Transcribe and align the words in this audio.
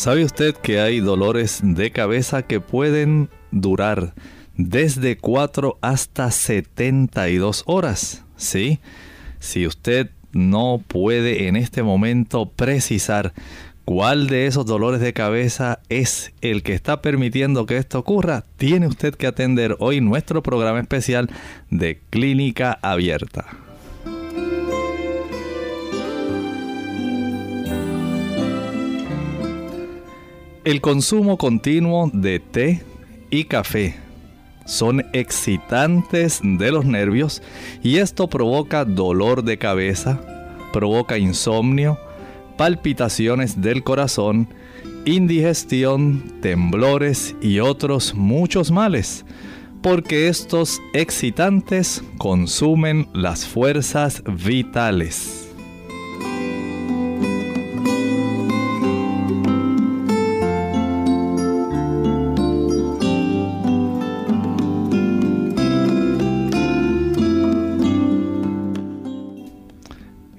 ¿Sabe 0.00 0.24
usted 0.24 0.54
que 0.54 0.80
hay 0.80 1.00
dolores 1.00 1.60
de 1.62 1.90
cabeza 1.90 2.40
que 2.40 2.58
pueden 2.58 3.28
durar 3.50 4.14
desde 4.56 5.18
4 5.18 5.76
hasta 5.82 6.30
72 6.30 7.64
horas? 7.66 8.24
¿Sí? 8.34 8.78
Si 9.40 9.66
usted 9.66 10.08
no 10.32 10.82
puede 10.88 11.48
en 11.48 11.56
este 11.56 11.82
momento 11.82 12.48
precisar 12.48 13.34
cuál 13.84 14.28
de 14.28 14.46
esos 14.46 14.64
dolores 14.64 15.02
de 15.02 15.12
cabeza 15.12 15.80
es 15.90 16.32
el 16.40 16.62
que 16.62 16.72
está 16.72 17.02
permitiendo 17.02 17.66
que 17.66 17.76
esto 17.76 17.98
ocurra, 17.98 18.46
tiene 18.56 18.86
usted 18.86 19.14
que 19.14 19.26
atender 19.26 19.76
hoy 19.80 20.00
nuestro 20.00 20.42
programa 20.42 20.80
especial 20.80 21.28
de 21.68 22.00
Clínica 22.08 22.78
Abierta. 22.80 23.69
El 30.70 30.80
consumo 30.80 31.36
continuo 31.36 32.12
de 32.14 32.38
té 32.38 32.84
y 33.28 33.42
café 33.42 33.96
son 34.66 35.04
excitantes 35.12 36.38
de 36.44 36.70
los 36.70 36.84
nervios 36.84 37.42
y 37.82 37.96
esto 37.96 38.28
provoca 38.28 38.84
dolor 38.84 39.42
de 39.42 39.58
cabeza, 39.58 40.20
provoca 40.72 41.18
insomnio, 41.18 41.98
palpitaciones 42.56 43.60
del 43.60 43.82
corazón, 43.82 44.46
indigestión, 45.06 46.38
temblores 46.40 47.34
y 47.42 47.58
otros 47.58 48.14
muchos 48.14 48.70
males, 48.70 49.24
porque 49.82 50.28
estos 50.28 50.80
excitantes 50.94 52.04
consumen 52.16 53.08
las 53.12 53.44
fuerzas 53.44 54.22
vitales. 54.24 55.39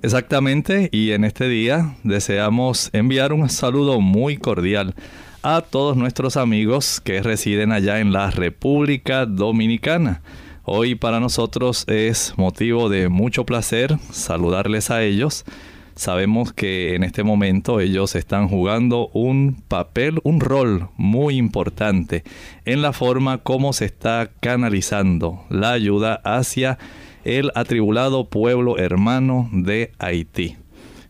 Exactamente, 0.04 0.90
y 0.92 1.12
en 1.12 1.24
este 1.24 1.48
día 1.48 1.96
deseamos 2.04 2.90
enviar 2.92 3.34
un 3.34 3.48
saludo 3.50 4.02
muy 4.02 4.38
cordial 4.38 4.96
a 5.44 5.62
todos 5.62 5.96
nuestros 5.96 6.38
amigos 6.38 7.00
que 7.00 7.22
residen 7.22 7.72
allá 7.72 8.00
en 8.00 8.12
la 8.12 8.32
República 8.32 9.28
Dominicana. 9.28 10.24
Hoy 10.64 10.96
para 10.96 11.20
nosotros 11.20 11.86
es 11.88 12.34
motivo 12.36 12.90
de 12.90 13.10
mucho 13.10 13.46
placer 13.46 14.00
saludarles 14.12 14.90
a 14.90 15.04
ellos. 15.04 15.46
Sabemos 15.94 16.52
que 16.52 16.96
en 16.96 17.04
este 17.04 17.22
momento 17.22 17.80
ellos 17.80 18.16
están 18.16 18.48
jugando 18.48 19.10
un 19.14 19.62
papel, 19.68 20.20
un 20.24 20.40
rol 20.40 20.90
muy 20.98 21.38
importante 21.38 22.24
en 22.66 22.82
la 22.82 22.92
forma 22.92 23.38
como 23.38 23.72
se 23.72 23.86
está 23.86 24.32
canalizando 24.40 25.46
la 25.50 25.74
ayuda 25.74 26.22
hacia 26.24 26.80
el 27.24 27.52
atribulado 27.56 28.26
pueblo 28.26 28.78
hermano 28.78 29.50
de 29.52 29.92
Haití. 30.00 30.58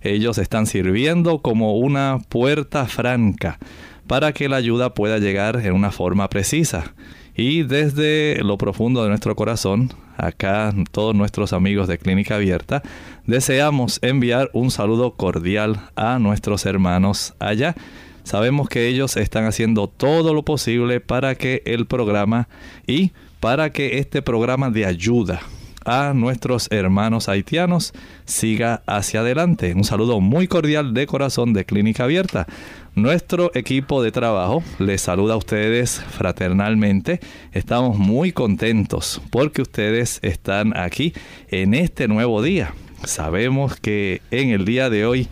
Ellos 0.01 0.37
están 0.37 0.65
sirviendo 0.65 1.39
como 1.39 1.77
una 1.77 2.19
puerta 2.27 2.85
franca 2.85 3.59
para 4.07 4.33
que 4.33 4.49
la 4.49 4.57
ayuda 4.57 4.93
pueda 4.93 5.19
llegar 5.19 5.57
en 5.63 5.73
una 5.73 5.91
forma 5.91 6.27
precisa. 6.27 6.93
Y 7.35 7.63
desde 7.63 8.39
lo 8.43 8.57
profundo 8.57 9.03
de 9.03 9.09
nuestro 9.09 9.35
corazón, 9.35 9.93
acá 10.17 10.73
todos 10.91 11.15
nuestros 11.15 11.53
amigos 11.53 11.87
de 11.87 11.97
Clínica 11.97 12.35
Abierta, 12.35 12.81
deseamos 13.25 13.99
enviar 14.01 14.49
un 14.53 14.69
saludo 14.69 15.13
cordial 15.13 15.79
a 15.95 16.19
nuestros 16.19 16.65
hermanos 16.65 17.33
allá. 17.39 17.75
Sabemos 18.23 18.69
que 18.69 18.87
ellos 18.87 19.17
están 19.17 19.45
haciendo 19.45 19.87
todo 19.87 20.33
lo 20.33 20.43
posible 20.43 20.99
para 20.99 21.35
que 21.35 21.61
el 21.65 21.85
programa 21.85 22.49
y 22.85 23.11
para 23.39 23.71
que 23.71 23.97
este 23.99 24.21
programa 24.21 24.69
de 24.69 24.85
ayuda 24.85 25.41
a 25.85 26.13
nuestros 26.13 26.67
hermanos 26.71 27.29
haitianos 27.29 27.93
siga 28.25 28.83
hacia 28.85 29.21
adelante. 29.21 29.73
Un 29.73 29.83
saludo 29.83 30.19
muy 30.19 30.47
cordial 30.47 30.93
de 30.93 31.07
corazón 31.07 31.53
de 31.53 31.65
Clínica 31.65 32.03
Abierta. 32.03 32.47
Nuestro 32.95 33.51
equipo 33.53 34.03
de 34.03 34.11
trabajo 34.11 34.63
les 34.79 35.01
saluda 35.01 35.35
a 35.35 35.37
ustedes 35.37 36.01
fraternalmente. 36.09 37.19
Estamos 37.53 37.97
muy 37.97 38.31
contentos 38.31 39.21
porque 39.29 39.61
ustedes 39.61 40.19
están 40.23 40.75
aquí 40.77 41.13
en 41.49 41.73
este 41.73 42.07
nuevo 42.07 42.41
día. 42.41 42.73
Sabemos 43.03 43.77
que 43.77 44.21
en 44.31 44.49
el 44.49 44.65
día 44.65 44.89
de 44.89 45.05
hoy 45.05 45.27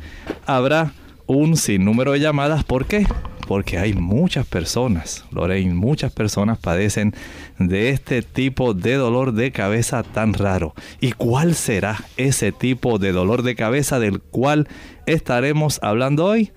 habrá 0.45 0.93
un 1.27 1.57
sinnúmero 1.57 2.13
de 2.13 2.21
llamadas. 2.21 2.63
¿Por 2.63 2.85
qué? 2.85 3.05
Porque 3.49 3.79
hay 3.79 3.93
muchas 3.93 4.45
personas, 4.45 5.25
Lorraine, 5.31 5.73
muchas 5.73 6.11
personas 6.11 6.59
padecen 6.59 7.15
de 7.57 7.89
este 7.89 8.21
tipo 8.21 8.75
de 8.75 8.93
dolor 8.93 9.33
de 9.33 9.51
cabeza 9.51 10.03
tan 10.03 10.35
raro. 10.35 10.75
¿Y 11.01 11.13
cuál 11.13 11.55
será 11.55 12.05
ese 12.15 12.51
tipo 12.51 12.99
de 12.99 13.11
dolor 13.11 13.41
de 13.41 13.55
cabeza 13.55 13.99
del 13.99 14.19
cual 14.19 14.67
estaremos 15.07 15.79
hablando 15.81 16.25
hoy? 16.25 16.51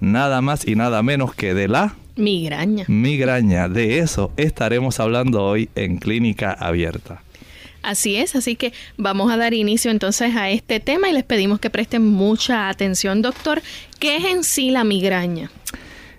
Nada 0.00 0.40
más 0.40 0.66
y 0.66 0.74
nada 0.74 1.02
menos 1.02 1.34
que 1.34 1.52
de 1.52 1.68
la 1.68 1.96
migraña. 2.16 2.86
Migraña, 2.88 3.68
de 3.68 3.98
eso 3.98 4.32
estaremos 4.38 5.00
hablando 5.00 5.44
hoy 5.44 5.68
en 5.74 5.98
Clínica 5.98 6.52
Abierta. 6.52 7.20
Así 7.82 8.16
es, 8.16 8.34
así 8.34 8.56
que 8.56 8.72
vamos 8.96 9.30
a 9.30 9.36
dar 9.36 9.52
inicio 9.52 9.90
entonces 9.90 10.34
a 10.34 10.48
este 10.48 10.80
tema 10.80 11.10
y 11.10 11.12
les 11.12 11.24
pedimos 11.24 11.60
que 11.60 11.68
presten 11.68 12.06
mucha 12.06 12.70
atención, 12.70 13.20
doctor. 13.20 13.60
¿Qué 13.98 14.16
es 14.16 14.24
en 14.24 14.44
sí 14.44 14.70
la 14.70 14.84
migraña? 14.84 15.50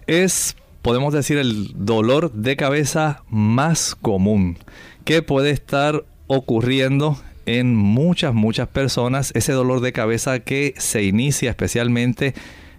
Es, 0.09 0.57
podemos 0.81 1.13
decir, 1.13 1.37
el 1.37 1.71
dolor 1.75 2.31
de 2.33 2.55
cabeza 2.55 3.23
más 3.29 3.95
común 3.95 4.57
que 5.05 5.21
puede 5.21 5.51
estar 5.51 6.03
ocurriendo 6.25 7.17
en 7.45 7.75
muchas, 7.75 8.33
muchas 8.33 8.67
personas. 8.67 9.31
Ese 9.35 9.53
dolor 9.53 9.81
de 9.81 9.93
cabeza 9.93 10.39
que 10.39 10.73
se 10.77 11.03
inicia 11.03 11.51
especialmente 11.51 12.33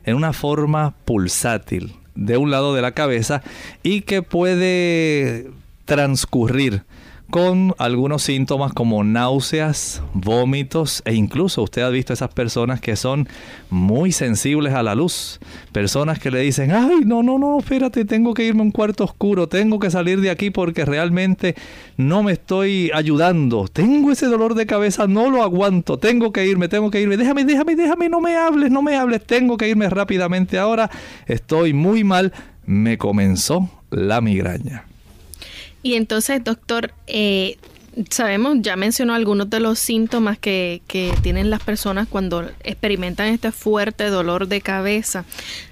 en 0.04 0.16
una 0.16 0.32
forma 0.32 0.94
pulsátil 1.04 1.94
de 2.16 2.36
un 2.36 2.50
lado 2.50 2.74
de 2.74 2.82
la 2.82 2.92
cabeza 2.92 3.42
y 3.84 4.02
que 4.02 4.22
puede 4.22 5.50
transcurrir 5.84 6.82
con 7.30 7.74
algunos 7.78 8.22
síntomas 8.22 8.72
como 8.72 9.04
náuseas, 9.04 10.02
vómitos 10.12 11.02
e 11.04 11.14
incluso 11.14 11.62
usted 11.62 11.82
ha 11.82 11.88
visto 11.88 12.12
esas 12.12 12.32
personas 12.34 12.80
que 12.80 12.96
son 12.96 13.28
muy 13.70 14.12
sensibles 14.12 14.74
a 14.74 14.82
la 14.82 14.94
luz. 14.94 15.38
Personas 15.72 16.18
que 16.18 16.30
le 16.30 16.40
dicen, 16.40 16.72
ay, 16.72 17.02
no, 17.04 17.22
no, 17.22 17.38
no, 17.38 17.58
espérate, 17.60 18.04
tengo 18.04 18.34
que 18.34 18.44
irme 18.44 18.60
a 18.60 18.64
un 18.64 18.72
cuarto 18.72 19.04
oscuro, 19.04 19.48
tengo 19.48 19.78
que 19.78 19.90
salir 19.90 20.20
de 20.20 20.30
aquí 20.30 20.50
porque 20.50 20.84
realmente 20.84 21.54
no 21.96 22.22
me 22.22 22.32
estoy 22.32 22.90
ayudando. 22.92 23.68
Tengo 23.68 24.10
ese 24.10 24.26
dolor 24.26 24.54
de 24.54 24.66
cabeza, 24.66 25.06
no 25.06 25.30
lo 25.30 25.42
aguanto, 25.42 25.98
tengo 25.98 26.32
que 26.32 26.46
irme, 26.46 26.68
tengo 26.68 26.90
que 26.90 27.00
irme. 27.00 27.16
Déjame, 27.16 27.44
déjame, 27.44 27.76
déjame, 27.76 28.08
no 28.08 28.20
me 28.20 28.36
hables, 28.36 28.70
no 28.70 28.82
me 28.82 28.96
hables, 28.96 29.24
tengo 29.24 29.56
que 29.56 29.68
irme 29.68 29.88
rápidamente 29.88 30.58
ahora. 30.58 30.90
Estoy 31.26 31.72
muy 31.72 32.04
mal. 32.04 32.32
Me 32.66 32.98
comenzó 32.98 33.68
la 33.90 34.20
migraña. 34.20 34.89
Y 35.82 35.94
entonces, 35.94 36.42
doctor, 36.44 36.92
eh, 37.06 37.56
sabemos, 38.10 38.58
ya 38.60 38.76
mencionó 38.76 39.14
algunos 39.14 39.50
de 39.50 39.60
los 39.60 39.78
síntomas 39.78 40.38
que, 40.38 40.82
que 40.86 41.12
tienen 41.22 41.50
las 41.50 41.62
personas 41.62 42.08
cuando 42.08 42.48
experimentan 42.62 43.28
este 43.28 43.52
fuerte 43.52 44.08
dolor 44.08 44.48
de 44.48 44.60
cabeza. 44.60 45.24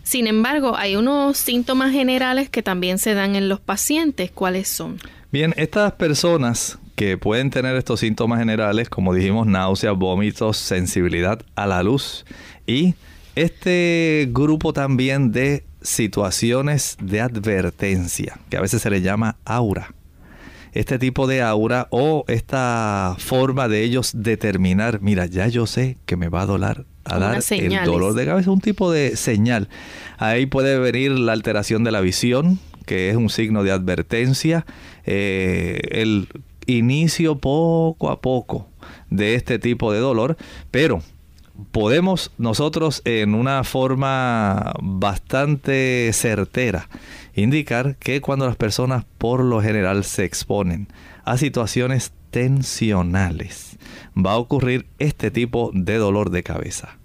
Sin 0.03 0.27
embargo, 0.27 0.77
hay 0.77 0.97
unos 0.97 1.37
síntomas 1.37 1.93
generales 1.93 2.49
que 2.51 2.63
también 2.63 2.99
se 2.99 3.15
dan 3.15 3.37
en 3.37 3.49
los 3.49 3.61
pacientes. 3.61 4.31
¿Cuáles 4.31 4.69
son? 4.69 4.99
Bien, 5.31 5.55
estas 5.57 5.93
personas 5.93 6.79
que 6.97 7.17
pueden 7.17 7.51
tener 7.51 7.77
estos 7.77 8.01
síntomas 8.01 8.41
generales, 8.41 8.89
como 8.89 9.15
dijimos, 9.15 9.47
náuseas, 9.47 9.97
vómitos, 9.97 10.57
sensibilidad 10.57 11.41
a 11.55 11.67
la 11.67 11.83
luz 11.83 12.25
y 12.67 12.95
este 13.37 14.29
grupo 14.33 14.73
también 14.73 15.31
de 15.31 15.65
situaciones 15.81 16.97
de 17.01 17.21
advertencia, 17.21 18.41
que 18.51 18.57
a 18.57 18.61
veces 18.61 18.83
se 18.83 18.91
le 18.91 19.01
llama 19.01 19.37
aura 19.45 19.95
este 20.79 21.01
tipo 21.01 21.27
de 21.27 21.43
aura 21.43 21.89
o 21.91 22.25
esta 22.29 23.17
forma 23.19 23.67
de 23.67 23.83
ellos 23.83 24.13
determinar, 24.15 25.01
mira, 25.01 25.27
ya 25.27 25.49
yo 25.49 25.67
sé 25.67 25.99
que 26.07 26.17
me 26.17 26.29
va 26.29 26.43
a 26.43 26.47
doler, 26.47 26.87
a 27.05 27.19
dar 27.19 27.43
el 27.51 27.85
dolor 27.85 28.15
de 28.15 28.25
cabeza, 28.25 28.53
un 28.53 28.61
tipo 28.61 28.93
de 28.93 29.17
señal. 29.17 29.69
Ahí 30.19 30.47
puede 30.47 30.79
venir 30.79 31.11
la 31.11 31.33
alteración 31.33 31.83
de 31.83 31.91
la 31.91 32.01
visión, 32.01 32.61
que 32.87 33.11
es 33.11 33.17
un 33.17 33.29
signo 33.29 33.65
de 33.65 33.73
advertencia, 33.73 34.67
eh, 35.05 35.81
el 35.91 36.29
inicio 36.67 37.39
poco 37.39 38.09
a 38.09 38.21
poco 38.21 38.69
de 39.11 39.35
este 39.35 39.59
tipo 39.59 39.93
de 39.93 39.99
dolor, 39.99 40.37
pero 40.71 41.03
podemos 41.73 42.31
nosotros 42.39 43.03
en 43.05 43.35
una 43.35 43.65
forma 43.65 44.75
bastante 44.81 46.13
certera 46.13 46.89
indicar 47.41 47.97
que 47.97 48.21
cuando 48.21 48.47
las 48.47 48.57
personas 48.57 49.05
por 49.19 49.43
lo 49.43 49.61
general 49.61 50.05
se 50.05 50.25
exponen 50.25 50.89
a 51.25 51.37
situaciones 51.37 52.13
tensionales, 52.31 53.79
va 54.17 54.33
a 54.33 54.39
ocurrir 54.39 54.87
este 54.99 55.31
tipo 55.31 55.71
de 55.75 55.97
dolor 55.97 56.31
de 56.31 56.43
cabeza. 56.43 56.99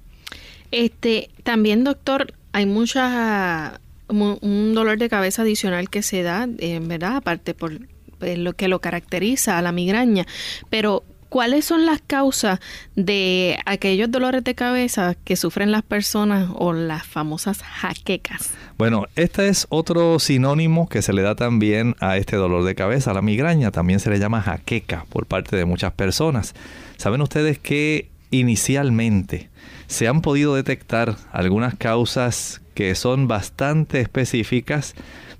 Este, 0.71 1.29
también 1.43 1.83
doctor, 1.83 2.33
hay 2.51 2.65
mucha 2.65 3.79
un 4.09 4.73
dolor 4.75 4.97
de 4.97 5.09
cabeza 5.09 5.41
adicional 5.41 5.89
que 5.89 6.03
se 6.03 6.23
da, 6.23 6.47
en 6.57 6.87
verdad, 6.87 7.17
aparte 7.17 7.53
por 7.53 7.79
lo 8.19 8.53
que 8.53 8.67
lo 8.67 8.79
caracteriza 8.79 9.57
a 9.57 9.61
la 9.61 9.71
migraña, 9.71 10.25
pero 10.69 11.03
¿Cuáles 11.33 11.65
son 11.65 11.87
las 11.87 11.99
causas 11.99 12.59
de 12.95 13.57
aquellos 13.65 14.11
dolores 14.11 14.43
de 14.43 14.53
cabeza 14.53 15.15
que 15.23 15.35
sufren 15.35 15.71
las 15.71 15.81
personas 15.81 16.51
o 16.53 16.73
las 16.73 17.07
famosas 17.07 17.63
jaquecas? 17.63 18.51
Bueno, 18.77 19.07
este 19.15 19.47
es 19.47 19.65
otro 19.69 20.19
sinónimo 20.19 20.87
que 20.87 21.01
se 21.01 21.11
le 21.11 21.23
da 21.23 21.33
también 21.33 21.95
a 21.99 22.17
este 22.17 22.35
dolor 22.35 22.63
de 22.65 22.75
cabeza, 22.75 23.15
la 23.15 23.23
migraña. 23.23 23.71
También 23.71 23.99
se 23.99 24.11
le 24.11 24.19
llama 24.19 24.43
jaqueca 24.43 25.07
por 25.09 25.25
parte 25.25 25.55
de 25.55 25.65
muchas 25.65 25.91
personas. 25.93 26.53
¿Saben 26.97 27.19
ustedes 27.19 27.57
que 27.57 28.11
inicialmente 28.29 29.49
se 29.87 30.07
han 30.07 30.21
podido 30.21 30.53
detectar 30.53 31.15
algunas 31.31 31.73
causas 31.73 32.61
que 32.75 32.93
son 32.93 33.27
bastante 33.27 34.01
específicas 34.01 34.93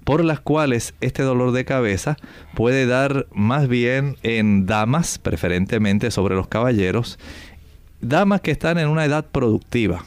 por 0.03 0.23
las 0.23 0.39
cuales 0.39 0.93
este 1.01 1.23
dolor 1.23 1.51
de 1.51 1.65
cabeza 1.65 2.17
puede 2.55 2.85
dar 2.85 3.27
más 3.31 3.67
bien 3.67 4.17
en 4.23 4.65
damas, 4.65 5.17
preferentemente 5.17 6.11
sobre 6.11 6.35
los 6.35 6.47
caballeros, 6.47 7.19
damas 8.01 8.41
que 8.41 8.51
están 8.51 8.77
en 8.77 8.89
una 8.89 9.05
edad 9.05 9.25
productiva. 9.31 10.05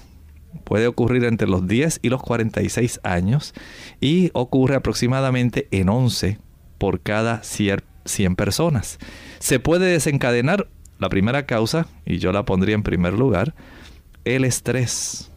Puede 0.64 0.86
ocurrir 0.86 1.24
entre 1.24 1.48
los 1.48 1.66
10 1.66 2.00
y 2.02 2.08
los 2.08 2.22
46 2.22 3.00
años 3.02 3.54
y 4.00 4.30
ocurre 4.32 4.74
aproximadamente 4.74 5.68
en 5.70 5.88
11 5.88 6.38
por 6.78 7.00
cada 7.00 7.42
100 7.42 8.36
personas. 8.36 8.98
Se 9.38 9.60
puede 9.60 9.86
desencadenar 9.86 10.68
la 10.98 11.08
primera 11.08 11.46
causa, 11.46 11.86
y 12.04 12.18
yo 12.18 12.32
la 12.32 12.44
pondría 12.44 12.74
en 12.74 12.82
primer 12.82 13.12
lugar, 13.12 13.54
el 14.24 14.44
estrés. 14.44 15.30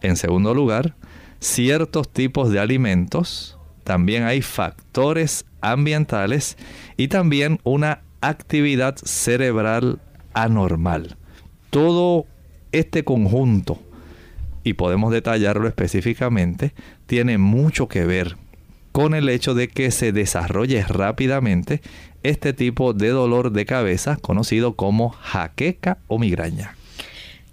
En 0.00 0.16
segundo 0.16 0.54
lugar, 0.54 0.94
ciertos 1.40 2.10
tipos 2.10 2.50
de 2.50 2.58
alimentos 2.58 3.53
también 3.84 4.24
hay 4.24 4.42
factores 4.42 5.44
ambientales 5.60 6.56
y 6.96 7.08
también 7.08 7.60
una 7.62 8.00
actividad 8.20 8.96
cerebral 8.96 10.00
anormal. 10.32 11.16
Todo 11.70 12.26
este 12.72 13.04
conjunto, 13.04 13.78
y 14.64 14.72
podemos 14.74 15.12
detallarlo 15.12 15.68
específicamente, 15.68 16.72
tiene 17.06 17.38
mucho 17.38 17.86
que 17.86 18.04
ver 18.04 18.36
con 18.92 19.14
el 19.14 19.28
hecho 19.28 19.54
de 19.54 19.68
que 19.68 19.90
se 19.90 20.12
desarrolle 20.12 20.82
rápidamente 20.84 21.82
este 22.22 22.52
tipo 22.52 22.94
de 22.94 23.08
dolor 23.08 23.52
de 23.52 23.66
cabeza 23.66 24.16
conocido 24.16 24.74
como 24.76 25.10
jaqueca 25.10 25.98
o 26.06 26.18
migraña. 26.18 26.76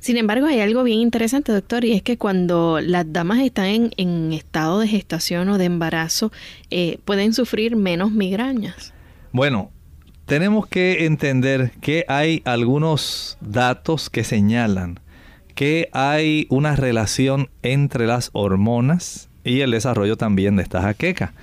Sin 0.01 0.17
embargo, 0.17 0.47
hay 0.47 0.59
algo 0.59 0.83
bien 0.83 0.99
interesante, 0.99 1.51
doctor, 1.51 1.85
y 1.85 1.93
es 1.93 2.01
que 2.01 2.17
cuando 2.17 2.81
las 2.81 3.13
damas 3.13 3.39
están 3.39 3.91
en, 3.95 4.33
estado 4.33 4.79
de 4.79 4.87
gestación 4.87 5.47
o 5.49 5.59
de 5.59 5.65
embarazo, 5.65 6.31
eh, 6.71 6.97
pueden 7.05 7.33
sufrir 7.33 7.75
menos 7.75 8.11
migrañas. 8.11 8.93
Bueno, 9.31 9.69
tenemos 10.25 10.65
que 10.65 11.05
entender 11.05 11.71
que 11.81 12.03
hay 12.07 12.41
algunos 12.45 13.37
datos 13.41 14.09
que 14.09 14.23
señalan 14.23 14.99
que 15.53 15.89
hay 15.91 16.47
una 16.49 16.75
relación 16.75 17.51
entre 17.61 18.07
las 18.07 18.31
hormonas 18.33 19.29
y 19.43 19.59
el 19.59 19.69
desarrollo 19.69 20.17
también 20.17 20.55
de 20.55 20.63
esta 20.63 20.81
jaqueca. 20.81 21.35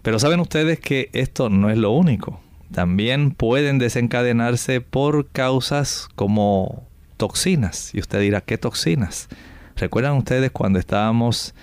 Pero 0.00 0.18
saben 0.18 0.40
ustedes 0.40 0.80
que 0.80 1.10
esto 1.12 1.50
no 1.50 1.68
es 1.68 1.76
lo 1.76 1.90
único. 1.90 2.40
También 2.72 3.32
pueden 3.32 3.78
desencadenarse 3.78 4.80
por 4.80 5.28
causas 5.28 6.08
como 6.14 6.85
toxinas. 7.16 7.94
Y 7.94 8.00
usted 8.00 8.20
dirá, 8.20 8.40
¿qué 8.40 8.58
toxinas? 8.58 9.28
¿Recuerdan 9.76 10.16
ustedes 10.16 10.50
cuando 10.50 10.78
estábamos 10.78 11.54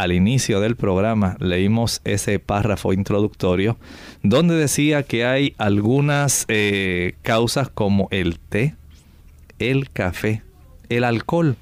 al 0.00 0.12
inicio 0.12 0.60
del 0.60 0.76
programa, 0.76 1.36
leímos 1.40 2.00
ese 2.04 2.38
párrafo 2.38 2.94
introductorio 2.94 3.76
donde 4.22 4.54
decía 4.54 5.02
que 5.02 5.26
hay 5.26 5.54
algunas 5.58 6.46
eh, 6.48 7.16
causas 7.20 7.68
como 7.68 8.08
el 8.10 8.38
té, 8.38 8.76
el 9.58 9.90
café, 9.90 10.42
el 10.88 11.04
alcohol. 11.04 11.56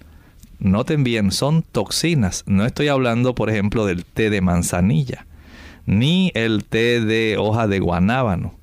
Noten 0.61 1.03
bien, 1.03 1.33
son 1.33 1.63
toxinas. 1.63 2.45
No 2.47 2.65
estoy 2.65 2.89
hablando, 2.89 3.35
por 3.35 3.51
ejemplo, 3.51 3.87
del 3.87 4.05
té 4.05 4.31
de 4.31 4.41
manzanilla, 4.41 5.27
ni 5.87 6.31
el 6.35 6.65
té 6.65 7.01
de 7.01 7.37
hoja 7.39 7.67
de 7.67 7.81
guanábano. 7.81 8.55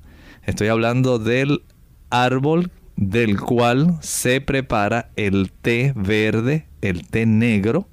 Estoy 0.44 0.68
hablando 0.68 1.18
del 1.18 1.62
árbol 2.08 2.70
del 2.96 3.38
cual 3.38 3.98
se 4.00 4.40
prepara 4.40 5.10
el 5.16 5.52
té 5.52 5.92
verde, 5.94 6.66
el 6.80 7.06
té 7.06 7.26
negro, 7.26 7.88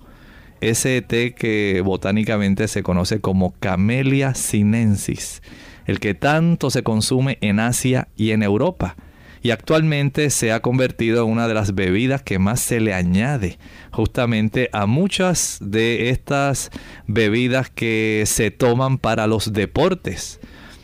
ese 0.62 1.02
té 1.02 1.36
que 1.36 1.82
botánicamente 1.84 2.68
se 2.70 2.84
conoce 2.84 3.20
como 3.20 3.54
Camellia 3.60 4.34
sinensis, 4.34 5.42
el 5.86 6.00
que 6.00 6.14
tanto 6.14 6.70
se 6.70 6.84
consume 6.84 7.38
en 7.42 7.60
Asia 7.60 8.08
y 8.16 8.32
en 8.32 8.44
Europa. 8.44 8.96
Y 9.42 9.52
actualmente 9.52 10.30
se 10.30 10.54
ha 10.54 10.62
convertido 10.62 11.26
en 11.26 11.32
una 11.32 11.50
de 11.50 11.54
las 11.54 11.76
bebidas 11.76 12.22
que 12.22 12.40
más 12.40 12.62
se 12.62 12.80
le 12.80 12.94
añade 12.94 13.60
justamente 13.92 14.70
a 14.72 14.86
muchas 14.86 15.58
de 15.60 16.12
estas 16.12 16.72
bebidas 17.08 17.70
que 17.70 18.24
se 18.26 18.52
toman 18.52 18.98
para 18.98 19.28
los 19.28 19.52
deportes. 19.52 20.40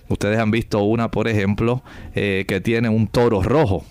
Ustedes 0.09 0.39
han 0.39 0.51
visto 0.51 0.83
una, 0.83 1.09
por 1.09 1.29
ejemplo, 1.29 1.83
eh, 2.15 2.43
que 2.49 2.59
tiene 2.59 2.89
un 2.89 3.07
toro 3.07 3.41
rojo 3.41 3.85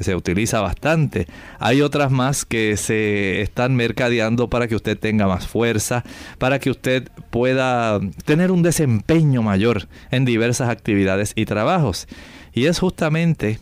se 0.00 0.14
utiliza 0.14 0.60
bastante. 0.60 1.26
Hay 1.58 1.80
otras 1.82 2.10
más 2.10 2.44
que 2.44 2.76
se 2.76 3.40
están 3.40 3.76
mercadeando 3.76 4.48
para 4.48 4.68
que 4.68 4.74
usted 4.74 4.98
tenga 4.98 5.26
más 5.26 5.46
fuerza, 5.46 6.04
para 6.38 6.58
que 6.58 6.70
usted 6.70 7.08
pueda 7.30 8.00
tener 8.24 8.50
un 8.50 8.62
desempeño 8.62 9.42
mayor 9.42 9.88
en 10.10 10.24
diversas 10.24 10.68
actividades 10.68 11.32
y 11.36 11.44
trabajos. 11.44 12.08
Y 12.52 12.66
es 12.66 12.78
justamente 12.78 13.58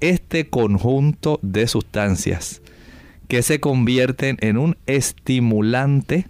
este 0.00 0.48
conjunto 0.48 1.38
de 1.42 1.66
sustancias 1.66 2.62
que 3.28 3.42
se 3.42 3.60
convierten 3.60 4.38
en 4.40 4.58
un 4.58 4.76
estimulante 4.86 6.26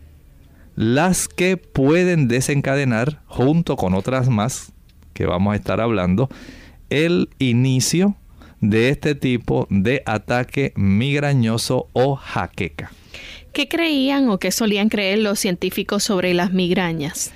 las 0.77 1.29
que 1.29 1.57
pueden 1.57 2.29
desencadenar, 2.29 3.23
junto 3.27 3.77
con 3.77 3.95
otras 3.95 4.29
más 4.29 4.73
que 5.15 5.27
vamos 5.27 5.53
a 5.53 5.57
estar 5.57 5.81
hablando, 5.81 6.29
el 6.89 7.29
inicio 7.39 8.17
de 8.61 8.91
este 8.91 9.15
tipo 9.15 9.67
de 9.71 10.03
ataque 10.07 10.73
migrañoso 10.77 11.89
o 11.93 12.17
jaqueca. 12.17 12.93
¿Qué 13.53 13.69
creían 13.69 14.29
o 14.29 14.39
qué 14.39 14.53
solían 14.53 14.89
creer 14.89 15.19
los 15.19 15.39
científicos 15.41 16.05
sobre 16.05 16.35
las 16.35 16.53
migrañas? 16.53 17.33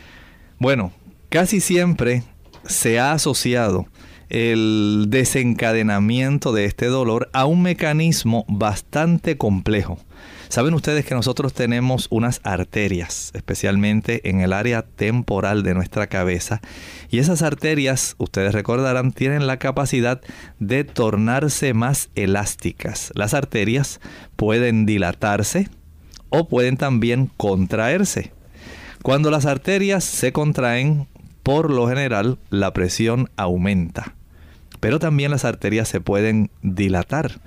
Bueno, 0.58 0.92
casi 1.28 1.60
siempre 1.60 2.22
se 2.66 3.00
ha 3.00 3.12
asociado 3.12 3.86
el 4.28 5.06
desencadenamiento 5.08 6.52
de 6.52 6.64
este 6.64 6.86
dolor 6.86 7.28
a 7.32 7.46
un 7.46 7.62
mecanismo 7.62 8.44
bastante 8.48 9.36
complejo. 9.36 9.98
Saben 10.48 10.74
ustedes 10.74 11.04
que 11.04 11.14
nosotros 11.14 11.52
tenemos 11.52 12.06
unas 12.10 12.40
arterias, 12.44 13.30
especialmente 13.34 14.28
en 14.28 14.40
el 14.40 14.52
área 14.52 14.82
temporal 14.82 15.62
de 15.62 15.74
nuestra 15.74 16.06
cabeza, 16.06 16.60
y 17.10 17.18
esas 17.18 17.42
arterias, 17.42 18.14
ustedes 18.18 18.52
recordarán, 18.52 19.12
tienen 19.12 19.46
la 19.46 19.58
capacidad 19.58 20.20
de 20.58 20.84
tornarse 20.84 21.74
más 21.74 22.10
elásticas. 22.14 23.12
Las 23.14 23.34
arterias 23.34 24.00
pueden 24.36 24.86
dilatarse 24.86 25.68
o 26.28 26.48
pueden 26.48 26.76
también 26.76 27.30
contraerse. 27.36 28.32
Cuando 29.02 29.30
las 29.30 29.46
arterias 29.46 30.04
se 30.04 30.32
contraen, 30.32 31.06
por 31.42 31.70
lo 31.70 31.86
general 31.88 32.38
la 32.50 32.72
presión 32.72 33.30
aumenta. 33.36 34.14
Pero 34.80 34.98
también 34.98 35.30
las 35.30 35.44
arterias 35.44 35.88
se 35.88 36.00
pueden 36.00 36.50
dilatar. 36.62 37.40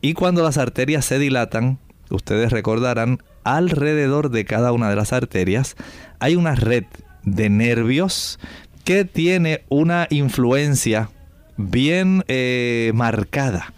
Y 0.00 0.14
cuando 0.14 0.42
las 0.42 0.58
arterias 0.58 1.04
se 1.04 1.18
dilatan, 1.18 1.78
ustedes 2.10 2.52
recordarán, 2.52 3.18
alrededor 3.44 4.30
de 4.30 4.44
cada 4.44 4.72
una 4.72 4.88
de 4.90 4.96
las 4.96 5.12
arterias 5.12 5.76
hay 6.18 6.36
una 6.36 6.54
red 6.54 6.84
de 7.24 7.50
nervios 7.50 8.38
que 8.84 9.04
tiene 9.04 9.64
una 9.68 10.06
influencia 10.10 11.10
bien 11.56 12.24
eh, 12.28 12.92
marcada 12.94 13.72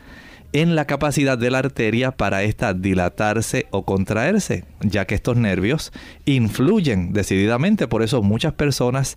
en 0.52 0.74
la 0.74 0.86
capacidad 0.86 1.36
de 1.36 1.50
la 1.50 1.58
arteria 1.58 2.12
para 2.12 2.42
esta 2.42 2.72
dilatarse 2.72 3.66
o 3.70 3.84
contraerse, 3.84 4.64
ya 4.80 5.04
que 5.04 5.14
estos 5.14 5.36
nervios 5.36 5.92
influyen 6.24 7.12
decididamente. 7.12 7.88
Por 7.88 8.02
eso 8.02 8.22
muchas 8.22 8.54
personas, 8.54 9.16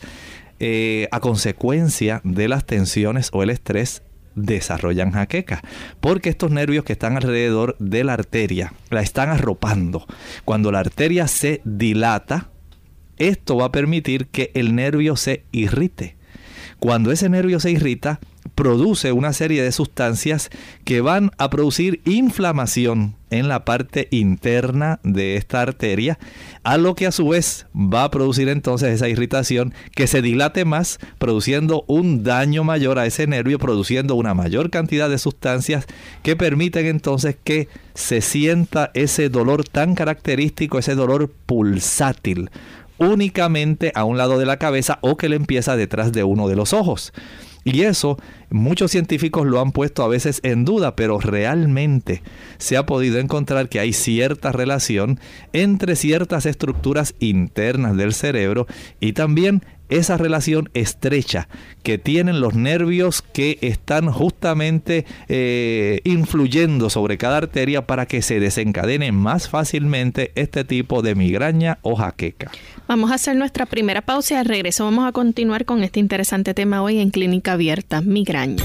eh, 0.60 1.08
a 1.12 1.22
consecuencia 1.22 2.20
de 2.25 2.50
las 2.50 2.66
tensiones 2.66 3.30
o 3.32 3.42
el 3.42 3.51
estrés, 3.51 4.04
desarrollan 4.43 5.12
jaqueca, 5.12 5.62
porque 6.00 6.29
estos 6.29 6.51
nervios 6.51 6.84
que 6.84 6.93
están 6.93 7.15
alrededor 7.15 7.75
de 7.79 8.03
la 8.03 8.13
arteria 8.13 8.74
la 8.89 9.01
están 9.01 9.29
arropando. 9.29 10.05
Cuando 10.46 10.72
la 10.72 10.79
arteria 10.79 11.27
se 11.27 11.62
dilata, 11.63 12.50
esto 13.17 13.58
va 13.58 13.65
a 13.65 13.72
permitir 13.72 14.27
que 14.27 14.51
el 14.53 14.75
nervio 14.75 15.15
se 15.15 15.43
irrite. 15.51 16.15
Cuando 16.79 17.12
ese 17.12 17.27
nervio 17.27 17.60
se 17.60 17.72
irrita, 17.72 18.19
produce 18.55 19.12
una 19.12 19.34
serie 19.34 19.62
de 19.63 19.72
sustancias 19.72 20.50
que 20.84 21.01
van 21.01 21.31
a 21.38 21.50
producir 21.50 22.01
inflamación 22.05 23.15
en 23.29 23.48
la 23.48 23.63
parte 23.63 24.08
interna 24.12 25.00
de 25.03 25.36
esta 25.36 25.62
arteria, 25.62 26.17
a 26.63 26.77
lo 26.77 26.96
que 26.96 27.05
a 27.05 27.12
su 27.12 27.29
vez 27.29 27.67
va 27.75 28.03
a 28.03 28.12
producir 28.12 28.50
entonces 28.50 28.89
esa 28.89 29.08
irritación 29.08 29.74
que 29.96 30.08
se 30.08 30.22
dilate 30.22 30.65
más, 30.65 31.00
produciendo 31.19 31.86
un 31.88 32.24
daño 32.24 32.63
mayor 32.63 32.98
a 33.00 33.05
ese 33.05 33.27
nervio, 33.27 33.60
produciendo 33.60 34.15
una 34.15 34.34
mayor 34.34 34.69
cantidad 34.69 35.10
de 35.10 35.19
sustancias 35.19 35.86
que 36.24 36.36
permiten 36.36 36.88
entonces 36.88 37.38
que 37.43 37.67
se 37.93 38.22
sienta 38.22 38.91
ese 38.93 39.29
dolor 39.29 39.63
tan 39.63 39.96
característico, 39.96 40.79
ese 40.79 40.96
dolor 40.96 41.31
pulsátil 41.46 42.50
únicamente 43.00 43.91
a 43.96 44.03
un 44.03 44.17
lado 44.17 44.38
de 44.38 44.46
la 44.46 44.58
cabeza 44.58 45.00
o 45.01 45.17
que 45.17 45.29
le 45.29 45.38
empieza 45.38 45.75
detrás 45.75 46.12
de 46.12 46.24
uno 46.24 46.48
de 46.48 46.55
los 46.55 46.74
ojos. 46.74 47.13
Y 47.63 47.82
eso 47.82 48.18
muchos 48.50 48.92
científicos 48.92 49.46
lo 49.46 49.60
han 49.60 49.72
puesto 49.72 50.04
a 50.04 50.08
veces 50.08 50.39
en 50.44 50.66
duda, 50.66 50.96
pero 50.96 51.20
realmente 51.20 52.24
se 52.58 52.78
ha 52.78 52.86
podido 52.86 53.20
encontrar 53.20 53.70
que 53.70 53.80
hay 53.80 53.94
cierta 53.94 54.51
relación 54.51 55.20
entre 55.54 55.96
ciertas 55.96 56.46
estructuras 56.46 57.16
internas 57.20 57.98
del 57.98 58.13
cerebro 58.13 58.66
y 59.00 59.13
también 59.13 59.63
esa 59.89 60.17
relación 60.17 60.69
estrecha 60.74 61.48
que 61.84 61.98
tienen 61.98 62.39
los 62.41 62.53
nervios 62.53 63.22
que 63.22 63.58
están 63.62 64.12
justamente 64.12 65.05
eh, 65.27 66.00
influyendo 66.03 66.89
sobre 66.89 67.17
cada 67.17 67.38
arteria 67.38 67.86
para 67.86 68.05
que 68.05 68.22
se 68.22 68.39
desencadene 68.39 69.12
más 69.12 69.50
fácilmente 69.50 70.31
este 70.36 70.63
tipo 70.63 71.01
de 71.01 71.15
migraña 71.15 71.79
o 71.81 71.96
jaqueca. 71.96 72.51
Vamos 72.88 73.12
a 73.12 73.15
hacer 73.15 73.36
nuestra 73.36 73.65
primera 73.65 74.01
pausa 74.01 74.36
y 74.36 74.38
al 74.38 74.46
regreso 74.46 74.86
vamos 74.86 75.08
a 75.08 75.12
continuar 75.12 75.65
con 75.65 75.84
este 75.84 76.00
interesante 76.00 76.53
tema 76.53 76.81
hoy 76.81 77.00
en 77.00 77.10
Clínica 77.10 77.53
Abierta, 77.53 78.01
migraña. 78.01 78.63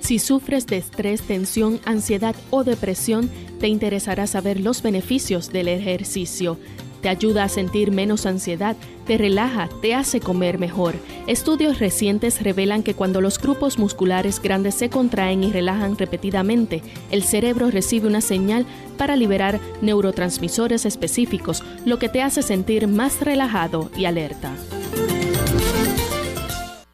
Si 0.00 0.18
sufres 0.18 0.66
de 0.66 0.76
estrés, 0.76 1.22
tensión, 1.22 1.80
ansiedad 1.86 2.36
o 2.50 2.62
depresión, 2.62 3.30
te 3.58 3.68
interesará 3.68 4.26
saber 4.26 4.60
los 4.60 4.82
beneficios 4.82 5.50
del 5.50 5.68
ejercicio 5.68 6.58
te 7.04 7.10
ayuda 7.10 7.44
a 7.44 7.50
sentir 7.50 7.90
menos 7.90 8.24
ansiedad, 8.24 8.76
te 9.06 9.18
relaja, 9.18 9.68
te 9.82 9.94
hace 9.94 10.20
comer 10.20 10.58
mejor. 10.58 10.94
Estudios 11.26 11.78
recientes 11.78 12.42
revelan 12.42 12.82
que 12.82 12.94
cuando 12.94 13.20
los 13.20 13.38
grupos 13.38 13.78
musculares 13.78 14.40
grandes 14.40 14.74
se 14.74 14.88
contraen 14.88 15.44
y 15.44 15.52
relajan 15.52 15.98
repetidamente, 15.98 16.82
el 17.10 17.22
cerebro 17.22 17.70
recibe 17.70 18.08
una 18.08 18.22
señal 18.22 18.64
para 18.96 19.16
liberar 19.16 19.60
neurotransmisores 19.82 20.86
específicos, 20.86 21.62
lo 21.84 21.98
que 21.98 22.08
te 22.08 22.22
hace 22.22 22.40
sentir 22.40 22.88
más 22.88 23.20
relajado 23.20 23.90
y 23.94 24.06
alerta. 24.06 24.54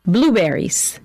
Blueberries. 0.02 1.00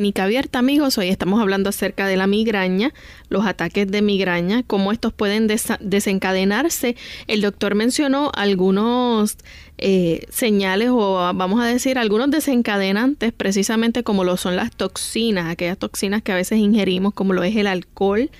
Abierta, 0.00 0.58
amigos. 0.60 0.96
Hoy 0.96 1.10
estamos 1.10 1.42
hablando 1.42 1.68
acerca 1.68 2.06
de 2.06 2.16
la 2.16 2.26
migraña, 2.26 2.94
los 3.28 3.44
ataques 3.44 3.86
de 3.86 4.00
migraña, 4.00 4.62
cómo 4.66 4.92
estos 4.92 5.12
pueden 5.12 5.46
desencadenarse. 5.46 6.96
El 7.26 7.42
doctor 7.42 7.74
mencionó 7.74 8.32
algunos 8.34 9.36
eh, 9.76 10.24
señales 10.30 10.88
o 10.90 11.16
vamos 11.34 11.60
a 11.60 11.66
decir 11.66 11.98
algunos 11.98 12.30
desencadenantes, 12.30 13.34
precisamente 13.34 14.02
como 14.02 14.24
lo 14.24 14.38
son 14.38 14.56
las 14.56 14.74
toxinas, 14.74 15.50
aquellas 15.50 15.76
toxinas 15.76 16.22
que 16.22 16.32
a 16.32 16.36
veces 16.36 16.58
ingerimos, 16.58 17.12
como 17.12 17.34
lo 17.34 17.42
es 17.42 17.54
el 17.56 17.66
alcohol, 17.66 18.30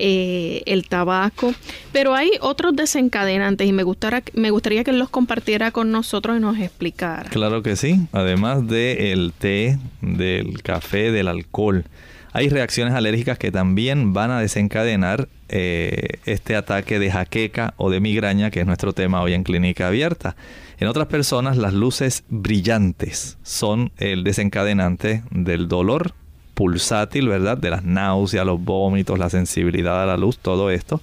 eh, 0.00 0.62
el 0.66 0.88
tabaco, 0.88 1.52
pero 1.92 2.14
hay 2.14 2.30
otros 2.40 2.76
desencadenantes 2.76 3.66
y 3.66 3.72
me, 3.72 3.82
gustara, 3.82 4.22
me 4.34 4.50
gustaría 4.50 4.84
que 4.84 4.92
los 4.92 5.10
compartiera 5.10 5.70
con 5.70 5.90
nosotros 5.90 6.36
y 6.36 6.40
nos 6.40 6.58
explicara. 6.58 7.28
Claro 7.30 7.62
que 7.62 7.76
sí, 7.76 8.06
además 8.12 8.66
del 8.66 9.32
té, 9.36 9.78
del 10.00 10.62
café, 10.62 11.10
del 11.10 11.28
alcohol. 11.28 11.84
Hay 12.32 12.48
reacciones 12.48 12.94
alérgicas 12.94 13.38
que 13.38 13.50
también 13.50 14.12
van 14.12 14.30
a 14.30 14.40
desencadenar 14.40 15.28
eh, 15.48 16.18
este 16.26 16.54
ataque 16.56 16.98
de 16.98 17.10
jaqueca 17.10 17.74
o 17.78 17.90
de 17.90 18.00
migraña, 18.00 18.50
que 18.50 18.60
es 18.60 18.66
nuestro 18.66 18.92
tema 18.92 19.22
hoy 19.22 19.32
en 19.32 19.42
Clínica 19.42 19.88
Abierta. 19.88 20.36
En 20.78 20.86
otras 20.86 21.08
personas, 21.08 21.56
las 21.56 21.72
luces 21.74 22.24
brillantes 22.28 23.38
son 23.42 23.90
el 23.98 24.22
desencadenante 24.22 25.22
del 25.30 25.66
dolor 25.66 26.14
pulsátil, 26.58 27.28
¿verdad? 27.28 27.56
De 27.56 27.70
las 27.70 27.84
náuseas, 27.84 28.44
los 28.44 28.60
vómitos, 28.60 29.16
la 29.16 29.30
sensibilidad 29.30 30.02
a 30.02 30.06
la 30.06 30.16
luz, 30.16 30.38
todo 30.38 30.72
esto. 30.72 31.00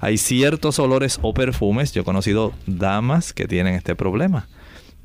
Hay 0.00 0.18
ciertos 0.18 0.78
olores 0.78 1.18
o 1.20 1.34
perfumes, 1.34 1.92
yo 1.92 2.02
he 2.02 2.04
conocido 2.04 2.52
damas 2.68 3.32
que 3.32 3.48
tienen 3.48 3.74
este 3.74 3.96
problema, 3.96 4.46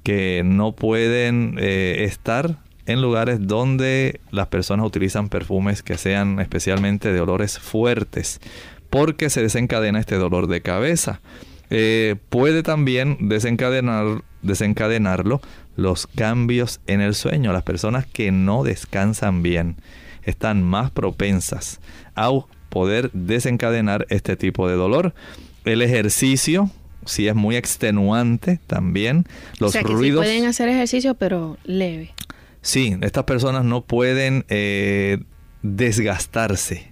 que 0.03 0.43
no 0.45 0.73
pueden 0.73 1.55
eh, 1.57 2.03
estar 2.03 2.57
en 2.85 3.01
lugares 3.01 3.47
donde 3.47 4.19
las 4.29 4.45
personas 4.49 4.85
utilizan 4.85 5.27
perfumes 5.27 5.81
que 5.81 5.97
sean 5.97 6.39
especialmente 6.39 7.11
de 7.11 7.21
olores 7.21 7.57
fuertes, 7.57 8.41
porque 8.91 9.31
se 9.31 9.41
desencadena 9.41 9.99
este 9.99 10.17
dolor 10.17 10.45
de 10.45 10.61
cabeza. 10.61 11.19
Eh, 11.71 12.15
puede 12.29 12.61
también 12.61 13.17
desencadenar, 13.21 14.21
desencadenarlo 14.43 15.41
los 15.79 16.07
cambios 16.07 16.81
en 16.87 17.01
el 17.01 17.15
sueño. 17.15 17.53
Las 17.53 17.63
personas 17.63 18.05
que 18.05 18.31
no 18.31 18.63
descansan 18.63 19.41
bien 19.41 19.77
están 20.23 20.63
más 20.63 20.91
propensas 20.91 21.79
a 22.15 22.29
poder 22.69 23.11
desencadenar 23.13 24.05
este 24.09 24.35
tipo 24.35 24.67
de 24.67 24.75
dolor. 24.75 25.13
El 25.65 25.81
ejercicio, 25.81 26.69
si 27.05 27.27
es 27.27 27.35
muy 27.35 27.55
extenuante 27.55 28.59
también, 28.67 29.25
los 29.59 29.73
ruidos... 29.81 30.23
pueden 30.23 30.45
hacer 30.45 30.69
ejercicio, 30.69 31.15
pero 31.15 31.57
leve. 31.63 32.13
Sí, 32.61 32.97
estas 33.01 33.23
personas 33.23 33.63
no 33.63 33.81
pueden 33.81 34.45
eh, 34.49 35.19
desgastarse 35.63 36.91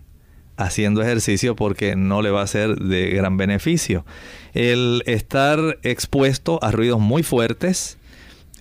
haciendo 0.56 1.02
ejercicio 1.02 1.56
porque 1.56 1.96
no 1.96 2.22
le 2.22 2.32
va 2.32 2.42
a 2.42 2.48
ser 2.48 2.76
de 2.78 3.12
gran 3.12 3.38
beneficio. 3.38 4.06
El 4.54 5.04
estar 5.06 5.60
expuesto 5.84 6.60
a 6.64 6.72
ruidos 6.72 7.00
muy 7.00 7.22
fuertes, 7.22 7.98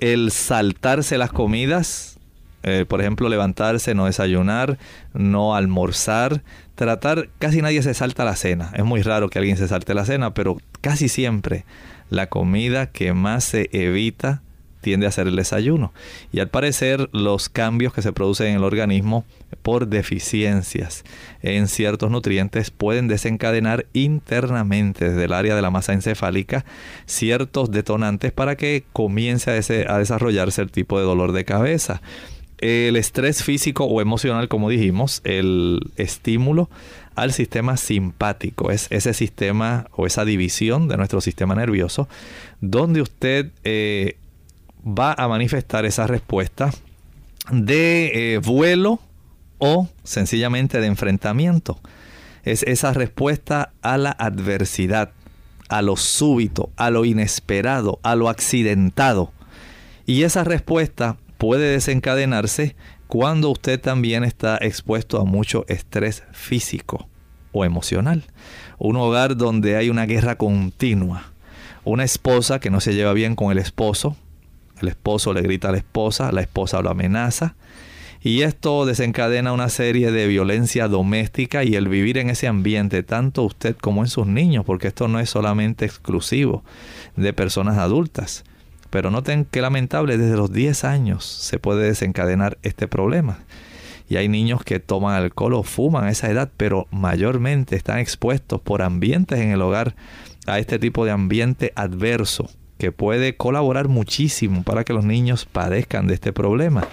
el 0.00 0.30
saltarse 0.30 1.18
las 1.18 1.32
comidas, 1.32 2.18
eh, 2.62 2.84
por 2.88 3.00
ejemplo, 3.00 3.28
levantarse, 3.28 3.94
no 3.94 4.06
desayunar, 4.06 4.78
no 5.14 5.54
almorzar, 5.54 6.42
tratar, 6.74 7.28
casi 7.38 7.62
nadie 7.62 7.82
se 7.82 7.94
salta 7.94 8.24
la 8.24 8.36
cena. 8.36 8.72
Es 8.74 8.84
muy 8.84 9.02
raro 9.02 9.28
que 9.28 9.38
alguien 9.38 9.56
se 9.56 9.68
salte 9.68 9.94
la 9.94 10.04
cena, 10.04 10.34
pero 10.34 10.58
casi 10.80 11.08
siempre 11.08 11.64
la 12.10 12.28
comida 12.28 12.86
que 12.86 13.12
más 13.12 13.44
se 13.44 13.68
evita 13.72 14.42
tiende 14.80 15.06
a 15.06 15.10
ser 15.10 15.26
el 15.26 15.36
desayuno. 15.36 15.92
Y 16.32 16.40
al 16.40 16.48
parecer 16.48 17.08
los 17.12 17.48
cambios 17.48 17.92
que 17.92 18.02
se 18.02 18.12
producen 18.12 18.48
en 18.48 18.56
el 18.56 18.64
organismo 18.64 19.24
por 19.62 19.88
deficiencias 19.88 21.04
en 21.42 21.68
ciertos 21.68 22.10
nutrientes 22.10 22.70
pueden 22.70 23.08
desencadenar 23.08 23.86
internamente 23.92 25.10
desde 25.10 25.24
el 25.24 25.32
área 25.32 25.54
de 25.56 25.62
la 25.62 25.70
masa 25.70 25.92
encefálica 25.92 26.64
ciertos 27.06 27.70
detonantes 27.70 28.32
para 28.32 28.56
que 28.56 28.84
comience 28.92 29.50
a, 29.50 29.94
a 29.94 29.98
desarrollarse 29.98 30.62
el 30.62 30.70
tipo 30.70 30.98
de 30.98 31.04
dolor 31.04 31.32
de 31.32 31.44
cabeza. 31.44 32.02
El 32.58 32.96
estrés 32.96 33.42
físico 33.42 33.84
o 33.84 34.00
emocional, 34.00 34.48
como 34.48 34.70
dijimos, 34.70 35.20
el 35.24 35.80
estímulo 35.96 36.70
al 37.14 37.32
sistema 37.32 37.76
simpático, 37.76 38.70
es 38.70 38.86
ese 38.90 39.12
sistema 39.12 39.88
o 39.92 40.06
esa 40.06 40.24
división 40.24 40.88
de 40.88 40.96
nuestro 40.96 41.20
sistema 41.20 41.54
nervioso, 41.54 42.08
donde 42.60 43.02
usted 43.02 43.50
eh, 43.64 44.16
va 44.86 45.12
a 45.12 45.26
manifestar 45.28 45.84
esa 45.84 46.06
respuesta 46.06 46.70
de 47.50 48.34
eh, 48.34 48.38
vuelo 48.38 49.00
o 49.58 49.88
sencillamente 50.04 50.80
de 50.80 50.86
enfrentamiento. 50.86 51.78
Es 52.44 52.62
esa 52.62 52.92
respuesta 52.92 53.72
a 53.82 53.98
la 53.98 54.10
adversidad, 54.12 55.10
a 55.68 55.82
lo 55.82 55.96
súbito, 55.96 56.70
a 56.76 56.90
lo 56.90 57.04
inesperado, 57.04 57.98
a 58.02 58.14
lo 58.14 58.28
accidentado. 58.28 59.32
Y 60.06 60.22
esa 60.22 60.44
respuesta 60.44 61.16
puede 61.38 61.72
desencadenarse 61.72 62.76
cuando 63.08 63.50
usted 63.50 63.80
también 63.80 64.22
está 64.22 64.58
expuesto 64.60 65.20
a 65.20 65.24
mucho 65.24 65.64
estrés 65.68 66.22
físico 66.32 67.08
o 67.50 67.64
emocional. 67.64 68.24
Un 68.78 68.96
hogar 68.96 69.36
donde 69.36 69.76
hay 69.76 69.90
una 69.90 70.06
guerra 70.06 70.36
continua. 70.36 71.32
Una 71.84 72.04
esposa 72.04 72.60
que 72.60 72.70
no 72.70 72.80
se 72.80 72.94
lleva 72.94 73.12
bien 73.12 73.34
con 73.34 73.50
el 73.50 73.58
esposo, 73.58 74.16
el 74.80 74.88
esposo 74.88 75.32
le 75.32 75.42
grita 75.42 75.68
a 75.68 75.72
la 75.72 75.78
esposa, 75.78 76.32
la 76.32 76.40
esposa 76.40 76.80
lo 76.82 76.90
amenaza. 76.90 77.54
Y 78.22 78.42
esto 78.42 78.86
desencadena 78.86 79.52
una 79.52 79.68
serie 79.68 80.10
de 80.10 80.26
violencia 80.26 80.88
doméstica 80.88 81.62
y 81.62 81.76
el 81.76 81.88
vivir 81.88 82.18
en 82.18 82.30
ese 82.30 82.48
ambiente, 82.48 83.02
tanto 83.02 83.42
usted 83.44 83.76
como 83.76 84.02
en 84.02 84.08
sus 84.08 84.26
niños, 84.26 84.64
porque 84.64 84.88
esto 84.88 85.06
no 85.06 85.20
es 85.20 85.30
solamente 85.30 85.84
exclusivo 85.84 86.64
de 87.14 87.32
personas 87.32 87.78
adultas. 87.78 88.44
Pero 88.90 89.10
noten 89.10 89.44
que 89.44 89.60
lamentable, 89.60 90.18
desde 90.18 90.36
los 90.36 90.52
10 90.52 90.84
años 90.84 91.24
se 91.24 91.58
puede 91.58 91.86
desencadenar 91.86 92.58
este 92.62 92.88
problema. 92.88 93.40
Y 94.08 94.16
hay 94.16 94.28
niños 94.28 94.62
que 94.64 94.80
toman 94.80 95.14
alcohol 95.14 95.54
o 95.54 95.62
fuman 95.62 96.04
a 96.04 96.10
esa 96.10 96.30
edad, 96.30 96.50
pero 96.56 96.86
mayormente 96.90 97.76
están 97.76 97.98
expuestos 97.98 98.60
por 98.60 98.82
ambientes 98.82 99.38
en 99.38 99.50
el 99.50 99.62
hogar 99.62 99.94
a 100.46 100.58
este 100.58 100.78
tipo 100.78 101.04
de 101.04 101.10
ambiente 101.10 101.72
adverso 101.76 102.50
que 102.78 102.92
puede 102.92 103.36
colaborar 103.36 103.88
muchísimo 103.88 104.62
para 104.62 104.84
que 104.84 104.92
los 104.92 105.04
niños 105.04 105.44
padezcan 105.44 106.06
de 106.06 106.14
este 106.14 106.32
problema. 106.32 106.86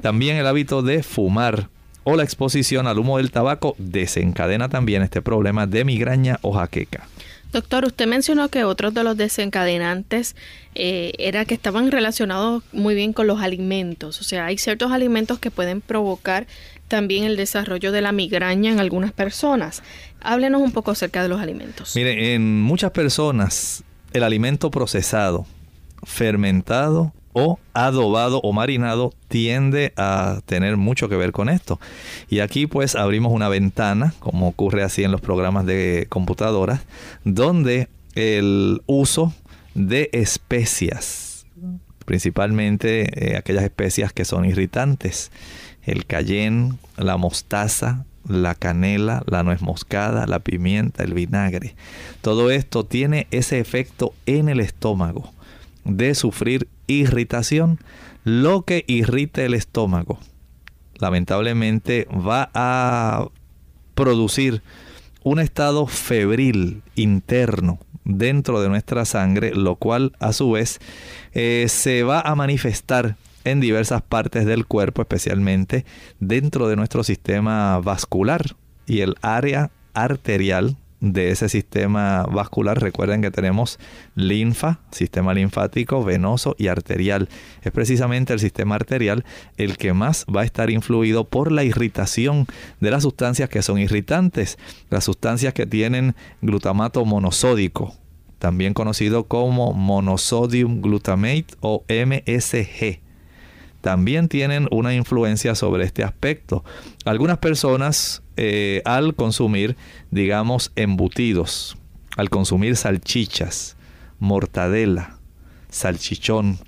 También 0.00 0.36
el 0.36 0.46
hábito 0.46 0.82
de 0.82 1.02
fumar 1.02 1.68
o 2.04 2.16
la 2.16 2.22
exposición 2.22 2.86
al 2.86 2.98
humo 2.98 3.18
del 3.18 3.30
tabaco 3.30 3.74
desencadena 3.78 4.68
también 4.68 5.02
este 5.02 5.22
problema 5.22 5.66
de 5.66 5.84
migraña 5.84 6.38
o 6.42 6.52
jaqueca. 6.52 7.06
Doctor, 7.52 7.84
usted 7.84 8.06
mencionó 8.06 8.48
que 8.48 8.62
otros 8.62 8.94
de 8.94 9.02
los 9.02 9.16
desencadenantes 9.16 10.36
eh, 10.76 11.12
era 11.18 11.44
que 11.44 11.54
estaban 11.54 11.90
relacionados 11.90 12.62
muy 12.72 12.94
bien 12.94 13.12
con 13.12 13.26
los 13.26 13.40
alimentos. 13.40 14.20
O 14.20 14.24
sea, 14.24 14.46
hay 14.46 14.56
ciertos 14.56 14.92
alimentos 14.92 15.40
que 15.40 15.50
pueden 15.50 15.80
provocar 15.80 16.46
también 16.86 17.24
el 17.24 17.36
desarrollo 17.36 17.90
de 17.90 18.02
la 18.02 18.12
migraña 18.12 18.70
en 18.70 18.78
algunas 18.78 19.12
personas. 19.12 19.82
Háblenos 20.20 20.60
un 20.60 20.70
poco 20.70 20.92
acerca 20.92 21.24
de 21.24 21.28
los 21.28 21.40
alimentos. 21.40 21.96
Mire, 21.96 22.34
en 22.34 22.62
muchas 22.62 22.92
personas 22.92 23.82
el 24.12 24.22
alimento 24.22 24.70
procesado, 24.70 25.46
fermentado 26.02 27.12
o 27.32 27.58
adobado 27.74 28.40
o 28.42 28.52
marinado 28.52 29.12
tiende 29.28 29.92
a 29.96 30.40
tener 30.46 30.76
mucho 30.76 31.08
que 31.08 31.16
ver 31.16 31.32
con 31.32 31.48
esto. 31.48 31.78
Y 32.28 32.40
aquí 32.40 32.66
pues 32.66 32.96
abrimos 32.96 33.32
una 33.32 33.48
ventana, 33.48 34.14
como 34.18 34.48
ocurre 34.48 34.82
así 34.82 35.04
en 35.04 35.12
los 35.12 35.20
programas 35.20 35.66
de 35.66 36.06
computadoras, 36.08 36.80
donde 37.24 37.88
el 38.14 38.82
uso 38.86 39.32
de 39.74 40.10
especias, 40.12 41.46
principalmente 42.04 43.32
eh, 43.32 43.36
aquellas 43.36 43.64
especias 43.64 44.12
que 44.12 44.24
son 44.24 44.44
irritantes, 44.44 45.30
el 45.82 46.06
cayenne, 46.06 46.74
la 46.96 47.16
mostaza, 47.16 48.04
la 48.28 48.54
canela, 48.54 49.22
la 49.26 49.42
nuez 49.42 49.62
moscada, 49.62 50.26
la 50.26 50.40
pimienta, 50.40 51.02
el 51.02 51.14
vinagre. 51.14 51.74
Todo 52.20 52.50
esto 52.50 52.84
tiene 52.84 53.26
ese 53.30 53.58
efecto 53.58 54.14
en 54.26 54.48
el 54.48 54.60
estómago 54.60 55.32
de 55.84 56.14
sufrir 56.14 56.68
irritación. 56.86 57.78
Lo 58.24 58.62
que 58.62 58.84
irrita 58.86 59.42
el 59.42 59.54
estómago, 59.54 60.18
lamentablemente, 60.98 62.06
va 62.10 62.50
a 62.54 63.26
producir 63.94 64.62
un 65.22 65.38
estado 65.38 65.86
febril 65.86 66.82
interno 66.94 67.78
dentro 68.04 68.60
de 68.60 68.68
nuestra 68.68 69.04
sangre, 69.04 69.54
lo 69.54 69.76
cual 69.76 70.12
a 70.18 70.32
su 70.32 70.50
vez 70.52 70.80
eh, 71.32 71.66
se 71.68 72.02
va 72.02 72.20
a 72.20 72.34
manifestar 72.34 73.16
en 73.44 73.60
diversas 73.60 74.02
partes 74.02 74.46
del 74.46 74.66
cuerpo, 74.66 75.02
especialmente 75.02 75.84
dentro 76.18 76.68
de 76.68 76.76
nuestro 76.76 77.04
sistema 77.04 77.78
vascular 77.80 78.56
y 78.86 79.00
el 79.00 79.16
área 79.22 79.70
arterial 79.94 80.76
de 81.00 81.30
ese 81.30 81.48
sistema 81.48 82.24
vascular. 82.24 82.80
Recuerden 82.80 83.22
que 83.22 83.30
tenemos 83.30 83.78
linfa, 84.14 84.80
sistema 84.90 85.34
linfático, 85.34 86.04
venoso 86.04 86.54
y 86.58 86.68
arterial. 86.68 87.28
Es 87.62 87.72
precisamente 87.72 88.32
el 88.32 88.38
sistema 88.38 88.74
arterial 88.74 89.24
el 89.56 89.76
que 89.78 89.92
más 89.92 90.26
va 90.34 90.42
a 90.42 90.44
estar 90.44 90.70
influido 90.70 91.24
por 91.24 91.50
la 91.50 91.64
irritación 91.64 92.46
de 92.80 92.90
las 92.90 93.02
sustancias 93.02 93.48
que 93.48 93.62
son 93.62 93.78
irritantes, 93.78 94.58
las 94.90 95.04
sustancias 95.04 95.54
que 95.54 95.66
tienen 95.66 96.14
glutamato 96.42 97.04
monosódico, 97.04 97.94
también 98.38 98.74
conocido 98.74 99.24
como 99.24 99.72
monosodium 99.72 100.82
glutamate 100.82 101.46
o 101.60 101.84
MSG 101.88 103.09
también 103.80 104.28
tienen 104.28 104.68
una 104.70 104.94
influencia 104.94 105.54
sobre 105.54 105.84
este 105.84 106.04
aspecto. 106.04 106.64
Algunas 107.04 107.38
personas 107.38 108.22
eh, 108.36 108.82
al 108.84 109.14
consumir, 109.14 109.76
digamos, 110.10 110.72
embutidos, 110.76 111.76
al 112.16 112.30
consumir 112.30 112.76
salchichas, 112.76 113.76
mortadela, 114.18 115.18
salchichón, 115.70 116.58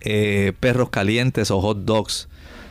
eh, 0.00 0.52
perros 0.60 0.90
calientes 0.90 1.50
o 1.50 1.60
hot 1.60 1.84
dogs, 1.84 2.28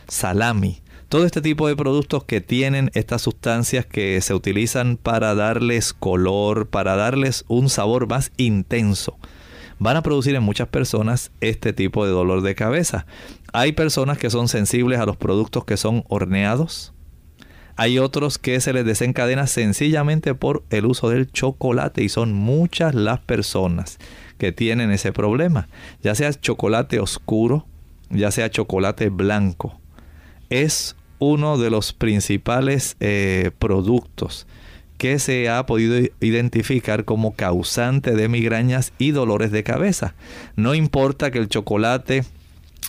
salami, 0.08 0.82
todo 1.10 1.26
este 1.26 1.42
tipo 1.42 1.68
de 1.68 1.76
productos 1.76 2.24
que 2.24 2.42
tienen 2.42 2.89
estas 2.96 3.22
sustancias 3.22 3.86
que 3.86 4.20
se 4.22 4.34
utilizan 4.34 4.98
para 4.98 5.36
darles 5.36 5.94
color, 5.94 6.68
para 6.68 6.96
darles 6.96 7.46
un 7.48 7.70
sabor 7.70 8.08
más 8.08 8.32
intenso 8.38 9.18
van 9.80 9.98
a 9.98 10.02
producir 10.02 10.34
en 10.36 10.44
muchas 10.44 10.70
personas 10.70 11.32
este 11.42 11.74
tipo 11.74 12.06
de 12.06 12.12
dolor 12.12 12.42
de 12.42 12.56
cabeza. 12.56 13.06
Hay 13.56 13.74
personas 13.74 14.18
que 14.18 14.32
son 14.32 14.48
sensibles 14.48 15.00
a 15.00 15.06
los 15.06 15.16
productos 15.16 15.63
que 15.63 15.78
son 15.78 16.04
horneados. 16.10 16.92
Hay 17.76 18.00
otros 18.00 18.39
que 18.39 18.60
se 18.60 18.74
les 18.74 18.84
desencadena 18.84 19.46
sencillamente 19.46 20.34
por 20.34 20.63
el 20.72 20.88
uso 20.88 21.10
del 21.10 21.32
chocolate 21.32 22.04
y 22.04 22.10
son 22.10 22.34
muchas 22.34 22.96
las 22.96 23.20
personas 23.20 24.00
que 24.39 24.52
tienen 24.52 24.89
ese 24.89 25.13
problema. 25.13 25.70
Ya 26.02 26.16
sea 26.16 26.34
chocolate 26.34 27.00
oscuro, 27.00 27.68
ya 28.10 28.32
sea 28.32 28.50
chocolate 28.50 29.10
blanco. 29.10 29.80
Es 30.50 30.96
uno 31.20 31.60
de 31.60 31.70
los 31.70 31.94
principales 31.94 32.98
eh, 33.00 33.52
productos 33.60 34.48
que 34.98 35.20
se 35.20 35.48
ha 35.50 35.66
podido 35.68 36.10
identificar 36.22 37.06
como 37.06 37.36
causante 37.36 38.16
de 38.16 38.30
migrañas 38.30 38.94
y 38.98 39.12
dolores 39.12 39.52
de 39.52 39.63
cabeza. 39.63 40.16
No 40.56 40.74
importa 40.74 41.30
que 41.30 41.38
el 41.38 41.50
chocolate 41.50 42.24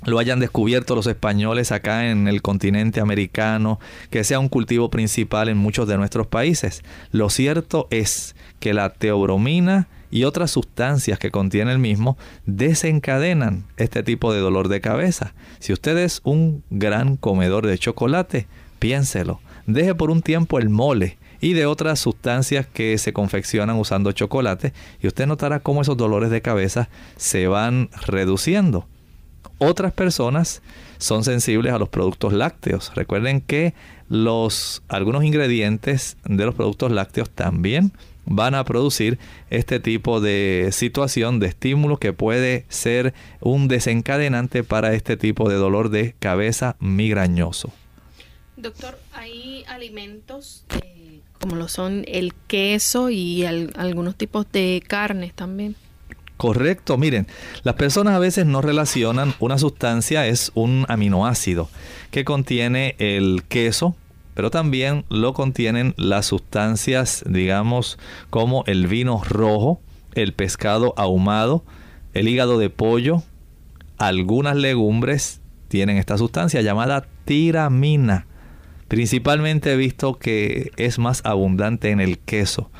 lo 0.07 0.19
hayan 0.19 0.41
descubierto 0.41 0.95
los 0.95 1.07
españoles 1.07 1.73
acá 1.73 2.11
en 2.11 2.29
el 2.29 2.43
continente 2.43 3.01
americano, 3.01 3.81
que 4.11 4.25
sea 4.25 4.39
un 4.39 4.49
cultivo 4.49 4.91
principal 4.91 5.49
en 5.49 5.57
muchos 5.57 5.89
de 5.89 5.97
nuestros 5.97 6.27
países. 6.27 6.83
Lo 7.11 7.31
cierto 7.31 7.89
es 7.91 8.37
que 8.61 8.75
la 8.75 8.91
teobromina 8.91 9.89
y 10.11 10.25
otras 10.25 10.53
sustancias 10.53 11.19
que 11.19 11.31
contiene 11.31 11.73
el 11.73 11.79
mismo 11.79 12.17
desencadenan 12.47 13.65
este 13.77 14.03
tipo 14.03 14.33
de 14.33 14.41
dolor 14.41 14.69
de 14.69 14.81
cabeza. 14.81 15.35
Si 15.59 15.73
usted 15.73 15.99
es 15.99 16.21
un 16.23 16.63
gran 16.71 17.17
comedor 17.17 17.67
de 17.67 17.79
chocolate, 17.79 18.47
piénselo. 18.79 19.41
Deje 19.67 19.95
por 19.95 20.11
un 20.11 20.23
tiempo 20.23 20.59
el 20.59 20.69
mole 20.69 21.19
y 21.41 21.55
de 21.55 21.67
otras 21.67 21.99
sustancias 21.99 22.67
que 22.67 22.97
se 22.99 23.13
confeccionan 23.13 23.77
usando 23.77 24.13
chocolate 24.13 24.73
y 25.01 25.09
usted 25.09 25.27
notará 25.27 25.61
cómo 25.61 25.83
esos 25.83 25.97
dolores 25.97 26.31
de 26.31 26.43
cabeza 26.43 26.89
se 27.17 27.49
van 27.49 27.91
reduciendo. 28.07 28.87
Otras 29.65 29.93
personas 29.93 30.63
son 30.99 31.25
sensibles 31.25 31.73
a 31.73 31.79
los 31.79 31.89
productos 31.89 32.33
lácteos. 32.33 32.93
Recuerden 32.95 33.41
que 33.41 33.75
los 34.09 34.83
algunos 34.89 35.25
ingredientes 35.25 36.17
de 36.25 36.45
los 36.45 36.55
productos 36.55 36.93
lácteos 36.93 37.31
también 37.31 37.93
van 38.27 38.55
a 38.55 38.65
producir 38.65 39.19
este 39.51 39.81
tipo 39.81 40.21
de 40.21 40.71
situación 40.73 41.41
de 41.41 41.47
estímulo 41.47 41.99
que 41.99 42.13
puede 42.13 42.65
ser 42.69 43.15
un 43.41 43.69
desencadenante 43.69 44.65
para 44.65 44.95
este 44.95 45.17
tipo 45.17 45.49
de 45.49 45.57
dolor 45.57 45.89
de 45.89 46.15
cabeza 46.19 46.77
migrañoso. 46.81 47.73
Doctor, 48.57 48.99
hay 49.13 49.65
alimentos 49.67 50.65
como 51.41 51.57
lo 51.57 51.69
son 51.69 52.05
el 52.09 52.33
queso 52.47 53.11
y 53.11 53.45
algunos 53.45 54.17
tipos 54.17 54.47
de 54.51 54.83
carnes 54.87 55.35
también. 55.35 55.77
Correcto, 56.37 56.99
miren, 56.99 57.29
las 57.63 57.77
personas 57.77 58.15
a 58.15 58.19
veces 58.19 58.45
no 58.45 58.61
relacionan 58.61 59.35
una 59.39 59.57
sustancia, 59.57 60.27
es 60.27 60.51
un 60.55 60.85
aminoácido 60.89 61.69
que 62.11 62.25
contiene 62.25 62.97
el 62.99 63.45
queso, 63.49 63.95
pero 64.35 64.51
también 64.51 65.05
lo 65.09 65.33
contienen 65.33 65.95
las 65.97 66.27
sustancias, 66.27 67.23
digamos, 67.27 67.99
como 68.31 68.65
el 68.67 68.89
vino 68.89 69.23
rojo, 69.23 69.81
el 70.15 70.33
pescado 70.33 70.93
ahumado, 70.97 71.65
el 72.15 72.29
hígado 72.29 72.59
de 72.59 72.69
pollo, 72.69 73.23
algunas 73.97 74.57
legumbres 74.57 75.41
tienen 75.69 75.99
esta 75.99 76.19
sustancia 76.19 76.63
llamada 76.63 77.07
tiramina. 77.25 78.27
Principalmente 78.89 79.73
he 79.73 79.77
visto 79.77 80.19
que 80.19 80.73
es 80.77 80.99
más 80.99 81.23
abundante 81.25 81.91
en 81.91 82.01
el 82.01 82.19
queso. 82.19 82.71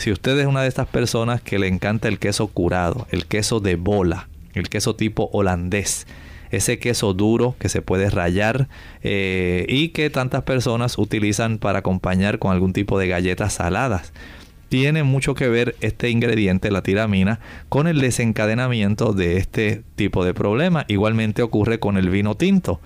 Si 0.00 0.10
usted 0.10 0.38
es 0.38 0.46
una 0.46 0.62
de 0.62 0.68
estas 0.68 0.88
personas 0.88 1.42
que 1.42 1.58
le 1.58 1.68
encanta 1.68 2.08
el 2.08 2.18
queso 2.18 2.46
curado, 2.46 3.06
el 3.10 3.26
queso 3.26 3.60
de 3.60 3.76
bola, 3.76 4.30
el 4.54 4.70
queso 4.70 4.96
tipo 4.96 5.28
holandés, 5.34 6.06
ese 6.50 6.78
queso 6.78 7.12
duro 7.12 7.54
que 7.58 7.68
se 7.68 7.82
puede 7.82 8.08
rayar 8.08 8.70
eh, 9.02 9.66
y 9.68 9.90
que 9.90 10.08
tantas 10.08 10.44
personas 10.44 10.96
utilizan 10.96 11.58
para 11.58 11.80
acompañar 11.80 12.38
con 12.38 12.50
algún 12.50 12.72
tipo 12.72 12.98
de 12.98 13.08
galletas 13.08 13.52
saladas. 13.52 14.14
Tiene 14.70 15.02
mucho 15.02 15.34
que 15.34 15.50
ver 15.50 15.76
este 15.82 16.08
ingrediente, 16.08 16.70
la 16.70 16.82
tiramina, 16.82 17.38
con 17.68 17.86
el 17.86 18.00
desencadenamiento 18.00 19.12
de 19.12 19.36
este 19.36 19.82
tipo 19.96 20.24
de 20.24 20.32
problema. 20.32 20.86
Igualmente 20.88 21.42
ocurre 21.42 21.78
con 21.78 21.98
el 21.98 22.08
vino 22.08 22.38
tinto. 22.38 22.80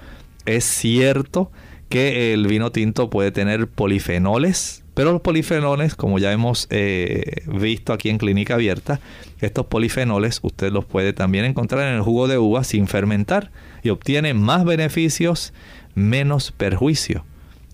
Es 0.47 0.65
cierto 0.65 1.53
que 1.89 2.33
el 2.33 2.49
vino 2.49 2.73
tinto 2.73 3.09
puede 3.09 3.31
tener 3.31 3.69
polifenoles, 3.69 4.84
pero 4.95 5.13
los 5.13 5.21
polifenoles, 5.21 5.95
como 5.95 6.19
ya 6.19 6.33
hemos 6.33 6.67
eh, 6.71 7.43
visto 7.47 7.93
aquí 7.93 8.11
en 8.11 8.19
Clínica 8.19 8.55
Abierta, 8.55 9.01
estos 9.41 9.67
polifenoles 9.67 10.41
usted 10.43 10.73
los 10.73 10.85
puede 10.85 11.13
también 11.13 11.45
encontrar 11.45 11.89
en 11.89 11.97
el 11.97 12.03
jugo 12.03 12.29
de 12.29 12.39
uva 12.39 12.65
sin 12.65 12.87
fermentar 12.87 13.51
y 13.83 13.91
obtiene 13.91 14.35
más 14.35 14.65
beneficios, 14.65 15.53
menos 15.95 16.53
perjuicio. 16.53 17.25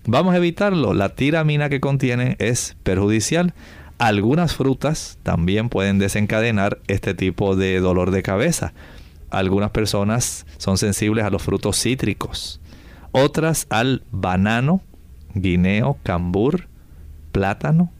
Vamos 0.05 0.33
a 0.33 0.37
evitarlo. 0.37 0.93
La 0.93 1.09
tiramina 1.09 1.69
que 1.69 1.79
contiene 1.79 2.35
es 2.39 2.75
perjudicial. 2.83 3.53
Algunas 3.99 4.55
frutas 4.55 5.19
también 5.21 5.69
pueden 5.69 5.99
desencadenar 5.99 6.79
este 6.87 7.13
tipo 7.13 7.55
de 7.55 7.79
dolor 7.79 8.09
de 8.09 8.23
cabeza. 8.23 8.73
Algunas 9.29 9.69
personas 9.69 10.47
son 10.57 10.79
sensibles 10.79 11.23
a 11.23 11.29
los 11.29 11.43
frutos 11.43 11.79
cítricos 11.79 12.61
otras 13.11 13.67
al 13.69 14.03
banano, 14.11 14.81
guineo, 15.33 15.97
cambur, 16.03 16.67
plátano, 17.31 17.91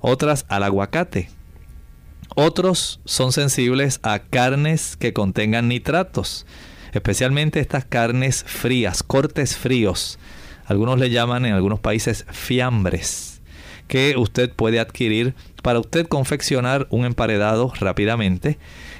otras 0.00 0.46
al 0.48 0.62
aguacate. 0.62 1.28
Otros 2.34 3.00
son 3.04 3.32
sensibles 3.32 3.98
a 4.02 4.18
carnes 4.18 4.96
que 4.96 5.12
contengan 5.12 5.68
nitratos, 5.68 6.46
especialmente 6.92 7.60
estas 7.60 7.84
carnes 7.84 8.44
frías, 8.46 9.02
cortes 9.02 9.56
fríos. 9.56 10.18
Algunos 10.66 10.98
le 10.98 11.10
llaman 11.10 11.46
en 11.46 11.54
algunos 11.54 11.80
países 11.80 12.26
fiambres, 12.30 13.40
que 13.88 14.16
usted 14.18 14.52
puede 14.52 14.80
adquirir 14.80 15.34
para 15.62 15.80
usted 15.80 16.06
confeccionar 16.06 16.86
un 16.90 17.04
emparedado 17.04 17.72
rápidamente. 17.80 18.58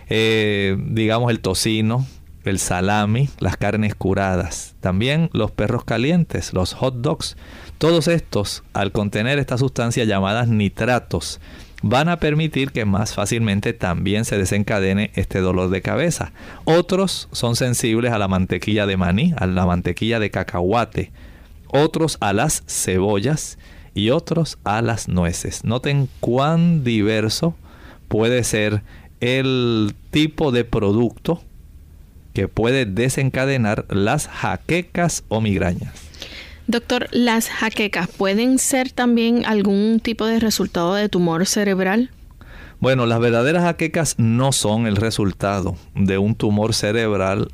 Eh, 0.08 0.76
digamos 0.78 1.30
el 1.30 1.40
tocino, 1.40 2.06
el 2.48 2.58
salami, 2.58 3.28
las 3.38 3.56
carnes 3.56 3.94
curadas, 3.94 4.74
también 4.80 5.30
los 5.32 5.50
perros 5.50 5.84
calientes, 5.84 6.52
los 6.52 6.74
hot 6.74 6.96
dogs. 6.96 7.36
Todos 7.78 8.08
estos, 8.08 8.62
al 8.72 8.92
contener 8.92 9.38
esta 9.38 9.58
sustancia 9.58 10.04
llamadas 10.04 10.48
nitratos, 10.48 11.40
van 11.82 12.08
a 12.08 12.18
permitir 12.18 12.72
que 12.72 12.84
más 12.84 13.14
fácilmente 13.14 13.72
también 13.72 14.24
se 14.24 14.38
desencadene 14.38 15.10
este 15.14 15.40
dolor 15.40 15.70
de 15.70 15.82
cabeza. 15.82 16.32
Otros 16.64 17.28
son 17.32 17.56
sensibles 17.56 18.12
a 18.12 18.18
la 18.18 18.28
mantequilla 18.28 18.86
de 18.86 18.96
maní, 18.96 19.34
a 19.36 19.46
la 19.46 19.66
mantequilla 19.66 20.18
de 20.18 20.30
cacahuate, 20.30 21.12
otros 21.68 22.16
a 22.20 22.32
las 22.32 22.64
cebollas 22.66 23.58
y 23.94 24.10
otros 24.10 24.58
a 24.64 24.82
las 24.82 25.08
nueces. 25.08 25.64
Noten 25.64 26.08
cuán 26.20 26.84
diverso 26.84 27.54
puede 28.08 28.44
ser 28.44 28.82
el 29.20 29.94
tipo 30.10 30.52
de 30.52 30.64
producto 30.64 31.42
que 32.36 32.48
puede 32.48 32.84
desencadenar 32.84 33.86
las 33.88 34.28
jaquecas 34.28 35.24
o 35.28 35.40
migrañas. 35.40 35.94
Doctor, 36.66 37.08
¿las 37.10 37.48
jaquecas 37.48 38.08
pueden 38.08 38.58
ser 38.58 38.90
también 38.90 39.46
algún 39.46 40.00
tipo 40.00 40.26
de 40.26 40.38
resultado 40.38 40.92
de 40.92 41.08
tumor 41.08 41.46
cerebral? 41.46 42.10
Bueno, 42.78 43.06
las 43.06 43.20
verdaderas 43.20 43.62
jaquecas 43.62 44.16
no 44.18 44.52
son 44.52 44.86
el 44.86 44.96
resultado 44.96 45.78
de 45.94 46.18
un 46.18 46.34
tumor 46.34 46.74
cerebral 46.74 47.48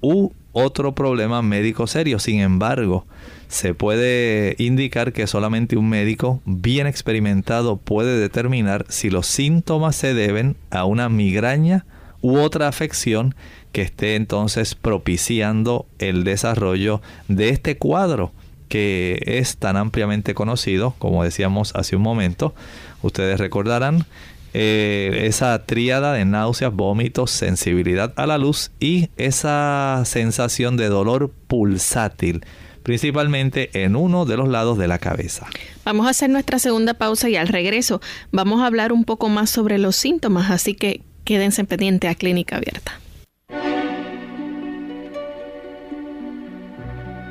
u 0.00 0.30
otro 0.50 0.96
problema 0.96 1.40
médico 1.40 1.86
serio. 1.86 2.18
Sin 2.18 2.40
embargo, 2.40 3.06
se 3.46 3.72
puede 3.72 4.56
indicar 4.58 5.12
que 5.12 5.28
solamente 5.28 5.76
un 5.76 5.88
médico 5.88 6.42
bien 6.44 6.88
experimentado 6.88 7.76
puede 7.76 8.18
determinar 8.18 8.84
si 8.88 9.10
los 9.10 9.28
síntomas 9.28 9.94
se 9.94 10.12
deben 10.12 10.56
a 10.70 10.86
una 10.86 11.08
migraña 11.08 11.86
u 12.20 12.38
otra 12.38 12.68
afección 12.68 13.34
que 13.78 13.82
esté 13.82 14.16
entonces 14.16 14.74
propiciando 14.74 15.86
el 16.00 16.24
desarrollo 16.24 17.00
de 17.28 17.50
este 17.50 17.78
cuadro 17.78 18.32
que 18.68 19.22
es 19.24 19.56
tan 19.56 19.76
ampliamente 19.76 20.34
conocido, 20.34 20.96
como 20.98 21.22
decíamos 21.22 21.76
hace 21.76 21.94
un 21.94 22.02
momento. 22.02 22.56
Ustedes 23.02 23.38
recordarán 23.38 24.04
eh, 24.52 25.26
esa 25.26 25.64
tríada 25.64 26.12
de 26.14 26.24
náuseas, 26.24 26.72
vómitos, 26.72 27.30
sensibilidad 27.30 28.12
a 28.16 28.26
la 28.26 28.36
luz 28.36 28.72
y 28.80 29.10
esa 29.16 30.02
sensación 30.06 30.76
de 30.76 30.88
dolor 30.88 31.30
pulsátil 31.46 32.44
principalmente 32.82 33.84
en 33.84 33.94
uno 33.94 34.24
de 34.24 34.38
los 34.38 34.48
lados 34.48 34.76
de 34.76 34.88
la 34.88 34.98
cabeza. 34.98 35.46
Vamos 35.84 36.08
a 36.08 36.10
hacer 36.10 36.30
nuestra 36.30 36.58
segunda 36.58 36.94
pausa 36.94 37.28
y 37.28 37.36
al 37.36 37.46
regreso 37.46 38.00
vamos 38.32 38.60
a 38.60 38.66
hablar 38.66 38.92
un 38.92 39.04
poco 39.04 39.28
más 39.28 39.50
sobre 39.50 39.78
los 39.78 39.94
síntomas, 39.94 40.50
así 40.50 40.74
que 40.74 41.02
quédense 41.22 41.62
pendiente 41.62 42.08
a 42.08 42.16
Clínica 42.16 42.56
Abierta. 42.56 42.98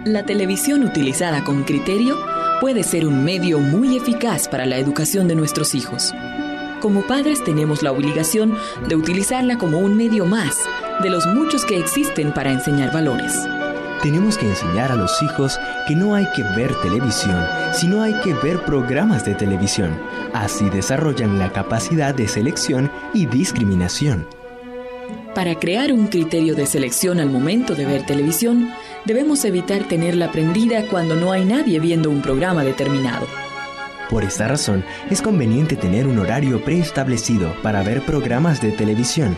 La 0.06 0.24
televisión 0.24 0.84
utilizada 0.84 1.44
con 1.44 1.64
criterio 1.64 2.18
puede 2.62 2.84
ser 2.84 3.06
un 3.06 3.24
medio 3.24 3.60
muy 3.60 3.98
eficaz 3.98 4.48
para 4.48 4.66
la 4.66 4.78
educación 4.78 5.28
de 5.28 5.36
nuestros 5.36 5.76
hijos. 5.76 6.14
Como 6.82 7.06
padres 7.06 7.44
tenemos 7.44 7.84
la 7.84 7.92
obligación 7.92 8.58
de 8.88 8.96
utilizarla 8.96 9.58
como 9.58 9.80
un 9.80 9.98
medio 9.98 10.26
más 10.26 10.56
de 11.02 11.10
los 11.10 11.26
muchos 11.28 11.66
que 11.66 11.78
existen 11.78 12.34
para 12.34 12.52
enseñar 12.52 12.94
valores. 12.94 13.34
Tenemos 14.02 14.38
que 14.38 14.48
enseñar 14.48 14.92
a 14.92 14.96
los 14.96 15.12
hijos 15.24 15.60
que 15.88 15.96
no 15.96 16.14
hay 16.14 16.26
que 16.36 16.44
ver 16.44 16.74
televisión, 16.82 17.44
sino 17.74 18.02
hay 18.02 18.14
que 18.22 18.34
ver 18.36 18.64
programas 18.64 19.26
de 19.26 19.34
televisión. 19.34 20.00
Así 20.34 20.70
desarrollan 20.70 21.40
la 21.40 21.52
capacidad 21.52 22.14
de 22.14 22.28
selección 22.28 22.92
y 23.14 23.26
discriminación. 23.26 24.28
Para 25.34 25.54
crear 25.60 25.92
un 25.94 26.08
criterio 26.08 26.56
de 26.56 26.66
selección 26.66 27.20
al 27.20 27.30
momento 27.30 27.76
de 27.76 27.86
ver 27.86 28.06
televisión, 28.06 28.72
debemos 29.08 29.44
evitar 29.46 29.88
tenerla 29.88 30.32
prendida 30.32 30.86
cuando 30.86 31.16
no 31.16 31.32
hay 31.32 31.46
nadie 31.46 31.80
viendo 31.80 32.12
un 32.12 32.22
programa 32.22 32.64
determinado. 32.64 33.26
Por 34.12 34.24
esta 34.24 34.48
razón, 34.48 34.86
es 35.10 35.24
conveniente 35.24 35.76
tener 35.76 36.06
un 36.06 36.20
horario 36.20 36.64
preestablecido 36.64 37.52
para 37.64 37.82
ver 37.82 38.06
programas 38.06 38.62
de 38.62 38.72
televisión 38.72 39.36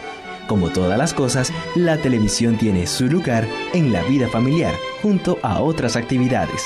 como 0.50 0.72
todas 0.72 0.98
las 0.98 1.14
cosas, 1.14 1.54
la 1.76 1.98
televisión 1.98 2.58
tiene 2.58 2.88
su 2.88 3.06
lugar 3.06 3.48
en 3.72 3.94
la 3.94 4.02
vida 4.06 4.28
familiar, 4.28 4.74
junto 5.00 5.38
a 5.44 5.62
otras 5.62 5.96
actividades. 5.96 6.66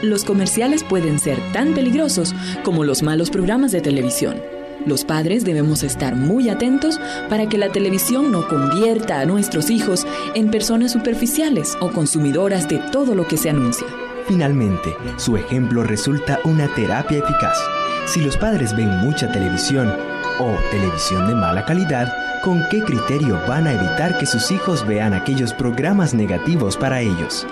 Los 0.00 0.24
comerciales 0.24 0.82
pueden 0.82 1.18
ser 1.18 1.38
tan 1.52 1.74
peligrosos 1.74 2.34
como 2.64 2.82
los 2.84 3.02
malos 3.02 3.28
programas 3.28 3.72
de 3.72 3.82
televisión. 3.82 4.40
Los 4.86 5.04
padres 5.04 5.44
debemos 5.44 5.82
estar 5.82 6.16
muy 6.16 6.48
atentos 6.48 7.00
para 7.28 7.48
que 7.48 7.58
la 7.58 7.70
televisión 7.70 8.32
no 8.32 8.48
convierta 8.48 9.20
a 9.20 9.26
nuestros 9.26 9.70
hijos 9.70 10.06
en 10.34 10.50
personas 10.50 10.92
superficiales 10.92 11.76
o 11.80 11.90
consumidoras 11.90 12.68
de 12.68 12.78
todo 12.78 13.14
lo 13.14 13.26
que 13.26 13.36
se 13.36 13.50
anuncia. 13.50 13.86
Finalmente, 14.26 14.96
su 15.16 15.36
ejemplo 15.36 15.82
resulta 15.82 16.40
una 16.44 16.68
terapia 16.74 17.18
eficaz. 17.18 17.58
Si 18.06 18.20
los 18.20 18.36
padres 18.36 18.76
ven 18.76 18.88
mucha 18.98 19.30
televisión 19.30 19.92
o 20.38 20.56
televisión 20.70 21.28
de 21.28 21.34
mala 21.34 21.64
calidad, 21.64 22.12
¿Con 22.42 22.60
qué 22.70 22.82
criterio 22.82 23.40
van 23.46 23.68
a 23.68 23.72
evitar 23.72 24.18
que 24.18 24.26
sus 24.26 24.50
hijos 24.50 24.84
vean 24.84 25.14
aquellos 25.14 25.54
programas 25.54 26.12
negativos 26.12 26.76
para 26.76 27.00
ellos? 27.00 27.46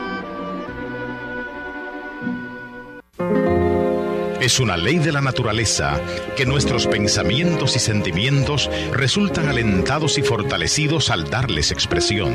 Es 4.40 4.58
una 4.58 4.78
ley 4.78 4.98
de 4.98 5.12
la 5.12 5.20
naturaleza 5.20 6.00
que 6.34 6.46
nuestros 6.46 6.86
pensamientos 6.86 7.76
y 7.76 7.78
sentimientos 7.78 8.70
resultan 8.90 9.50
alentados 9.50 10.16
y 10.16 10.22
fortalecidos 10.22 11.10
al 11.10 11.28
darles 11.28 11.70
expresión. 11.70 12.34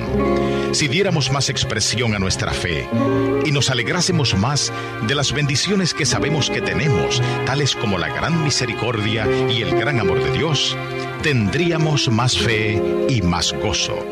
Si 0.71 0.87
diéramos 0.87 1.31
más 1.31 1.49
expresión 1.49 2.13
a 2.13 2.19
nuestra 2.19 2.51
fe 2.51 2.87
y 3.43 3.51
nos 3.51 3.71
alegrásemos 3.71 4.35
más 4.37 4.71
de 5.07 5.15
las 5.15 5.31
bendiciones 5.33 5.95
que 5.95 6.05
sabemos 6.05 6.51
que 6.51 6.61
tenemos, 6.61 7.23
tales 7.47 7.75
como 7.75 7.97
la 7.97 8.09
gran 8.09 8.43
misericordia 8.43 9.27
y 9.49 9.63
el 9.63 9.75
gran 9.75 9.99
amor 9.99 10.23
de 10.23 10.31
Dios, 10.31 10.77
tendríamos 11.23 12.09
más 12.09 12.37
fe 12.37 12.79
y 13.09 13.23
más 13.23 13.51
gozo. 13.51 14.05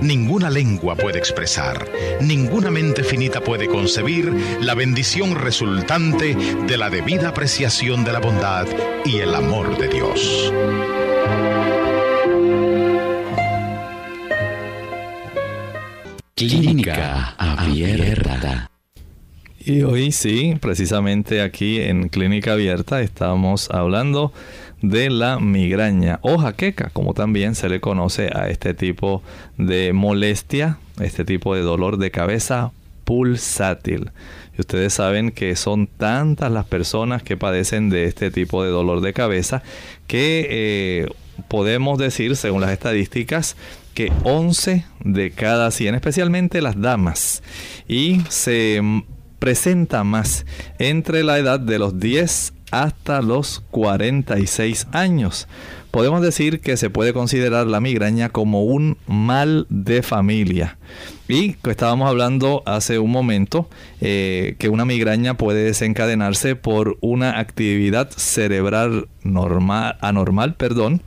Ninguna 0.00 0.50
lengua 0.50 0.96
puede 0.96 1.18
expresar, 1.18 1.88
ninguna 2.20 2.70
mente 2.70 3.02
finita 3.02 3.40
puede 3.40 3.68
concebir 3.68 4.32
la 4.60 4.74
bendición 4.74 5.34
resultante 5.34 6.34
de 6.34 6.76
la 6.76 6.90
debida 6.90 7.30
apreciación 7.30 8.04
de 8.04 8.12
la 8.12 8.20
bondad 8.20 8.66
y 9.04 9.18
el 9.18 9.34
amor 9.34 9.78
de 9.78 9.88
Dios. 9.88 10.52
Clínica 16.34 17.34
Abierta. 17.38 18.70
Y 19.66 19.82
hoy 19.82 20.12
sí, 20.12 20.56
precisamente 20.60 21.40
aquí 21.40 21.80
en 21.80 22.08
Clínica 22.10 22.52
Abierta 22.52 23.00
estamos 23.00 23.70
hablando 23.70 24.32
de 24.90 25.10
la 25.10 25.38
migraña 25.38 26.18
o 26.22 26.38
jaqueca, 26.38 26.90
como 26.92 27.14
también 27.14 27.54
se 27.54 27.68
le 27.68 27.80
conoce 27.80 28.30
a 28.34 28.48
este 28.48 28.74
tipo 28.74 29.22
de 29.56 29.92
molestia, 29.92 30.78
este 31.00 31.24
tipo 31.24 31.54
de 31.54 31.62
dolor 31.62 31.96
de 31.96 32.10
cabeza 32.10 32.72
pulsátil. 33.04 34.10
Y 34.56 34.60
ustedes 34.60 34.92
saben 34.92 35.30
que 35.30 35.56
son 35.56 35.86
tantas 35.86 36.50
las 36.52 36.66
personas 36.66 37.22
que 37.22 37.36
padecen 37.36 37.90
de 37.90 38.04
este 38.04 38.30
tipo 38.30 38.62
de 38.62 38.70
dolor 38.70 39.00
de 39.00 39.12
cabeza 39.12 39.62
que 40.06 40.46
eh, 40.50 41.08
podemos 41.48 41.98
decir, 41.98 42.36
según 42.36 42.60
las 42.60 42.70
estadísticas, 42.70 43.56
que 43.94 44.12
11 44.24 44.84
de 45.00 45.30
cada 45.30 45.70
100, 45.70 45.94
especialmente 45.94 46.60
las 46.60 46.80
damas, 46.80 47.42
y 47.88 48.20
se 48.28 48.82
presenta 49.38 50.04
más 50.04 50.46
entre 50.78 51.22
la 51.22 51.38
edad 51.38 51.60
de 51.60 51.78
los 51.78 51.98
10 52.00 52.54
hasta 52.82 53.22
los 53.22 53.62
46 53.70 54.88
años. 54.92 55.46
Podemos 55.90 56.22
decir 56.22 56.60
que 56.60 56.76
se 56.76 56.90
puede 56.90 57.12
considerar 57.12 57.68
la 57.68 57.80
migraña 57.80 58.28
como 58.28 58.64
un 58.64 58.98
mal 59.06 59.66
de 59.68 60.02
familia. 60.02 60.76
Y 61.28 61.54
estábamos 61.68 62.08
hablando 62.08 62.64
hace 62.66 62.98
un 62.98 63.12
momento 63.12 63.68
eh, 64.00 64.56
que 64.58 64.68
una 64.68 64.84
migraña 64.84 65.34
puede 65.34 65.62
desencadenarse 65.62 66.56
por 66.56 66.98
una 67.00 67.38
actividad 67.38 68.10
cerebral 68.10 69.06
normal, 69.22 69.96
anormal, 70.00 70.56
perdón. 70.56 71.00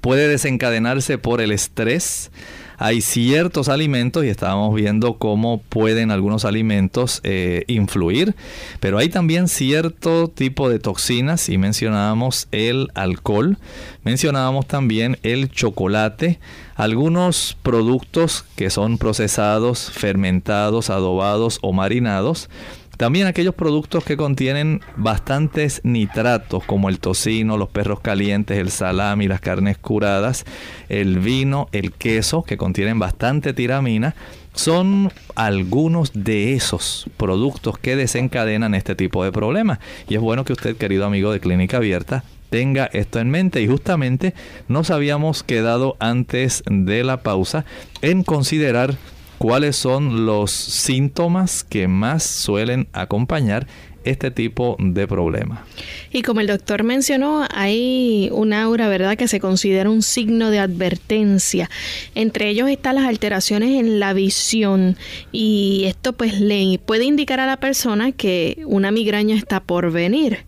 Puede 0.00 0.28
desencadenarse 0.28 1.18
por 1.18 1.42
el 1.42 1.52
estrés, 1.52 2.30
hay 2.78 3.00
ciertos 3.00 3.68
alimentos 3.68 4.24
y 4.24 4.28
estábamos 4.28 4.74
viendo 4.74 5.14
cómo 5.14 5.62
pueden 5.68 6.10
algunos 6.10 6.44
alimentos 6.44 7.20
eh, 7.24 7.64
influir, 7.66 8.34
pero 8.80 8.98
hay 8.98 9.08
también 9.08 9.48
cierto 9.48 10.28
tipo 10.28 10.68
de 10.68 10.78
toxinas 10.78 11.48
y 11.48 11.58
mencionábamos 11.58 12.48
el 12.52 12.88
alcohol, 12.94 13.58
mencionábamos 14.04 14.66
también 14.66 15.18
el 15.22 15.50
chocolate, 15.50 16.38
algunos 16.74 17.56
productos 17.62 18.44
que 18.56 18.70
son 18.70 18.98
procesados, 18.98 19.90
fermentados, 19.90 20.90
adobados 20.90 21.58
o 21.62 21.72
marinados 21.72 22.48
también 22.96 23.26
aquellos 23.26 23.54
productos 23.54 24.04
que 24.04 24.16
contienen 24.16 24.80
bastantes 24.96 25.80
nitratos, 25.84 26.64
como 26.64 26.88
el 26.88 26.98
tocino, 26.98 27.56
los 27.56 27.68
perros 27.68 28.00
calientes, 28.00 28.58
el 28.58 28.70
salami, 28.70 29.28
las 29.28 29.40
carnes 29.40 29.76
curadas, 29.78 30.44
el 30.88 31.18
vino, 31.18 31.68
el 31.72 31.92
queso, 31.92 32.42
que 32.42 32.56
contienen 32.56 32.98
bastante 32.98 33.52
tiramina, 33.52 34.14
son 34.54 35.12
algunos 35.34 36.12
de 36.14 36.54
esos 36.54 37.06
productos 37.18 37.78
que 37.78 37.96
desencadenan 37.96 38.74
este 38.74 38.94
tipo 38.94 39.22
de 39.22 39.32
problemas. 39.32 39.78
Y 40.08 40.14
es 40.14 40.20
bueno 40.20 40.44
que 40.44 40.54
usted, 40.54 40.76
querido 40.76 41.04
amigo 41.04 41.30
de 41.30 41.40
Clínica 41.40 41.76
Abierta, 41.76 42.24
tenga 42.48 42.86
esto 42.86 43.20
en 43.20 43.30
mente. 43.30 43.60
Y 43.60 43.68
justamente 43.68 44.32
nos 44.68 44.90
habíamos 44.90 45.42
quedado 45.42 45.96
antes 45.98 46.62
de 46.66 47.04
la 47.04 47.18
pausa 47.18 47.66
en 48.00 48.22
considerar 48.22 48.96
cuáles 49.38 49.76
son 49.76 50.26
los 50.26 50.50
síntomas 50.50 51.64
que 51.64 51.88
más 51.88 52.22
suelen 52.24 52.88
acompañar 52.92 53.66
este 54.06 54.30
tipo 54.30 54.76
de 54.78 55.06
problema. 55.06 55.66
Y 56.12 56.22
como 56.22 56.40
el 56.40 56.46
doctor 56.46 56.84
mencionó, 56.84 57.46
hay 57.50 58.30
un 58.32 58.52
aura, 58.52 58.88
¿verdad?, 58.88 59.16
que 59.16 59.28
se 59.28 59.40
considera 59.40 59.90
un 59.90 60.02
signo 60.02 60.50
de 60.50 60.60
advertencia. 60.60 61.68
Entre 62.14 62.48
ellos 62.48 62.70
están 62.70 62.94
las 62.94 63.04
alteraciones 63.04 63.80
en 63.80 64.00
la 64.00 64.12
visión 64.12 64.96
y 65.32 65.84
esto 65.86 66.12
pues 66.12 66.40
le 66.40 66.78
puede 66.78 67.04
indicar 67.04 67.40
a 67.40 67.46
la 67.46 67.58
persona 67.58 68.12
que 68.12 68.62
una 68.66 68.90
migraña 68.90 69.36
está 69.36 69.60
por 69.60 69.90
venir. 69.90 70.44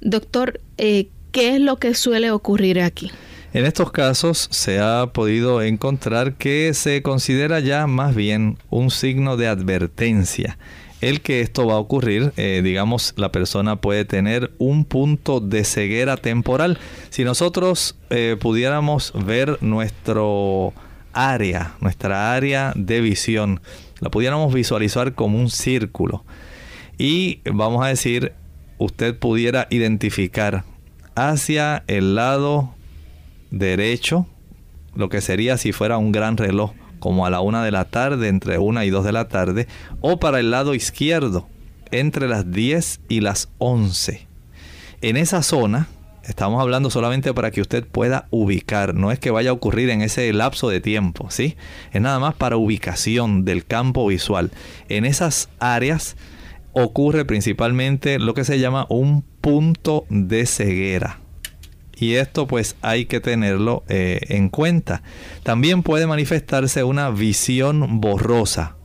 Doctor, 0.00 0.60
eh, 0.76 1.08
¿qué 1.30 1.54
es 1.54 1.60
lo 1.60 1.76
que 1.76 1.94
suele 1.94 2.30
ocurrir 2.30 2.80
aquí? 2.80 3.10
En 3.56 3.64
estos 3.64 3.90
casos 3.90 4.48
se 4.50 4.80
ha 4.80 5.14
podido 5.14 5.62
encontrar 5.62 6.34
que 6.34 6.74
se 6.74 7.00
considera 7.00 7.58
ya 7.58 7.86
más 7.86 8.14
bien 8.14 8.58
un 8.68 8.90
signo 8.90 9.38
de 9.38 9.48
advertencia. 9.48 10.58
el 11.00 11.22
que 11.22 11.40
esto 11.40 11.66
va 11.66 11.74
a 11.74 11.78
ocurrir, 11.78 12.34
eh, 12.36 12.60
digamos, 12.62 13.14
la 13.16 13.32
persona 13.32 13.80
puede 13.80 14.04
tener 14.04 14.52
un 14.58 14.84
punto 14.84 15.40
de 15.40 15.64
ceguera 15.64 16.18
temporal. 16.18 16.78
Si 17.08 17.24
nosotros 17.24 17.96
eh, 18.10 18.36
pudiéramos 18.38 19.14
ver 19.24 19.56
nuestro 19.62 20.74
área, 21.14 21.76
nuestra 21.80 22.34
área 22.34 22.74
de 22.76 23.00
visión, 23.00 23.62
la 24.00 24.10
pudiéramos 24.10 24.52
visualizar 24.52 25.14
como 25.14 25.38
un 25.38 25.48
círculo 25.48 26.26
y 26.98 27.40
vamos 27.50 27.82
a 27.82 27.88
decir, 27.88 28.34
usted 28.76 29.18
pudiera 29.18 29.66
identificar 29.70 30.64
hacia 31.14 31.84
el 31.86 32.16
lado 32.16 32.75
derecho, 33.50 34.26
lo 34.94 35.08
que 35.08 35.20
sería 35.20 35.58
si 35.58 35.72
fuera 35.72 35.98
un 35.98 36.12
gran 36.12 36.36
reloj, 36.36 36.72
como 36.98 37.26
a 37.26 37.30
la 37.30 37.40
una 37.40 37.64
de 37.64 37.70
la 37.70 37.84
tarde, 37.84 38.28
entre 38.28 38.58
una 38.58 38.84
y 38.84 38.90
dos 38.90 39.04
de 39.04 39.12
la 39.12 39.28
tarde, 39.28 39.66
o 40.00 40.18
para 40.18 40.40
el 40.40 40.50
lado 40.50 40.74
izquierdo, 40.74 41.46
entre 41.90 42.28
las 42.28 42.50
10 42.50 43.00
y 43.08 43.20
las 43.20 43.48
11. 43.58 44.26
En 45.02 45.16
esa 45.16 45.42
zona, 45.42 45.88
estamos 46.24 46.60
hablando 46.60 46.90
solamente 46.90 47.32
para 47.34 47.50
que 47.50 47.60
usted 47.60 47.86
pueda 47.86 48.26
ubicar, 48.30 48.94
no 48.94 49.12
es 49.12 49.18
que 49.18 49.30
vaya 49.30 49.50
a 49.50 49.52
ocurrir 49.52 49.90
en 49.90 50.02
ese 50.02 50.32
lapso 50.32 50.68
de 50.68 50.80
tiempo, 50.80 51.30
¿sí? 51.30 51.56
Es 51.92 52.00
nada 52.00 52.18
más 52.18 52.34
para 52.34 52.56
ubicación 52.56 53.44
del 53.44 53.66
campo 53.66 54.06
visual. 54.06 54.50
En 54.88 55.04
esas 55.04 55.50
áreas 55.58 56.16
ocurre 56.72 57.24
principalmente 57.24 58.18
lo 58.18 58.34
que 58.34 58.44
se 58.44 58.58
llama 58.58 58.86
un 58.88 59.22
punto 59.40 60.06
de 60.08 60.46
ceguera 60.46 61.20
y 61.96 62.14
esto 62.14 62.46
pues 62.46 62.76
hay 62.82 63.06
que 63.06 63.20
tenerlo 63.20 63.82
eh, 63.88 64.20
en 64.28 64.50
cuenta. 64.50 65.02
También 65.42 65.82
puede 65.82 66.06
manifestarse 66.06 66.84
una 66.84 67.10
visión 67.10 68.00
borrosa. 68.00 68.76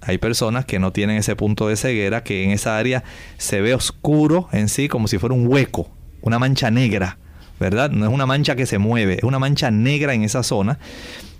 Hay 0.00 0.18
personas 0.18 0.64
que 0.64 0.78
no 0.78 0.92
tienen 0.92 1.16
ese 1.16 1.34
punto 1.34 1.68
de 1.68 1.76
ceguera, 1.76 2.22
que 2.22 2.44
en 2.44 2.50
esa 2.50 2.78
área 2.78 3.04
se 3.38 3.60
ve 3.60 3.74
oscuro 3.74 4.48
en 4.52 4.68
sí, 4.68 4.86
como 4.86 5.08
si 5.08 5.18
fuera 5.18 5.34
un 5.34 5.46
hueco, 5.46 5.90
una 6.20 6.38
mancha 6.38 6.70
negra, 6.70 7.18
¿verdad? 7.58 7.90
No 7.90 8.06
es 8.06 8.12
una 8.12 8.26
mancha 8.26 8.54
que 8.54 8.66
se 8.66 8.78
mueve, 8.78 9.14
es 9.14 9.24
una 9.24 9.38
mancha 9.38 9.70
negra 9.70 10.14
en 10.14 10.22
esa 10.22 10.42
zona. 10.42 10.78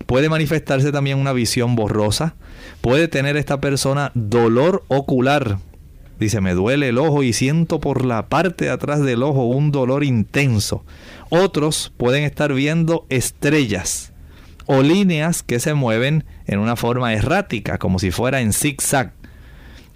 Puede 0.07 0.29
manifestarse 0.29 0.93
también 0.93 1.19
una 1.19 1.33
visión 1.33 1.77
borrosa. 1.77 2.35
Puede 2.81 3.07
tener 3.07 3.37
esta 3.37 3.61
persona 3.61 4.11
dolor 4.15 4.85
ocular, 4.89 5.59
Dice, 6.19 6.41
me 6.41 6.55
duele 6.55 6.91
el 6.91 6.99
ojo 6.99 7.23
y 7.23 7.33
siento 7.33 7.81
por 7.81 8.05
la 8.05 8.29
parte 8.29 8.67
de 8.67 8.71
atrás 8.71 9.01
del 9.03 9.23
ojo 9.23 9.47
un 9.47 9.73
dolor 9.73 10.05
intenso. 10.05 10.85
Otros 11.29 11.93
pueden 11.97 12.25
estar 12.25 12.53
viendo 12.55 13.05
estrellas 13.09 14.13
o 14.67 14.83
líneas 14.83 15.43
que 15.43 15.59
se 15.59 15.75
mueven 15.75 16.25
en 16.47 16.59
una 16.59 16.77
forma 16.77 17.13
errática, 17.13 17.79
como 17.79 17.99
si 17.99 18.11
fuera 18.11 18.41
en 18.41 18.53
zigzag. 18.53 19.13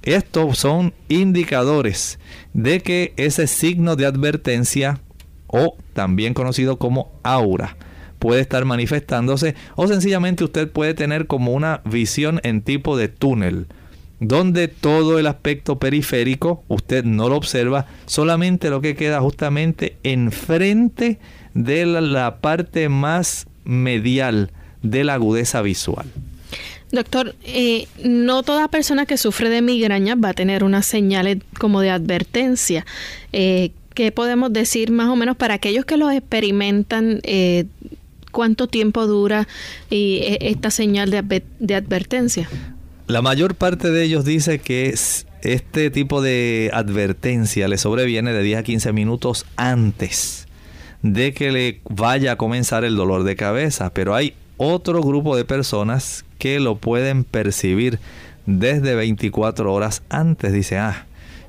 Estos 0.02 0.58
son 0.58 0.92
indicadores 1.08 2.18
de 2.52 2.80
que 2.80 3.12
ese 3.16 3.46
signo 3.46 3.96
de 3.96 4.06
advertencia, 4.06 5.00
o 5.46 5.76
también 5.92 6.34
conocido 6.34 6.78
como 6.78 7.12
aura, 7.22 7.76
puede 8.18 8.40
estar 8.40 8.64
manifestándose, 8.64 9.54
o 9.76 9.86
sencillamente 9.86 10.44
usted 10.44 10.70
puede 10.70 10.94
tener 10.94 11.26
como 11.26 11.52
una 11.52 11.80
visión 11.84 12.40
en 12.42 12.62
tipo 12.62 12.96
de 12.96 13.08
túnel 13.08 13.68
donde 14.20 14.68
todo 14.68 15.18
el 15.18 15.26
aspecto 15.26 15.78
periférico 15.78 16.64
usted 16.68 17.04
no 17.04 17.28
lo 17.28 17.36
observa, 17.36 17.86
solamente 18.06 18.70
lo 18.70 18.80
que 18.80 18.96
queda 18.96 19.20
justamente 19.20 19.96
enfrente 20.02 21.18
de 21.54 21.86
la, 21.86 22.38
parte 22.40 22.88
más 22.88 23.46
medial 23.64 24.50
de 24.82 25.04
la 25.04 25.14
agudeza 25.14 25.62
visual. 25.62 26.06
Doctor, 26.90 27.34
eh, 27.44 27.86
no 28.02 28.42
toda 28.42 28.68
persona 28.68 29.04
que 29.04 29.18
sufre 29.18 29.50
de 29.50 29.60
migraña 29.60 30.14
va 30.14 30.30
a 30.30 30.34
tener 30.34 30.64
unas 30.64 30.86
señales 30.86 31.38
como 31.58 31.80
de 31.80 31.90
advertencia. 31.90 32.86
Eh, 33.32 33.72
¿Qué 33.94 34.10
podemos 34.12 34.52
decir 34.52 34.90
más 34.90 35.08
o 35.08 35.16
menos 35.16 35.36
para 35.36 35.54
aquellos 35.54 35.84
que 35.84 35.96
lo 35.96 36.10
experimentan? 36.10 37.20
Eh, 37.24 37.66
¿Cuánto 38.30 38.68
tiempo 38.68 39.06
dura 39.06 39.48
esta 39.90 40.70
señal 40.70 41.10
de 41.10 41.74
advertencia? 41.74 42.48
La 43.08 43.22
mayor 43.22 43.54
parte 43.54 43.90
de 43.90 44.04
ellos 44.04 44.26
dice 44.26 44.58
que 44.58 44.94
este 45.40 45.90
tipo 45.90 46.20
de 46.20 46.70
advertencia 46.74 47.66
le 47.66 47.78
sobreviene 47.78 48.34
de 48.34 48.42
10 48.42 48.58
a 48.58 48.62
15 48.62 48.92
minutos 48.92 49.46
antes 49.56 50.46
de 51.00 51.32
que 51.32 51.50
le 51.50 51.80
vaya 51.88 52.32
a 52.32 52.36
comenzar 52.36 52.84
el 52.84 52.96
dolor 52.96 53.24
de 53.24 53.34
cabeza, 53.34 53.94
pero 53.94 54.14
hay 54.14 54.34
otro 54.58 55.00
grupo 55.00 55.36
de 55.36 55.46
personas 55.46 56.26
que 56.36 56.60
lo 56.60 56.76
pueden 56.76 57.24
percibir 57.24 57.98
desde 58.44 58.94
24 58.94 59.72
horas 59.72 60.02
antes. 60.10 60.52
Dice, 60.52 60.76
ah, 60.76 61.06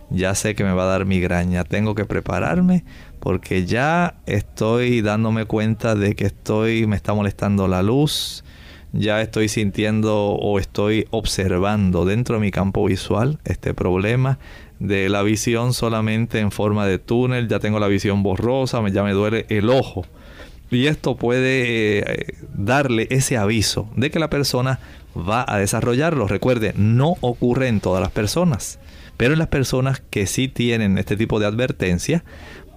ya 0.09 0.35
sé 0.35 0.55
que 0.55 0.63
me 0.63 0.71
va 0.71 0.83
a 0.83 0.91
dar 0.91 1.03
migraña, 1.03 1.65
tengo 1.65 1.93
que 1.93 2.05
prepararme 2.05 2.85
porque 3.19 3.65
ya 3.65 4.15
estoy 4.27 5.01
dándome 5.01 5.43
cuenta 5.43 5.95
de 5.95 6.15
que 6.15 6.27
estoy, 6.27 6.87
me 6.87 6.95
está 6.95 7.13
molestando 7.13 7.67
la 7.67 7.83
luz, 7.83 8.45
ya 8.91 9.21
estoy 9.21 9.47
sintiendo 9.49 10.31
o 10.31 10.59
estoy 10.59 11.07
observando 11.11 12.05
dentro 12.05 12.35
de 12.35 12.41
mi 12.41 12.51
campo 12.51 12.85
visual 12.85 13.39
este 13.45 13.73
problema 13.73 14.39
de 14.79 15.09
la 15.09 15.21
visión 15.23 15.73
solamente 15.73 16.39
en 16.39 16.51
forma 16.51 16.85
de 16.85 16.99
túnel, 16.99 17.47
ya 17.47 17.59
tengo 17.59 17.79
la 17.79 17.87
visión 17.87 18.23
borrosa, 18.23 18.81
ya 18.89 19.03
me 19.03 19.11
duele 19.11 19.45
el 19.49 19.69
ojo. 19.69 20.05
Y 20.71 20.87
esto 20.87 21.15
puede 21.15 21.99
eh, 21.99 22.35
darle 22.53 23.07
ese 23.09 23.37
aviso 23.37 23.89
de 23.95 24.11
que 24.11 24.19
la 24.19 24.29
persona 24.29 24.79
va 25.17 25.43
a 25.47 25.57
desarrollarlo. 25.57 26.27
Recuerde, 26.27 26.73
no 26.77 27.15
ocurre 27.21 27.67
en 27.67 27.81
todas 27.81 28.01
las 28.01 28.11
personas, 28.11 28.79
pero 29.17 29.33
en 29.33 29.39
las 29.39 29.47
personas 29.47 30.01
que 30.09 30.27
sí 30.27 30.47
tienen 30.47 30.97
este 30.97 31.17
tipo 31.17 31.39
de 31.39 31.47
advertencia, 31.47 32.23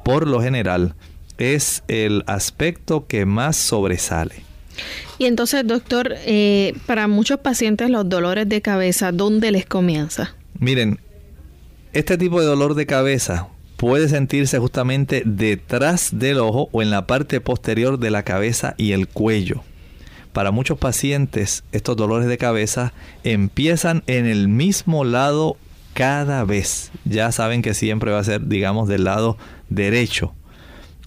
por 0.04 0.26
lo 0.26 0.40
general 0.40 0.94
es 1.38 1.84
el 1.88 2.24
aspecto 2.26 3.06
que 3.06 3.26
más 3.26 3.56
sobresale. 3.56 4.51
Y 5.18 5.26
entonces, 5.26 5.66
doctor, 5.66 6.14
eh, 6.24 6.74
para 6.86 7.08
muchos 7.08 7.38
pacientes 7.38 7.90
los 7.90 8.08
dolores 8.08 8.48
de 8.48 8.62
cabeza, 8.62 9.12
¿dónde 9.12 9.52
les 9.52 9.66
comienza? 9.66 10.34
Miren, 10.58 11.00
este 11.92 12.16
tipo 12.16 12.40
de 12.40 12.46
dolor 12.46 12.74
de 12.74 12.86
cabeza 12.86 13.48
puede 13.76 14.08
sentirse 14.08 14.58
justamente 14.58 15.22
detrás 15.26 16.10
del 16.12 16.38
ojo 16.38 16.68
o 16.72 16.82
en 16.82 16.90
la 16.90 17.06
parte 17.06 17.40
posterior 17.40 17.98
de 17.98 18.10
la 18.10 18.22
cabeza 18.22 18.74
y 18.76 18.92
el 18.92 19.08
cuello. 19.08 19.62
Para 20.32 20.50
muchos 20.50 20.78
pacientes, 20.78 21.64
estos 21.72 21.96
dolores 21.96 22.26
de 22.28 22.38
cabeza 22.38 22.94
empiezan 23.22 24.02
en 24.06 24.26
el 24.26 24.48
mismo 24.48 25.04
lado 25.04 25.56
cada 25.94 26.44
vez. 26.44 26.90
Ya 27.04 27.32
saben 27.32 27.60
que 27.60 27.74
siempre 27.74 28.12
va 28.12 28.20
a 28.20 28.24
ser, 28.24 28.46
digamos, 28.46 28.88
del 28.88 29.04
lado 29.04 29.36
derecho. 29.68 30.32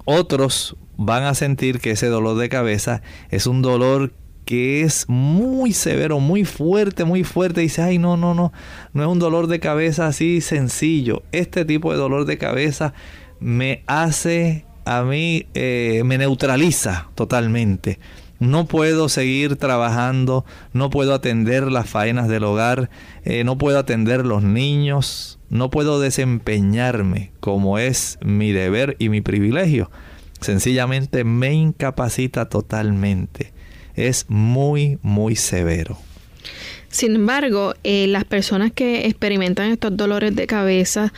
Otros 0.04 0.76
van 0.98 1.24
a 1.24 1.34
sentir 1.34 1.80
que 1.80 1.92
ese 1.92 2.08
dolor 2.08 2.38
de 2.38 2.50
cabeza 2.50 3.02
es 3.30 3.48
un 3.48 3.62
dolor 3.62 4.12
que 4.46 4.84
es 4.84 5.06
muy 5.10 5.74
severo, 5.74 6.20
muy 6.20 6.46
fuerte, 6.46 7.04
muy 7.04 7.24
fuerte. 7.24 7.62
Dice, 7.62 7.82
ay, 7.82 7.98
no, 7.98 8.16
no, 8.16 8.34
no, 8.34 8.54
no 8.94 9.04
es 9.04 9.10
un 9.10 9.20
dolor 9.20 9.48
de 9.48 9.60
cabeza 9.60 10.08
así 10.08 10.40
sencillo. 10.40 11.24
Este 11.32 11.66
tipo 11.66 11.92
de 11.92 11.98
dolor 11.98 12.26
de 12.26 12.38
cabeza 12.38 12.94
me 13.40 13.84
hace 13.88 14.66
a 14.86 15.02
mí, 15.02 15.48
eh, 15.56 16.04
me 16.06 16.18
neutraliza 16.18 17.10
totalmente. 17.16 18.00
No 18.38 18.66
puedo 18.66 19.10
seguir 19.10 19.56
trabajando, 19.56 20.46
no 20.74 20.90
puedo 20.90 21.14
atender 21.14 21.72
las 21.72 21.90
faenas 21.90 22.28
del 22.28 22.44
hogar, 22.44 22.90
eh, 23.24 23.44
no 23.44 23.58
puedo 23.58 23.80
atender 23.80 24.26
los 24.26 24.44
niños, 24.44 25.40
no 25.50 25.70
puedo 25.70 26.00
desempeñarme 26.00 27.32
como 27.40 27.80
es 27.80 28.20
mi 28.24 28.52
deber 28.52 28.96
y 29.00 29.10
mi 29.10 29.22
privilegio 29.22 29.90
sencillamente 30.42 31.24
me 31.24 31.54
incapacita 31.54 32.50
totalmente. 32.50 33.54
Es 33.96 34.26
muy, 34.30 35.00
muy 35.02 35.36
severo. 35.36 35.98
Sin 36.96 37.14
embargo, 37.14 37.74
eh, 37.84 38.08
las 38.08 38.24
personas 38.24 38.72
que 38.72 39.06
experimentan 39.06 39.70
estos 39.70 39.98
dolores 39.98 40.34
de 40.34 40.48
cabeza, 40.48 41.12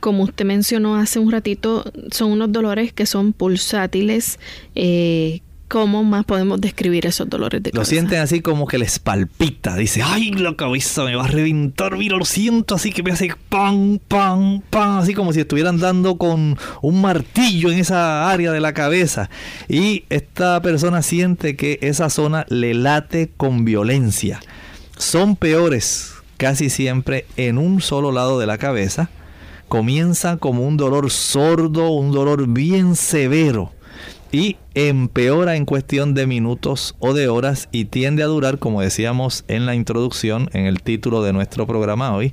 como 0.00 0.24
usted 0.24 0.44
mencionó 0.44 0.96
hace 0.96 1.20
un 1.20 1.30
ratito, 1.30 1.84
son 2.10 2.32
unos 2.32 2.50
dolores 2.50 2.92
que 2.92 3.06
son 3.06 3.32
pulsátiles, 3.32 4.40
eh, 4.74 5.42
¿Cómo 5.68 6.04
más 6.04 6.24
podemos 6.24 6.60
describir 6.60 7.06
esos 7.06 7.28
dolores 7.28 7.60
de 7.60 7.72
cabeza? 7.72 7.80
Lo 7.80 7.84
sienten 7.84 8.20
así 8.20 8.40
como 8.40 8.68
que 8.68 8.78
les 8.78 9.00
palpita. 9.00 9.74
Dice, 9.76 10.00
ay, 10.00 10.30
la 10.30 10.54
cabeza 10.54 11.02
me 11.02 11.16
va 11.16 11.24
a 11.24 11.28
reventar. 11.28 11.96
Mira, 11.96 12.16
lo 12.16 12.24
siento 12.24 12.76
así 12.76 12.92
que 12.92 13.02
me 13.02 13.10
hace 13.10 13.34
pan, 13.48 14.00
pan, 14.06 14.62
pan. 14.70 14.98
Así 14.98 15.12
como 15.12 15.32
si 15.32 15.40
estuvieran 15.40 15.78
dando 15.78 16.18
con 16.18 16.56
un 16.82 17.00
martillo 17.00 17.72
en 17.72 17.80
esa 17.80 18.30
área 18.30 18.52
de 18.52 18.60
la 18.60 18.74
cabeza. 18.74 19.28
Y 19.68 20.04
esta 20.08 20.62
persona 20.62 21.02
siente 21.02 21.56
que 21.56 21.80
esa 21.82 22.10
zona 22.10 22.46
le 22.48 22.72
late 22.72 23.32
con 23.36 23.64
violencia. 23.64 24.40
Son 24.96 25.34
peores 25.34 26.14
casi 26.36 26.70
siempre 26.70 27.26
en 27.36 27.58
un 27.58 27.80
solo 27.80 28.12
lado 28.12 28.38
de 28.38 28.46
la 28.46 28.58
cabeza. 28.58 29.10
Comienza 29.66 30.36
como 30.36 30.64
un 30.64 30.76
dolor 30.76 31.10
sordo, 31.10 31.90
un 31.90 32.12
dolor 32.12 32.46
bien 32.46 32.94
severo 32.94 33.72
y 34.32 34.56
empeora 34.74 35.56
en 35.56 35.64
cuestión 35.64 36.14
de 36.14 36.26
minutos 36.26 36.94
o 36.98 37.14
de 37.14 37.28
horas 37.28 37.68
y 37.72 37.86
tiende 37.86 38.22
a 38.22 38.26
durar, 38.26 38.58
como 38.58 38.80
decíamos 38.80 39.44
en 39.48 39.66
la 39.66 39.74
introducción, 39.74 40.50
en 40.52 40.66
el 40.66 40.82
título 40.82 41.22
de 41.22 41.32
nuestro 41.32 41.66
programa 41.66 42.14
hoy, 42.14 42.32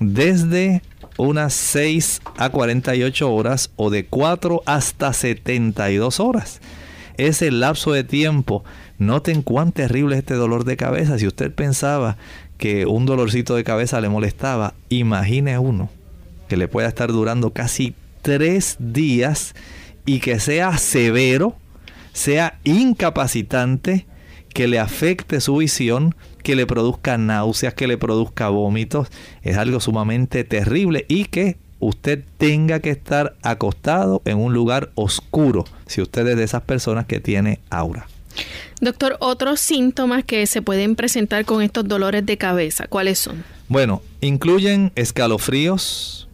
desde 0.00 0.82
unas 1.18 1.52
6 1.52 2.22
a 2.38 2.50
48 2.50 3.32
horas 3.32 3.70
o 3.76 3.90
de 3.90 4.06
4 4.06 4.62
hasta 4.66 5.12
72 5.12 6.20
horas. 6.20 6.60
Ese 7.18 7.50
lapso 7.50 7.92
de 7.92 8.04
tiempo, 8.04 8.64
noten 8.98 9.42
cuán 9.42 9.72
terrible 9.72 10.14
es 10.14 10.20
este 10.20 10.34
dolor 10.34 10.64
de 10.64 10.76
cabeza. 10.76 11.18
Si 11.18 11.26
usted 11.26 11.52
pensaba 11.52 12.16
que 12.56 12.86
un 12.86 13.04
dolorcito 13.04 13.54
de 13.54 13.64
cabeza 13.64 14.00
le 14.00 14.08
molestaba, 14.08 14.74
imagine 14.88 15.58
uno 15.58 15.90
que 16.48 16.56
le 16.56 16.68
pueda 16.68 16.88
estar 16.88 17.12
durando 17.12 17.50
casi 17.50 17.94
3 18.22 18.76
días 18.78 19.54
y 20.04 20.20
que 20.20 20.40
sea 20.40 20.78
severo, 20.78 21.56
sea 22.12 22.58
incapacitante, 22.64 24.06
que 24.52 24.68
le 24.68 24.78
afecte 24.78 25.40
su 25.40 25.56
visión, 25.56 26.14
que 26.42 26.56
le 26.56 26.66
produzca 26.66 27.16
náuseas, 27.18 27.74
que 27.74 27.86
le 27.86 27.98
produzca 27.98 28.48
vómitos, 28.48 29.08
es 29.42 29.56
algo 29.56 29.80
sumamente 29.80 30.44
terrible 30.44 31.06
y 31.08 31.24
que 31.24 31.56
usted 31.78 32.24
tenga 32.38 32.80
que 32.80 32.90
estar 32.90 33.34
acostado 33.42 34.22
en 34.24 34.38
un 34.38 34.52
lugar 34.52 34.90
oscuro 34.94 35.64
si 35.86 36.00
usted 36.00 36.26
es 36.28 36.36
de 36.36 36.44
esas 36.44 36.62
personas 36.62 37.06
que 37.06 37.20
tiene 37.20 37.60
aura. 37.70 38.06
Doctor, 38.80 39.16
otros 39.20 39.60
síntomas 39.60 40.24
que 40.24 40.46
se 40.46 40.62
pueden 40.62 40.96
presentar 40.96 41.44
con 41.44 41.62
estos 41.62 41.86
dolores 41.86 42.24
de 42.24 42.38
cabeza, 42.38 42.86
¿cuáles 42.88 43.18
son? 43.18 43.44
Bueno, 43.68 44.02
incluyen 44.20 44.92
escalofríos, 44.94 46.28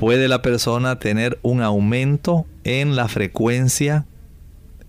puede 0.00 0.28
la 0.28 0.40
persona 0.40 0.98
tener 0.98 1.38
un 1.42 1.60
aumento 1.60 2.46
en 2.64 2.96
la 2.96 3.06
frecuencia, 3.06 4.06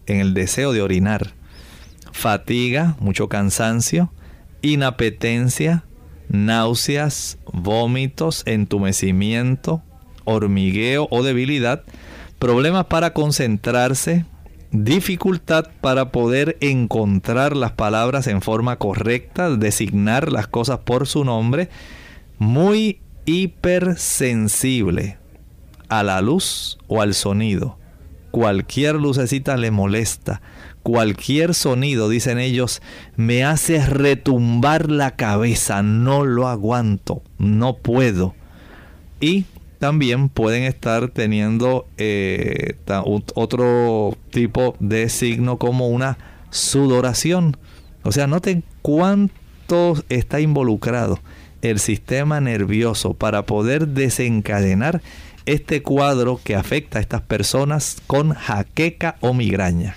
en 0.06 0.22
el 0.22 0.34
deseo 0.34 0.72
de 0.72 0.82
orinar, 0.82 1.34
fatiga, 2.14 2.96
mucho 2.98 3.28
cansancio, 3.28 4.14
inapetencia, 4.62 5.84
náuseas, 6.30 7.40
vómitos, 7.52 8.44
entumecimiento, 8.46 9.84
hormigueo 10.24 11.10
o 11.12 11.24
debilidad, 11.24 11.84
problemas 12.40 12.86
para 12.86 13.12
concentrarse, 13.12 14.24
dificultad 14.72 15.66
para 15.82 16.14
poder 16.14 16.56
encontrar 16.62 17.58
las 17.58 17.74
palabras 17.74 18.28
en 18.28 18.42
forma 18.42 18.78
correcta, 18.78 19.50
designar 19.50 20.32
las 20.32 20.48
cosas 20.48 20.80
por 20.80 21.06
su 21.06 21.26
nombre, 21.26 21.68
muy 22.38 23.02
hipersensible 23.26 25.18
a 25.90 26.04
la 26.04 26.22
luz 26.22 26.78
o 26.88 27.02
al 27.02 27.14
sonido. 27.14 27.78
Cualquier 28.32 28.96
lucecita 28.96 29.58
le 29.58 29.72
molesta. 29.72 30.42
Cualquier 30.84 31.54
sonido, 31.54 32.10
dicen 32.10 32.40
ellos, 32.40 32.82
me 33.16 33.44
hace 33.44 33.86
retumbar 33.86 34.90
la 34.90 35.16
cabeza. 35.16 35.84
No 35.84 36.26
lo 36.26 36.48
aguanto. 36.48 37.22
No 37.38 37.78
puedo. 37.78 38.34
Y 39.20 39.46
también 39.80 40.30
pueden 40.30 40.64
estar 40.64 41.10
teniendo 41.10 41.88
eh, 41.98 42.76
otro 43.36 44.18
tipo 44.32 44.76
de 44.80 45.10
signo 45.10 45.58
como 45.58 45.90
una 45.90 46.18
sudoración. 46.52 47.58
O 48.04 48.12
sea, 48.12 48.28
noten 48.28 48.64
cuánto 48.82 49.96
está 50.10 50.40
involucrado 50.40 51.20
el 51.62 51.80
sistema 51.80 52.42
nervioso 52.42 53.14
para 53.14 53.46
poder 53.46 53.88
desencadenar 53.88 55.02
este 55.46 55.82
cuadro 55.82 56.40
que 56.44 56.56
afecta 56.56 57.00
a 57.00 57.02
estas 57.02 57.22
personas 57.22 57.98
con 58.08 58.34
jaqueca 58.34 59.16
o 59.22 59.34
migraña. 59.34 59.96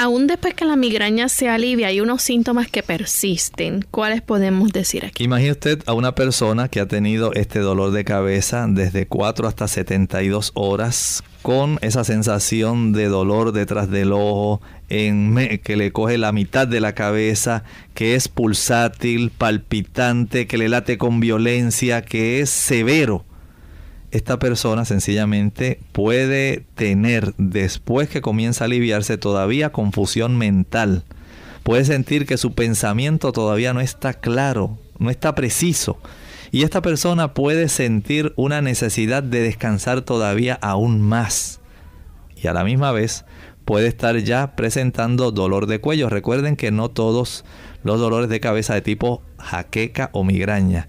Aún 0.00 0.28
después 0.28 0.54
que 0.54 0.64
la 0.64 0.76
migraña 0.76 1.28
se 1.28 1.48
alivia, 1.48 1.88
hay 1.88 2.00
unos 2.00 2.22
síntomas 2.22 2.68
que 2.68 2.84
persisten. 2.84 3.84
¿Cuáles 3.90 4.22
podemos 4.22 4.70
decir 4.70 5.04
aquí? 5.04 5.24
Imagine 5.24 5.50
usted 5.50 5.82
a 5.86 5.92
una 5.92 6.14
persona 6.14 6.68
que 6.68 6.78
ha 6.78 6.86
tenido 6.86 7.32
este 7.32 7.58
dolor 7.58 7.90
de 7.90 8.04
cabeza 8.04 8.66
desde 8.68 9.08
4 9.08 9.48
hasta 9.48 9.66
72 9.66 10.52
horas 10.54 11.24
con 11.42 11.78
esa 11.80 12.04
sensación 12.04 12.92
de 12.92 13.06
dolor 13.06 13.50
detrás 13.50 13.90
del 13.90 14.12
ojo, 14.12 14.60
en 14.88 15.58
que 15.64 15.76
le 15.76 15.90
coge 15.90 16.16
la 16.16 16.30
mitad 16.30 16.68
de 16.68 16.80
la 16.80 16.94
cabeza, 16.94 17.64
que 17.94 18.14
es 18.14 18.28
pulsátil, 18.28 19.30
palpitante, 19.30 20.46
que 20.46 20.58
le 20.58 20.68
late 20.68 20.96
con 20.96 21.18
violencia, 21.18 22.02
que 22.02 22.40
es 22.40 22.50
severo 22.50 23.24
esta 24.10 24.38
persona 24.38 24.84
sencillamente 24.84 25.80
puede 25.92 26.64
tener, 26.74 27.34
después 27.36 28.08
que 28.08 28.22
comienza 28.22 28.64
a 28.64 28.66
aliviarse, 28.66 29.18
todavía 29.18 29.70
confusión 29.70 30.36
mental. 30.36 31.04
Puede 31.62 31.84
sentir 31.84 32.24
que 32.24 32.38
su 32.38 32.54
pensamiento 32.54 33.32
todavía 33.32 33.74
no 33.74 33.80
está 33.80 34.14
claro, 34.14 34.78
no 34.98 35.10
está 35.10 35.34
preciso. 35.34 35.98
Y 36.50 36.62
esta 36.62 36.80
persona 36.80 37.34
puede 37.34 37.68
sentir 37.68 38.32
una 38.36 38.62
necesidad 38.62 39.22
de 39.22 39.42
descansar 39.42 40.00
todavía 40.00 40.58
aún 40.62 41.02
más. 41.02 41.60
Y 42.42 42.46
a 42.46 42.54
la 42.54 42.64
misma 42.64 42.92
vez 42.92 43.26
puede 43.66 43.88
estar 43.88 44.16
ya 44.16 44.56
presentando 44.56 45.30
dolor 45.30 45.66
de 45.66 45.80
cuello. 45.80 46.08
Recuerden 46.08 46.56
que 46.56 46.70
no 46.70 46.88
todos 46.88 47.44
los 47.82 48.00
dolores 48.00 48.30
de 48.30 48.40
cabeza 48.40 48.72
de 48.72 48.80
tipo 48.80 49.22
jaqueca 49.38 50.08
o 50.12 50.24
migraña 50.24 50.88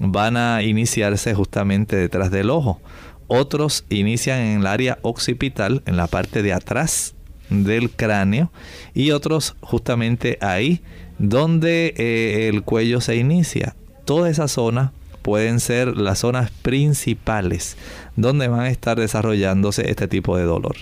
van 0.00 0.36
a 0.36 0.62
iniciarse 0.62 1.34
justamente 1.34 1.96
detrás 1.96 2.30
del 2.30 2.50
ojo. 2.50 2.80
Otros 3.28 3.84
inician 3.90 4.40
en 4.40 4.60
el 4.60 4.66
área 4.66 4.98
occipital, 5.02 5.82
en 5.86 5.96
la 5.96 6.08
parte 6.08 6.42
de 6.42 6.52
atrás 6.52 7.14
del 7.48 7.90
cráneo, 7.90 8.50
y 8.94 9.12
otros 9.12 9.54
justamente 9.60 10.38
ahí 10.40 10.80
donde 11.18 11.94
eh, 11.96 12.48
el 12.48 12.62
cuello 12.62 13.00
se 13.00 13.16
inicia. 13.16 13.76
Toda 14.04 14.30
esa 14.30 14.48
zona 14.48 14.92
pueden 15.22 15.60
ser 15.60 15.96
las 15.96 16.20
zonas 16.20 16.50
principales 16.50 17.76
donde 18.16 18.48
van 18.48 18.60
a 18.60 18.70
estar 18.70 18.98
desarrollándose 18.98 19.90
este 19.90 20.08
tipo 20.08 20.36
de 20.36 20.44
dolor. 20.44 20.76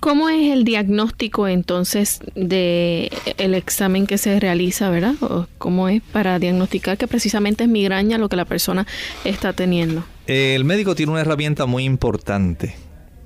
¿Cómo 0.00 0.28
es 0.28 0.52
el 0.52 0.64
diagnóstico 0.64 1.48
entonces 1.48 2.20
de 2.36 3.10
el 3.36 3.54
examen 3.54 4.06
que 4.06 4.16
se 4.16 4.38
realiza, 4.38 4.90
verdad? 4.90 5.14
¿Cómo 5.58 5.88
es 5.88 6.02
para 6.02 6.38
diagnosticar 6.38 6.96
que 6.96 7.08
precisamente 7.08 7.64
es 7.64 7.70
migraña 7.70 8.16
lo 8.16 8.28
que 8.28 8.36
la 8.36 8.44
persona 8.44 8.86
está 9.24 9.52
teniendo? 9.52 10.04
El 10.26 10.64
médico 10.64 10.94
tiene 10.94 11.12
una 11.12 11.22
herramienta 11.22 11.66
muy 11.66 11.84
importante. 11.84 12.76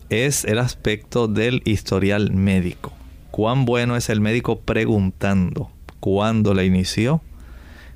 Es 0.09 0.45
el 0.45 0.59
aspecto 0.59 1.29
del 1.29 1.63
historial 1.65 2.33
médico. 2.33 2.93
Cuán 3.31 3.65
bueno 3.65 3.97
es 3.97 4.09
el 4.09 4.21
médico 4.21 4.61
preguntando 4.61 5.71
cuándo 6.01 6.53
la 6.55 6.65
inició, 6.65 7.23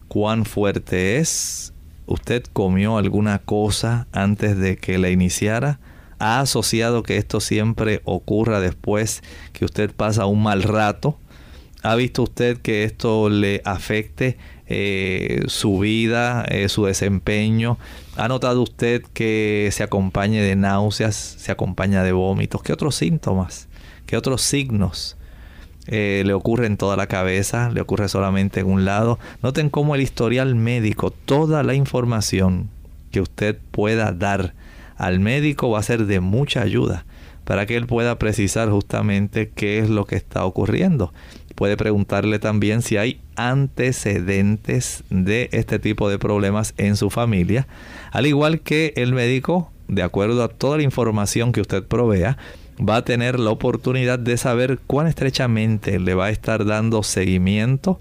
cuán 0.08 0.44
fuerte 0.44 1.18
es, 1.18 1.72
usted 2.06 2.44
comió 2.52 2.98
alguna 2.98 3.40
cosa 3.40 4.06
antes 4.12 4.56
de 4.56 4.76
que 4.76 4.98
la 4.98 5.10
iniciara, 5.10 5.80
ha 6.18 6.40
asociado 6.40 7.02
que 7.02 7.16
esto 7.16 7.40
siempre 7.40 8.00
ocurra 8.04 8.60
después 8.60 9.22
que 9.52 9.64
usted 9.64 9.90
pasa 9.92 10.26
un 10.26 10.42
mal 10.42 10.62
rato. 10.62 11.18
¿Ha 11.82 11.94
visto 11.94 12.22
usted 12.22 12.58
que 12.58 12.84
esto 12.84 13.28
le 13.28 13.62
afecte 13.64 14.38
eh, 14.66 15.44
su 15.46 15.78
vida, 15.78 16.44
eh, 16.48 16.68
su 16.68 16.86
desempeño? 16.86 17.78
¿Ha 18.16 18.28
notado 18.28 18.62
usted 18.62 19.02
que 19.12 19.68
se 19.72 19.82
acompañe 19.82 20.42
de 20.42 20.56
náuseas, 20.56 21.14
se 21.14 21.52
acompaña 21.52 22.02
de 22.02 22.12
vómitos? 22.12 22.62
¿Qué 22.62 22.72
otros 22.72 22.96
síntomas? 22.96 23.68
¿Qué 24.06 24.16
otros 24.16 24.42
signos? 24.42 25.16
Eh, 25.88 26.24
le 26.26 26.32
ocurre 26.32 26.66
en 26.66 26.76
toda 26.76 26.96
la 26.96 27.06
cabeza, 27.06 27.70
le 27.70 27.80
ocurre 27.80 28.08
solamente 28.08 28.60
en 28.60 28.66
un 28.66 28.84
lado. 28.84 29.20
Noten 29.42 29.70
cómo 29.70 29.94
el 29.94 30.00
historial 30.00 30.56
médico, 30.56 31.12
toda 31.12 31.62
la 31.62 31.74
información 31.74 32.68
que 33.12 33.20
usted 33.20 33.58
pueda 33.70 34.12
dar 34.12 34.54
al 34.96 35.20
médico 35.20 35.70
va 35.70 35.80
a 35.80 35.82
ser 35.82 36.06
de 36.06 36.20
mucha 36.20 36.62
ayuda 36.62 37.04
para 37.44 37.64
que 37.64 37.76
él 37.76 37.86
pueda 37.86 38.18
precisar 38.18 38.68
justamente 38.70 39.50
qué 39.54 39.78
es 39.78 39.88
lo 39.88 40.04
que 40.04 40.16
está 40.16 40.44
ocurriendo. 40.44 41.12
Puede 41.54 41.76
preguntarle 41.76 42.38
también 42.40 42.82
si 42.82 42.96
hay 42.96 43.20
antecedentes 43.36 45.04
de 45.10 45.48
este 45.52 45.78
tipo 45.78 46.10
de 46.10 46.18
problemas 46.18 46.74
en 46.76 46.96
su 46.96 47.08
familia, 47.08 47.68
al 48.10 48.26
igual 48.26 48.60
que 48.60 48.92
el 48.96 49.12
médico, 49.12 49.70
de 49.86 50.02
acuerdo 50.02 50.42
a 50.42 50.48
toda 50.48 50.78
la 50.78 50.82
información 50.82 51.52
que 51.52 51.60
usted 51.60 51.84
provea, 51.84 52.36
va 52.78 52.96
a 52.96 53.04
tener 53.04 53.38
la 53.38 53.50
oportunidad 53.50 54.18
de 54.18 54.36
saber 54.36 54.80
cuán 54.86 55.06
estrechamente 55.06 55.98
le 55.98 56.14
va 56.14 56.26
a 56.26 56.30
estar 56.30 56.64
dando 56.64 57.02
seguimiento 57.04 58.00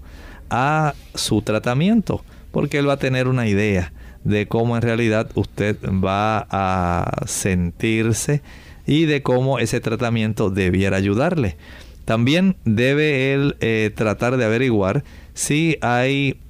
a 0.50 0.94
su 1.14 1.40
tratamiento, 1.42 2.24
porque 2.50 2.78
él 2.78 2.88
va 2.88 2.94
a 2.94 2.98
tener 2.98 3.28
una 3.28 3.46
idea 3.46 3.92
de 4.26 4.48
cómo 4.48 4.76
en 4.76 4.82
realidad 4.82 5.30
usted 5.34 5.76
va 5.84 6.46
a 6.50 7.26
sentirse 7.26 8.42
y 8.84 9.04
de 9.04 9.22
cómo 9.22 9.60
ese 9.60 9.80
tratamiento 9.80 10.50
debiera 10.50 10.96
ayudarle. 10.96 11.56
También 12.04 12.56
debe 12.64 13.32
él 13.32 13.56
eh, 13.60 13.92
tratar 13.94 14.36
de 14.36 14.44
averiguar 14.44 15.04
si 15.32 15.78
hay 15.80 16.40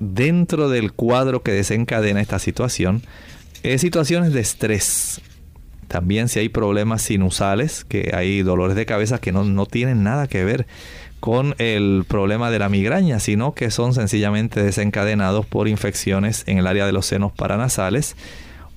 dentro 0.00 0.68
del 0.68 0.92
cuadro 0.92 1.42
que 1.42 1.52
desencadena 1.52 2.20
esta 2.20 2.40
situación 2.40 3.02
eh, 3.62 3.78
situaciones 3.78 4.32
de 4.32 4.40
estrés. 4.40 5.20
También 5.86 6.28
si 6.28 6.40
hay 6.40 6.48
problemas 6.48 7.02
sinusales, 7.02 7.84
que 7.84 8.10
hay 8.14 8.42
dolores 8.42 8.74
de 8.74 8.86
cabeza 8.86 9.20
que 9.20 9.30
no, 9.30 9.44
no 9.44 9.66
tienen 9.66 10.02
nada 10.02 10.26
que 10.26 10.44
ver 10.44 10.66
con 11.22 11.54
el 11.58 12.04
problema 12.08 12.50
de 12.50 12.58
la 12.58 12.68
migraña, 12.68 13.20
sino 13.20 13.54
que 13.54 13.70
son 13.70 13.94
sencillamente 13.94 14.60
desencadenados 14.60 15.46
por 15.46 15.68
infecciones 15.68 16.42
en 16.48 16.58
el 16.58 16.66
área 16.66 16.84
de 16.84 16.90
los 16.90 17.06
senos 17.06 17.30
paranasales 17.30 18.16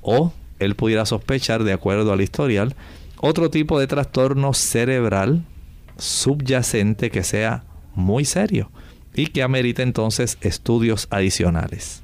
o 0.04 0.32
él 0.60 0.76
pudiera 0.76 1.08
sospechar, 1.08 1.64
de 1.64 1.74
acuerdo 1.74 2.14
al 2.14 2.22
historial, 2.22 2.76
otro 3.18 3.50
tipo 3.50 3.80
de 3.80 3.88
trastorno 3.88 4.54
cerebral 4.54 5.41
subyacente 5.98 7.10
que 7.10 7.24
sea 7.24 7.64
muy 7.96 8.26
serio 8.26 8.70
y 9.16 9.26
que 9.26 9.41
amerita 9.41 9.82
entonces 9.82 10.38
estudios 10.41 11.08
adicionales. 11.10 12.04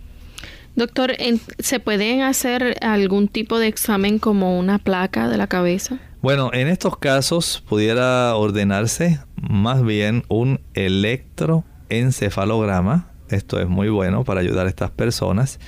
Doctor, 0.76 1.14
¿se 1.60 1.80
pueden 1.80 2.24
hacer 2.24 2.78
algún 2.82 3.28
tipo 3.28 3.60
de 3.60 3.68
examen 3.68 4.18
como 4.18 4.58
una 4.58 4.80
placa 4.80 5.30
de 5.30 5.38
la 5.38 5.46
cabeza? 5.46 6.00
Bueno, 6.22 6.51
en 6.53 6.67
estos 6.67 6.97
casos 6.97 7.63
pudiera 7.67 8.36
ordenarse 8.36 9.19
más 9.38 9.84
bien 9.84 10.24
un 10.28 10.61
electroencefalograma. 10.76 13.07
Esto 13.30 13.59
es 13.59 13.67
muy 13.67 13.89
bueno 13.89 14.24
para 14.24 14.41
ayudar 14.41 14.67
a 14.67 14.69
estas 14.69 14.91
personas. 14.91 15.59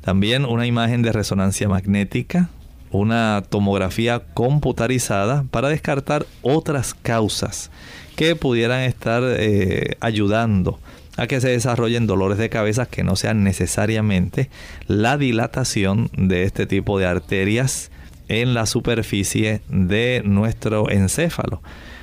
También 0.00 0.46
una 0.46 0.66
imagen 0.66 1.02
de 1.02 1.12
resonancia 1.12 1.68
magnética, 1.68 2.48
una 2.90 3.44
tomografía 3.48 4.18
computarizada 4.34 5.44
para 5.48 5.68
descartar 5.68 6.26
otras 6.42 6.92
causas 6.92 7.70
que 8.16 8.34
pudieran 8.34 8.80
estar 8.80 9.22
eh, 9.24 9.96
ayudando 10.00 10.80
a 11.18 11.28
que 11.28 11.40
se 11.40 11.50
desarrollen 11.50 12.08
dolores 12.08 12.38
de 12.38 12.48
cabeza 12.48 12.86
que 12.86 13.04
no 13.04 13.14
sean 13.14 13.44
necesariamente 13.44 14.50
la 14.88 15.16
dilatación 15.16 16.10
de 16.16 16.42
este 16.42 16.66
tipo 16.66 16.98
de 16.98 17.06
arterias 17.06 17.92
en 18.30 18.54
la 18.54 18.64
superficie 18.64 19.60
de 19.68 20.22
nuestro 20.24 20.88
encéfalo. 20.88 21.60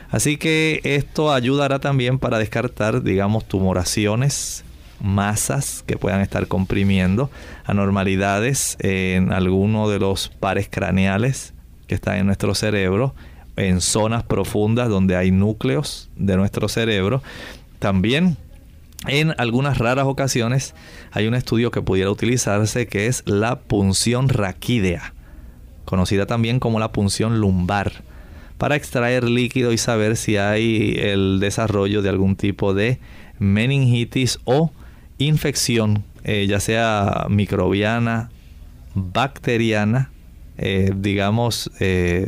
Así 0.09 0.38
que 0.38 0.82
esto 0.84 1.34
ayudará 1.34 1.80
también 1.80 2.19
para 2.19 2.38
descartar, 2.38 3.01
digamos, 3.01 3.47
tumoraciones, 3.47 4.63
masas 4.99 5.84
que 5.88 5.97
puedan 5.97 6.21
estar 6.21 6.47
comprimiendo, 6.47 7.32
anormalidades 7.65 8.78
en 8.80 9.32
alguno 9.32 9.89
de 9.89 9.99
los 9.99 10.28
pares 10.28 10.67
craneales 10.69 11.53
que 11.88 11.95
están 11.95 12.17
en 12.17 12.25
nuestro 12.25 12.55
cerebro, 12.55 13.15
en 13.55 13.80
zonas 13.80 14.23
profundas 14.23 14.89
donde 14.89 15.15
hay 15.15 15.32
núcleos 15.32 16.09
de 16.17 16.36
nuestro 16.36 16.67
cerebro. 16.67 17.23
También 17.80 18.38
en 19.07 19.34
algunas 19.38 19.78
raras 19.78 20.05
ocasiones 20.07 20.73
hay 21.11 21.28
un 21.28 21.36
estudio 21.36 21.71
que 21.71 21.82
pudiera 21.82 22.11
utilizarse 22.11 22.88
que 22.88 23.07
es 23.07 23.23
la 23.25 23.59
punción 23.59 24.30
raquídea, 24.30 25.13
conocida 25.88 26.25
también 26.25 26.59
como 26.59 26.79
la 26.79 26.91
punción 26.91 27.39
lumbar, 27.39 28.03
para 28.57 28.75
extraer 28.75 29.23
líquido 29.23 29.71
y 29.71 29.77
saber 29.77 30.17
si 30.17 30.35
hay 30.35 30.97
el 30.99 31.39
desarrollo 31.39 32.01
de 32.01 32.09
algún 32.09 32.35
tipo 32.35 32.73
de 32.73 32.99
meningitis 33.39 34.39
o 34.43 34.71
infección, 35.17 36.03
eh, 36.25 36.45
ya 36.45 36.59
sea 36.59 37.27
microbiana, 37.29 38.31
bacteriana, 38.95 40.11
eh, 40.57 40.91
digamos 40.93 41.71
eh, 41.79 42.25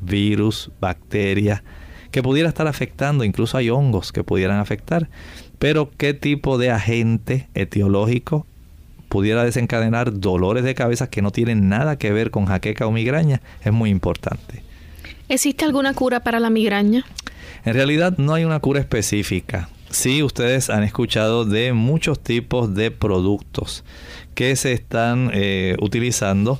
virus, 0.00 0.70
bacteria, 0.80 1.62
que 2.10 2.22
pudiera 2.22 2.48
estar 2.48 2.68
afectando, 2.68 3.22
incluso 3.22 3.58
hay 3.58 3.68
hongos 3.68 4.12
que 4.12 4.24
pudieran 4.24 4.60
afectar. 4.60 5.10
Pero 5.58 5.90
qué 5.98 6.14
tipo 6.14 6.56
de 6.56 6.70
agente 6.70 7.48
etiológico 7.54 8.46
pudiera 9.12 9.44
desencadenar 9.44 10.20
dolores 10.20 10.64
de 10.64 10.74
cabeza 10.74 11.10
que 11.10 11.20
no 11.20 11.32
tienen 11.32 11.68
nada 11.68 11.98
que 11.98 12.12
ver 12.12 12.30
con 12.30 12.46
jaqueca 12.46 12.86
o 12.86 12.92
migraña 12.92 13.42
es 13.62 13.70
muy 13.70 13.90
importante. 13.90 14.62
¿Existe 15.28 15.66
alguna 15.66 15.92
cura 15.92 16.20
para 16.20 16.40
la 16.40 16.48
migraña? 16.48 17.04
En 17.66 17.74
realidad 17.74 18.16
no 18.16 18.32
hay 18.32 18.46
una 18.46 18.58
cura 18.60 18.80
específica. 18.80 19.68
Sí, 19.90 20.22
ustedes 20.22 20.70
han 20.70 20.82
escuchado 20.82 21.44
de 21.44 21.74
muchos 21.74 22.20
tipos 22.20 22.74
de 22.74 22.90
productos 22.90 23.84
que 24.34 24.56
se 24.56 24.72
están 24.72 25.30
eh, 25.34 25.76
utilizando 25.82 26.58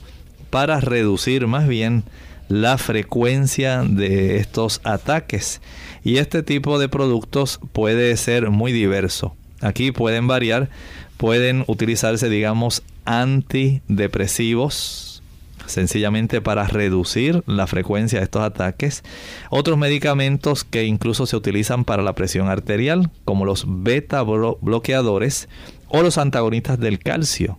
para 0.50 0.78
reducir 0.78 1.46
más 1.46 1.66
bien 1.66 2.05
la 2.50 2.76
frecuencia 2.76 3.82
de 3.82 4.36
estos 4.36 4.82
ataques. 4.84 5.62
Y 6.05 6.18
este 6.18 6.42
tipo 6.42 6.78
de 6.78 6.90
productos 6.90 7.61
puede 7.72 8.14
ser 8.18 8.50
muy 8.50 8.72
diverso. 8.72 9.34
Aquí 9.62 9.92
pueden 9.92 10.26
variar, 10.26 10.68
pueden 11.16 11.64
utilizarse, 11.66 12.28
digamos, 12.28 12.82
antidepresivos, 13.04 15.22
sencillamente 15.66 16.40
para 16.40 16.66
reducir 16.66 17.42
la 17.46 17.66
frecuencia 17.66 18.18
de 18.18 18.24
estos 18.24 18.42
ataques. 18.42 19.02
Otros 19.50 19.78
medicamentos 19.78 20.64
que 20.64 20.84
incluso 20.84 21.26
se 21.26 21.36
utilizan 21.36 21.84
para 21.84 22.02
la 22.02 22.14
presión 22.14 22.48
arterial, 22.48 23.10
como 23.24 23.44
los 23.44 23.64
beta 23.66 24.22
bloqueadores 24.22 25.48
o 25.88 26.02
los 26.02 26.18
antagonistas 26.18 26.80
del 26.80 26.98
calcio. 26.98 27.58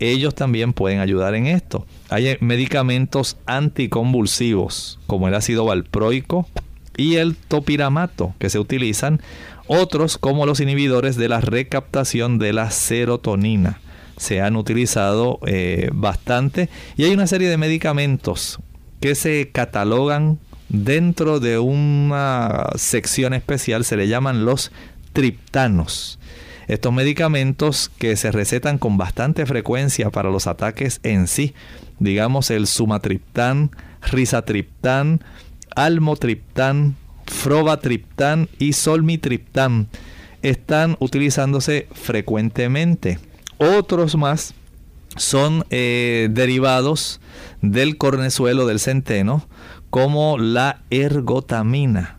Ellos 0.00 0.34
también 0.34 0.72
pueden 0.72 1.00
ayudar 1.00 1.34
en 1.34 1.46
esto. 1.46 1.84
Hay 2.08 2.36
medicamentos 2.40 3.36
anticonvulsivos, 3.46 5.00
como 5.06 5.26
el 5.26 5.34
ácido 5.34 5.64
valproico, 5.64 6.46
y 6.96 7.16
el 7.16 7.36
topiramato 7.36 8.34
que 8.38 8.50
se 8.50 8.58
utilizan, 8.58 9.20
otros 9.68 10.18
como 10.18 10.46
los 10.46 10.60
inhibidores 10.60 11.16
de 11.16 11.28
la 11.28 11.40
recaptación 11.40 12.38
de 12.38 12.52
la 12.52 12.70
serotonina. 12.70 13.80
Se 14.16 14.40
han 14.40 14.56
utilizado 14.56 15.38
eh, 15.46 15.90
bastante 15.92 16.68
y 16.96 17.04
hay 17.04 17.12
una 17.12 17.28
serie 17.28 17.48
de 17.48 17.56
medicamentos 17.56 18.58
que 19.00 19.14
se 19.14 19.50
catalogan 19.52 20.38
dentro 20.68 21.38
de 21.40 21.58
una 21.58 22.70
sección 22.74 23.32
especial, 23.34 23.84
se 23.84 23.96
le 23.96 24.08
llaman 24.08 24.44
los 24.44 24.72
triptanos. 25.12 26.18
Estos 26.66 26.92
medicamentos 26.92 27.90
que 27.98 28.16
se 28.16 28.30
recetan 28.30 28.76
con 28.76 28.98
bastante 28.98 29.46
frecuencia 29.46 30.10
para 30.10 30.30
los 30.30 30.46
ataques 30.46 31.00
en 31.02 31.26
sí, 31.26 31.54
digamos 31.98 32.50
el 32.50 32.66
sumatriptán, 32.66 33.70
risatriptán, 34.02 35.24
almotriptán, 35.74 36.96
frobatriptán 37.28 38.48
y 38.58 38.72
solmitriptán 38.72 39.88
están 40.42 40.96
utilizándose 40.98 41.88
frecuentemente. 41.92 43.18
Otros 43.58 44.16
más 44.16 44.54
son 45.16 45.64
eh, 45.70 46.28
derivados 46.30 47.20
del 47.60 47.96
cornezuelo 47.96 48.66
del 48.66 48.80
centeno, 48.80 49.46
como 49.90 50.38
la 50.38 50.82
ergotamina 50.90 52.18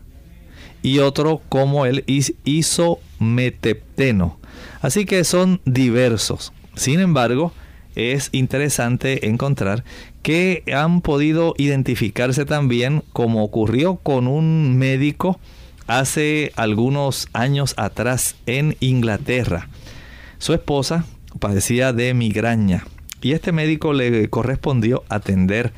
y 0.82 0.98
otro 0.98 1.40
como 1.48 1.86
el 1.86 2.04
isometepteno. 2.44 4.38
Así 4.80 5.04
que 5.04 5.24
son 5.24 5.60
diversos. 5.64 6.52
Sin 6.74 7.00
embargo, 7.00 7.52
es 7.94 8.28
interesante 8.32 9.28
encontrar 9.28 9.84
que 10.22 10.62
han 10.72 11.00
podido 11.00 11.54
identificarse 11.56 12.44
también 12.44 13.02
como 13.12 13.42
ocurrió 13.44 13.96
con 13.96 14.26
un 14.26 14.76
médico 14.76 15.40
hace 15.86 16.52
algunos 16.56 17.28
años 17.32 17.74
atrás 17.76 18.36
en 18.46 18.76
Inglaterra. 18.80 19.68
Su 20.38 20.52
esposa 20.52 21.04
padecía 21.38 21.92
de 21.92 22.14
migraña 22.14 22.84
y 23.22 23.32
este 23.32 23.52
médico 23.52 23.92
le 23.92 24.28
correspondió 24.30 25.04
atender 25.08 25.72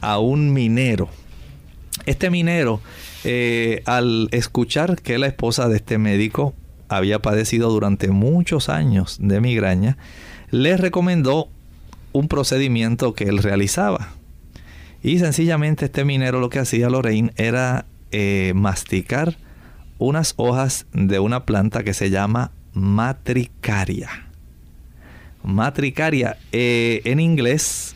a 0.00 0.18
un 0.18 0.52
minero. 0.52 1.08
Este 2.06 2.30
minero, 2.30 2.80
eh, 3.24 3.82
al 3.84 4.28
escuchar 4.32 5.00
que 5.02 5.18
la 5.18 5.26
esposa 5.26 5.68
de 5.68 5.76
este 5.76 5.98
médico 5.98 6.54
había 6.88 7.20
padecido 7.20 7.70
durante 7.70 8.08
muchos 8.08 8.68
años 8.68 9.18
de 9.20 9.40
migraña, 9.40 9.98
le 10.50 10.76
recomendó 10.76 11.50
un 12.18 12.28
procedimiento 12.28 13.14
que 13.14 13.24
él 13.24 13.38
realizaba. 13.38 14.08
Y 15.02 15.20
sencillamente 15.20 15.84
este 15.84 16.04
minero 16.04 16.40
lo 16.40 16.50
que 16.50 16.58
hacía 16.58 16.90
Lorraine 16.90 17.32
era 17.36 17.86
eh, 18.10 18.52
masticar 18.56 19.36
unas 19.98 20.34
hojas 20.36 20.86
de 20.92 21.20
una 21.20 21.44
planta 21.44 21.84
que 21.84 21.94
se 21.94 22.10
llama 22.10 22.50
matricaria. 22.72 24.26
Matricaria, 25.44 26.36
eh, 26.50 27.02
en 27.04 27.20
inglés, 27.20 27.94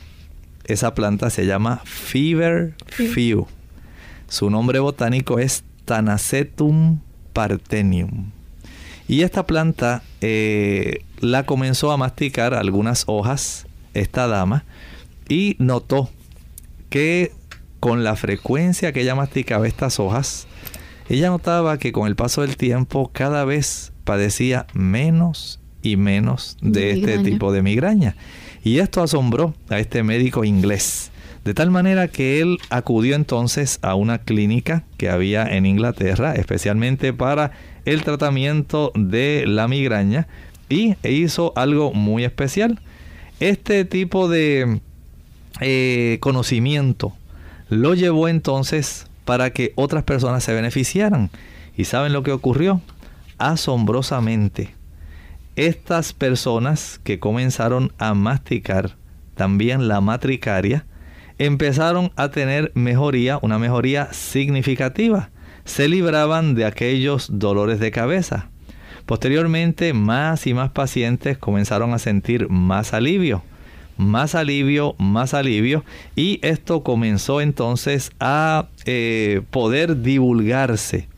esa 0.65 0.95
planta 0.95 1.29
se 1.29 1.45
llama 1.45 1.83
Fever 1.85 2.75
Few. 2.87 3.47
Su 4.29 4.51
nombre 4.51 4.79
botánico 4.79 5.41
es 5.41 5.65
Tanacetum 5.85 7.01
partenium. 7.33 8.31
Y 9.09 9.23
esta 9.23 9.47
planta 9.47 10.03
eh, 10.21 11.05
la 11.19 11.45
comenzó 11.45 11.91
a 11.91 11.97
masticar 11.97 12.55
algunas 12.55 13.05
hojas 13.09 13.67
esta 13.95 14.27
dama 14.27 14.65
y 15.29 15.57
notó 15.59 16.11
que 16.91 17.33
con 17.81 18.05
la 18.05 18.17
frecuencia 18.17 18.93
que 18.93 19.01
ella 19.01 19.15
masticaba 19.15 19.67
estas 19.67 19.99
hojas, 19.99 20.47
ella 21.09 21.31
notaba 21.31 21.79
que 21.79 21.93
con 21.93 22.07
el 22.07 22.17
paso 22.17 22.43
del 22.43 22.57
tiempo 22.57 23.11
cada 23.13 23.45
vez 23.45 23.93
padecía 24.05 24.67
menos 24.73 25.61
y 25.83 25.97
menos 25.97 26.57
de 26.61 26.93
este 26.93 27.19
tipo 27.19 27.53
de 27.53 27.63
migraña. 27.63 28.17
Y 28.63 28.79
esto 28.79 29.03
asombró 29.03 29.55
a 29.69 29.79
este 29.79 30.03
médico 30.03 30.45
inglés. 30.45 31.11
De 31.45 31.55
tal 31.55 31.73
manera 31.73 32.07
que 32.07 32.41
él 32.41 32.59
acudió 32.71 33.17
entonces 33.17 33.81
a 33.83 33.97
una 33.97 34.19
clínica 34.19 34.85
que 34.97 35.11
había 35.11 35.45
en 35.45 35.67
Inglaterra, 35.67 36.35
especialmente 36.35 37.13
para 37.13 37.51
el 37.85 38.05
tratamiento 38.05 38.93
de 38.95 39.45
la 39.49 39.67
migraña, 39.67 40.29
y 40.69 40.95
hizo 41.03 41.53
algo 41.57 41.93
muy 41.93 42.25
especial. 42.25 42.81
Este 43.43 43.85
tipo 43.85 44.29
de 44.29 44.81
eh, 45.61 46.19
conocimiento 46.21 47.13
lo 47.71 47.95
llevó 47.95 48.29
entonces 48.29 49.09
para 49.25 49.51
que 49.51 49.73
otras 49.75 50.05
personas 50.05 50.45
se 50.45 50.55
beneficiaran. 50.55 51.29
¿Y 51.77 51.87
saben 51.87 52.13
lo 52.13 52.23
que 52.23 52.31
ocurrió? 52.31 52.81
Asombrosamente, 53.39 54.77
estas 55.57 56.13
personas 56.13 57.01
que 57.03 57.19
comenzaron 57.19 57.93
a 57.99 58.15
masticar 58.15 58.95
también 59.35 59.89
la 59.89 60.01
matricaria, 60.01 60.87
empezaron 61.39 62.13
a 62.15 62.29
tener 62.29 62.71
mejoría, 62.77 63.41
una 63.43 63.59
mejoría 63.59 64.13
significativa. 64.13 65.31
Se 65.65 65.89
libraban 65.89 66.55
de 66.55 66.65
aquellos 66.65 67.41
dolores 67.41 67.81
de 67.81 67.91
cabeza. 67.91 68.52
Posteriormente, 69.13 69.93
más 69.93 70.47
y 70.47 70.55
más 70.55 70.71
pacientes 70.71 71.37
comenzaron 71.37 71.93
a 71.93 71.99
sentir 71.99 72.49
más 72.49 72.95
alivio, 72.95 73.43
más 73.99 74.35
alivio, 74.35 74.95
más 74.97 75.35
alivio, 75.35 75.85
y 76.17 76.41
esto 76.41 76.83
comenzó 76.83 77.43
entonces 77.43 78.13
a 78.21 78.69
eh, 78.87 79.43
poder 79.51 80.01
divulgarse 80.01 81.09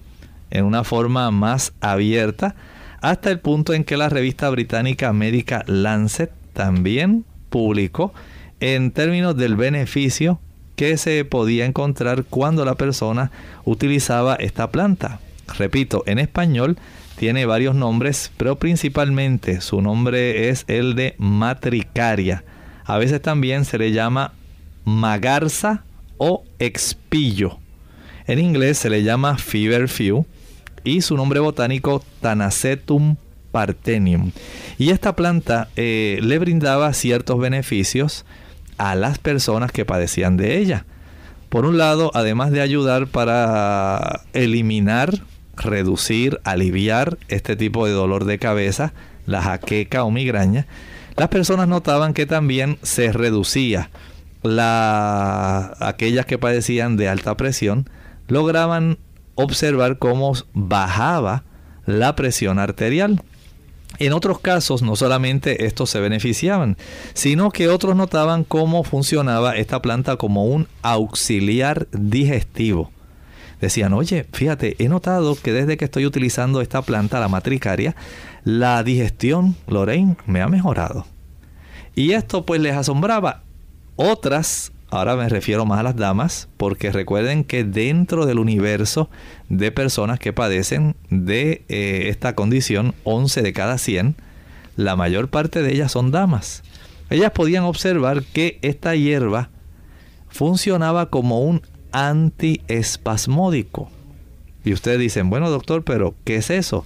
en 0.51 0.65
una 0.65 0.83
forma 0.83 1.31
más 1.31 1.73
abierta, 1.81 2.57
hasta 3.01 3.31
el 3.31 3.39
punto 3.39 3.75
en 3.75 3.85
que 3.85 3.97
la 3.97 4.09
revista 4.09 4.51
británica 4.51 5.13
médica 5.13 5.63
Lancet 5.69 6.33
también 6.53 7.25
publicó 7.49 8.13
en 8.59 8.91
términos 8.91 9.37
del 9.37 9.55
beneficio 9.55 10.41
que 10.75 10.97
se 10.97 11.25
podía 11.25 11.65
encontrar 11.65 12.25
cuando 12.25 12.65
la 12.65 12.75
persona 12.75 13.31
utilizaba 13.65 14.35
esta 14.35 14.73
planta. 14.73 15.21
Repito, 15.57 16.03
en 16.07 16.19
español 16.19 16.77
tiene 17.17 17.47
varios 17.47 17.75
nombres, 17.75 18.33
pero 18.37 18.57
principalmente 18.57 19.61
su 19.61 19.81
nombre 19.81 20.49
es 20.49 20.65
el 20.69 20.95
de 20.95 21.15
matricaria. 21.19 22.45
A 22.85 22.99
veces 22.99 23.23
también 23.23 23.65
se 23.65 23.79
le 23.79 23.93
llama 23.93 24.33
magarza 24.85 25.85
o 26.19 26.45
expillo. 26.59 27.59
En 28.27 28.39
inglés 28.39 28.79
se 28.79 28.91
le 28.91 29.03
llama 29.03 29.39
feverfew 29.39 30.27
y 30.83 31.01
su 31.01 31.17
nombre 31.17 31.41
botánico 31.41 32.03
Tanacetum 32.21 33.17
partenium. 33.51 34.33
Y 34.79 34.91
esta 34.91 35.15
planta 35.15 35.69
eh, 35.77 36.19
le 36.23 36.39
brindaba 36.39 36.93
ciertos 36.93 37.39
beneficios 37.39 38.25
a 38.79 38.97
las 38.97 39.19
personas 39.19 39.71
que 39.71 39.85
padecían 39.85 40.37
de 40.37 40.59
ella. 40.59 40.85
Por 41.49 41.65
un 41.65 41.79
lado, 41.79 42.11
además 42.15 42.51
de 42.51 42.61
ayudar 42.61 43.07
para 43.07 44.23
eliminar, 44.33 45.21
reducir, 45.57 46.41
aliviar 46.45 47.19
este 47.29 47.57
tipo 47.57 47.87
de 47.87 47.93
dolor 47.93 48.25
de 48.25 48.39
cabeza, 48.39 48.93
la 49.27 49.43
jaqueca 49.43 50.05
o 50.05 50.11
migraña, 50.11 50.67
las 51.17 51.29
personas 51.29 51.69
notaban 51.69 52.15
que 52.15 52.27
también 52.27 52.79
se 52.83 53.13
reducía 53.13 53.91
la, 54.43 55.75
aquellas 55.81 56.27
que 56.27 56.39
padecían 56.39 56.97
de 56.97 57.09
alta 57.09 57.37
presión, 57.37 57.89
lograban 58.29 58.99
observar 59.35 59.99
cómo 59.99 60.35
bajaba 60.53 61.45
la 61.87 62.15
presión 62.15 62.59
arterial. 62.59 63.23
En 63.99 64.13
otros 64.13 64.41
casos, 64.41 64.83
no 64.83 64.97
solamente 64.97 65.67
estos 65.67 65.91
se 65.91 66.01
beneficiaban, 66.01 66.77
sino 67.13 67.51
que 67.51 67.69
otros 67.69 67.95
notaban 67.95 68.43
cómo 68.43 68.83
funcionaba 68.83 69.57
esta 69.57 69.81
planta 69.81 70.17
como 70.17 70.47
un 70.47 70.67
auxiliar 70.83 71.87
digestivo. 71.93 72.91
Decían, 73.65 73.95
oye, 73.95 74.27
fíjate, 74.31 74.77
he 74.79 74.91
notado 74.91 75.37
que 75.37 75.51
desde 75.51 75.79
que 75.79 75.87
estoy 75.87 76.05
utilizando 76.05 76.61
esta 76.61 76.83
planta, 76.83 77.19
la 77.19 77.29
matricaria, 77.29 77.97
la 78.45 78.83
digestión, 78.83 79.57
Lorraine, 79.67 80.19
me 80.27 80.43
ha 80.43 80.49
mejorado. 80.49 81.07
Y 81.95 82.13
esto 82.13 82.45
pues 82.45 82.61
les 82.61 82.77
asombraba. 82.77 83.43
Otras 83.97 84.71
Ahora 84.91 85.17
me 85.17 85.31
refiero 85.31 85.65
más 85.65 85.81
a 85.81 85.83
las 85.83 85.97
damas, 85.97 86.47
porque 86.59 86.93
recuerden 86.93 87.43
que 87.43 87.65
dentro 87.65 88.27
del 88.27 88.39
universo 88.39 89.09
de 89.49 89.73
personas 89.73 90.19
que 90.19 90.35
padecen 90.35 90.95
de 91.09 91.65
eh, 91.71 92.09
esta 92.11 92.35
condición, 92.35 92.95
11 93.05 93.41
de 93.41 93.53
cada 93.55 93.79
100, 93.79 94.15
la 94.77 94.95
mayor 94.95 95.31
parte 95.31 95.63
de 95.63 95.73
ellas 95.73 95.91
son 95.91 96.11
damas. 96.11 96.63
Ellas 97.09 97.33
podían 97.33 97.65
observar 97.65 98.25
que 98.25 98.59
esta 98.61 98.95
hierba 98.95 99.49
funcionaba 100.29 101.09
como 101.09 101.41
un 101.41 101.63
antiespasmódico. 101.95 103.89
Y 104.65 104.73
ustedes 104.73 104.99
dicen, 104.99 105.31
bueno 105.31 105.49
doctor, 105.49 105.85
pero 105.85 106.15
¿qué 106.25 106.37
es 106.37 106.51
eso? 106.51 106.85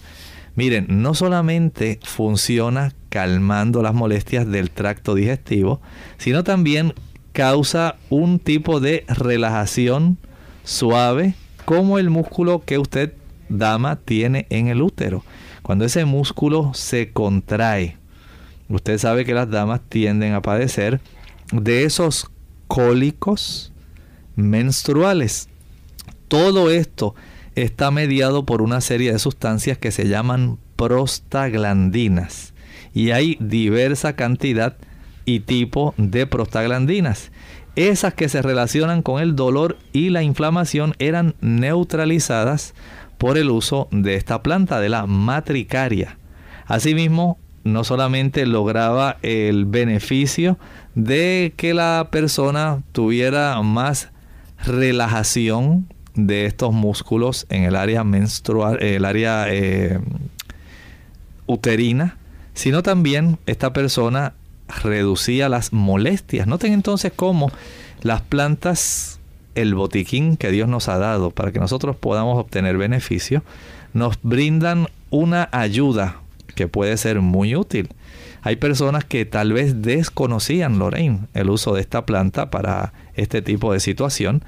Miren, 0.54 0.86
no 0.88 1.14
solamente 1.14 1.98
funciona 2.02 2.92
calmando 3.08 3.82
las 3.82 3.94
molestias 3.94 4.46
del 4.48 4.70
tracto 4.70 5.14
digestivo, 5.14 5.80
sino 6.18 6.44
también 6.44 6.94
causa 7.32 7.96
un 8.10 8.38
tipo 8.38 8.80
de 8.80 9.04
relajación 9.08 10.18
suave 10.64 11.34
como 11.64 11.98
el 11.98 12.10
músculo 12.10 12.62
que 12.64 12.78
usted, 12.78 13.14
dama, 13.48 13.96
tiene 13.96 14.46
en 14.50 14.68
el 14.68 14.82
útero. 14.82 15.24
Cuando 15.62 15.84
ese 15.84 16.04
músculo 16.04 16.72
se 16.74 17.12
contrae, 17.12 17.96
usted 18.68 18.98
sabe 18.98 19.24
que 19.24 19.34
las 19.34 19.50
damas 19.50 19.80
tienden 19.88 20.34
a 20.34 20.42
padecer 20.42 21.00
de 21.52 21.84
esos 21.84 22.30
cólicos 22.66 23.67
menstruales. 24.38 25.48
Todo 26.28 26.70
esto 26.70 27.14
está 27.54 27.90
mediado 27.90 28.46
por 28.46 28.62
una 28.62 28.80
serie 28.80 29.12
de 29.12 29.18
sustancias 29.18 29.78
que 29.78 29.90
se 29.90 30.08
llaman 30.08 30.58
prostaglandinas. 30.76 32.54
Y 32.94 33.10
hay 33.10 33.36
diversa 33.40 34.14
cantidad 34.14 34.76
y 35.24 35.40
tipo 35.40 35.94
de 35.96 36.26
prostaglandinas. 36.26 37.32
Esas 37.74 38.14
que 38.14 38.28
se 38.28 38.40
relacionan 38.42 39.02
con 39.02 39.20
el 39.20 39.36
dolor 39.36 39.76
y 39.92 40.10
la 40.10 40.22
inflamación 40.22 40.94
eran 40.98 41.34
neutralizadas 41.40 42.74
por 43.18 43.38
el 43.38 43.50
uso 43.50 43.88
de 43.90 44.14
esta 44.14 44.42
planta, 44.42 44.80
de 44.80 44.88
la 44.88 45.06
matricaria. 45.06 46.18
Asimismo, 46.66 47.38
no 47.64 47.82
solamente 47.82 48.46
lograba 48.46 49.18
el 49.22 49.64
beneficio 49.64 50.58
de 50.94 51.52
que 51.56 51.74
la 51.74 52.08
persona 52.10 52.82
tuviera 52.92 53.60
más 53.62 54.10
relajación 54.64 55.86
de 56.14 56.46
estos 56.46 56.72
músculos 56.72 57.46
en 57.48 57.64
el 57.64 57.76
área 57.76 58.04
menstrual, 58.04 58.82
el 58.82 59.04
área 59.04 59.46
eh, 59.48 60.00
uterina, 61.46 62.16
sino 62.54 62.82
también 62.82 63.38
esta 63.46 63.72
persona 63.72 64.34
reducía 64.82 65.48
las 65.48 65.72
molestias. 65.72 66.46
Noten 66.46 66.72
entonces 66.72 67.12
cómo 67.14 67.50
las 68.02 68.20
plantas, 68.20 69.20
el 69.54 69.74
botiquín 69.74 70.36
que 70.36 70.50
Dios 70.50 70.68
nos 70.68 70.88
ha 70.88 70.98
dado 70.98 71.30
para 71.30 71.52
que 71.52 71.60
nosotros 71.60 71.96
podamos 71.96 72.38
obtener 72.38 72.76
beneficio, 72.76 73.42
nos 73.94 74.18
brindan 74.22 74.88
una 75.10 75.48
ayuda 75.52 76.16
que 76.58 76.66
puede 76.66 76.96
ser 76.96 77.20
muy 77.20 77.54
útil. 77.54 77.88
Hay 78.42 78.56
personas 78.56 79.04
que 79.04 79.24
tal 79.24 79.52
vez 79.52 79.80
desconocían, 79.80 80.80
Lorraine, 80.80 81.28
el 81.32 81.50
uso 81.50 81.72
de 81.72 81.80
esta 81.80 82.04
planta 82.04 82.50
para 82.50 82.92
este 83.14 83.42
tipo 83.42 83.72
de 83.72 83.78
situación. 83.78 84.42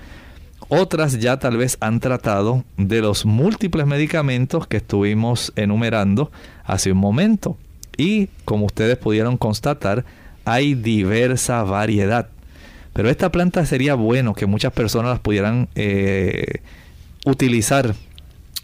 Otras 0.68 1.20
ya 1.20 1.38
tal 1.38 1.56
vez 1.56 1.76
han 1.78 2.00
tratado 2.00 2.64
de 2.76 3.00
los 3.00 3.26
múltiples 3.26 3.86
medicamentos 3.86 4.66
que 4.66 4.78
estuvimos 4.78 5.52
enumerando 5.54 6.32
hace 6.64 6.90
un 6.90 6.98
momento. 6.98 7.56
Y 7.96 8.26
como 8.44 8.66
ustedes 8.66 8.96
pudieron 8.98 9.36
constatar, 9.36 10.04
hay 10.44 10.74
diversa 10.74 11.62
variedad. 11.62 12.28
Pero 12.92 13.08
esta 13.08 13.30
planta 13.30 13.64
sería 13.66 13.94
bueno 13.94 14.34
que 14.34 14.46
muchas 14.46 14.72
personas 14.72 15.12
las 15.12 15.20
pudieran 15.20 15.68
eh, 15.76 16.60
utilizar. 17.24 17.94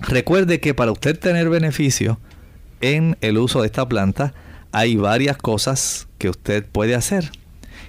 Recuerde 0.01 0.59
que 0.59 0.75
para 0.75 0.91
usted 0.91 1.17
tener 1.17 1.49
beneficio 1.49 2.19
en 2.81 3.17
el 3.21 3.39
uso 3.39 3.61
de 3.61 3.67
esta 3.67 3.89
planta, 3.89 4.35
hay 4.73 4.97
varias 4.97 5.37
cosas 5.37 6.09
que 6.19 6.29
usted 6.29 6.65
puede 6.65 6.95
hacer. 6.95 7.31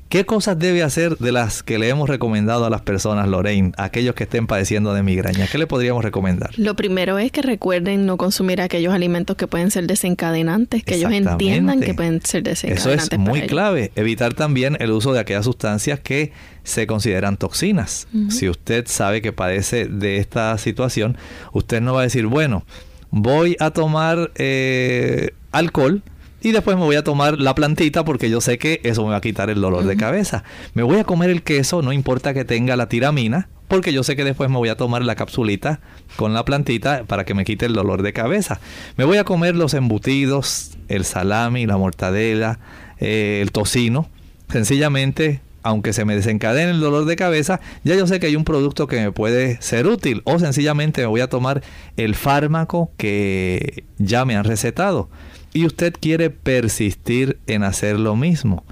¿Qué 0.09 0.25
cosas 0.25 0.57
debe 0.57 0.83
hacer 0.83 1.17
de 1.17 1.33
las 1.33 1.63
que 1.63 1.77
le 1.77 1.89
hemos 1.89 2.07
recomendado 2.07 2.63
a 2.63 2.69
las 2.69 2.79
personas, 2.79 3.27
Lorraine, 3.27 3.73
aquellos 3.77 4.15
que 4.15 4.23
estén 4.23 4.47
padeciendo 4.47 4.93
de 4.93 5.03
migraña? 5.03 5.47
¿Qué 5.47 5.57
le 5.57 5.67
podríamos 5.67 6.01
recomendar? 6.01 6.51
Lo 6.55 6.77
primero 6.77 7.17
es 7.19 7.29
que 7.29 7.41
recuerden 7.41 8.05
no 8.05 8.15
consumir 8.15 8.61
aquellos 8.61 8.93
alimentos 8.93 9.35
que 9.35 9.47
pueden 9.47 9.69
ser 9.69 9.85
desencadenantes, 9.85 10.85
que 10.85 10.95
ellos 10.95 11.11
entiendan 11.11 11.81
que 11.81 11.93
pueden 11.93 12.21
ser 12.21 12.43
desencadenantes. 12.43 13.03
Eso 13.03 13.15
es 13.15 13.19
muy 13.19 13.47
clave. 13.47 13.91
Evitar 13.97 14.33
también 14.33 14.77
el 14.79 14.91
uso 14.91 15.11
de 15.11 15.19
aquellas 15.19 15.43
sustancias 15.43 15.99
que 15.99 16.31
se 16.63 16.87
consideran 16.87 17.35
toxinas. 17.35 18.07
Si 18.29 18.47
usted 18.47 18.87
sabe 18.87 19.21
que 19.21 19.33
padece 19.33 19.87
de 19.87 20.17
esta 20.17 20.57
situación, 20.57 21.17
usted 21.51 21.81
no 21.81 21.93
va 21.93 22.01
a 22.01 22.03
decir, 22.03 22.27
bueno, 22.27 22.63
voy 23.11 23.55
a 23.59 23.71
tomar 23.71 24.31
eh, 24.35 25.31
alcohol 25.51 26.03
y 26.41 26.51
después 26.51 26.77
me 26.77 26.83
voy 26.83 26.95
a 26.95 27.03
tomar 27.03 27.39
la 27.39 27.55
plantita 27.55 28.05
porque 28.05 28.29
yo 28.29 28.41
sé 28.41 28.57
que 28.57 28.79
eso 28.83 29.03
me 29.03 29.11
va 29.11 29.17
a 29.17 29.21
quitar 29.21 29.49
el 29.49 29.59
dolor 29.59 29.85
de 29.85 29.97
cabeza. 29.97 30.43
Me 30.73 30.83
voy 30.83 30.97
a 30.97 31.03
comer 31.03 31.29
el 31.29 31.43
queso, 31.43 31.81
no 31.81 31.91
importa 31.91 32.33
que 32.33 32.45
tenga 32.45 32.75
la 32.75 32.87
tiramina, 32.87 33.49
porque 33.67 33.91
yo 33.91 34.03
sé 34.03 34.15
que 34.15 34.23
después 34.23 34.49
me 34.49 34.57
voy 34.57 34.69
a 34.69 34.77
tomar 34.77 35.03
la 35.03 35.15
capsulita 35.15 35.79
con 36.15 36.33
la 36.33 36.45
plantita 36.45 37.03
para 37.05 37.25
que 37.25 37.33
me 37.33 37.43
quite 37.43 37.65
el 37.65 37.73
dolor 37.73 38.01
de 38.01 38.13
cabeza. 38.13 38.59
Me 38.95 39.03
voy 39.03 39.17
a 39.17 39.23
comer 39.23 39.55
los 39.55 39.73
embutidos, 39.73 40.77
el 40.87 41.05
salami, 41.05 41.65
la 41.65 41.77
mortadela, 41.77 42.59
eh, 42.99 43.39
el 43.41 43.51
tocino. 43.51 44.07
Sencillamente, 44.49 45.41
aunque 45.67 45.91
se 45.91 46.05
me 46.05 46.15
desencadene 46.15 46.71
el 46.71 46.79
dolor 46.79 47.03
de 47.03 47.17
cabeza, 47.17 47.59
ya 47.83 47.93
yo 47.93 48.07
sé 48.07 48.21
que 48.21 48.27
hay 48.27 48.37
un 48.37 48.45
producto 48.45 48.87
que 48.87 49.01
me 49.01 49.11
puede 49.11 49.61
ser 49.61 49.85
útil. 49.85 50.21
O 50.23 50.39
sencillamente 50.39 51.01
me 51.01 51.07
voy 51.07 51.19
a 51.19 51.27
tomar 51.27 51.61
el 51.97 52.15
fármaco 52.15 52.89
que 52.95 53.83
ya 53.97 54.23
me 54.23 54.37
han 54.37 54.45
recetado 54.45 55.09
y 55.51 55.65
usted 55.65 55.93
quiere 55.99 56.29
persistir 56.29 57.37
en 57.47 57.63
hacer 57.63 57.99
lo 57.99 58.15
mismo. 58.15 58.63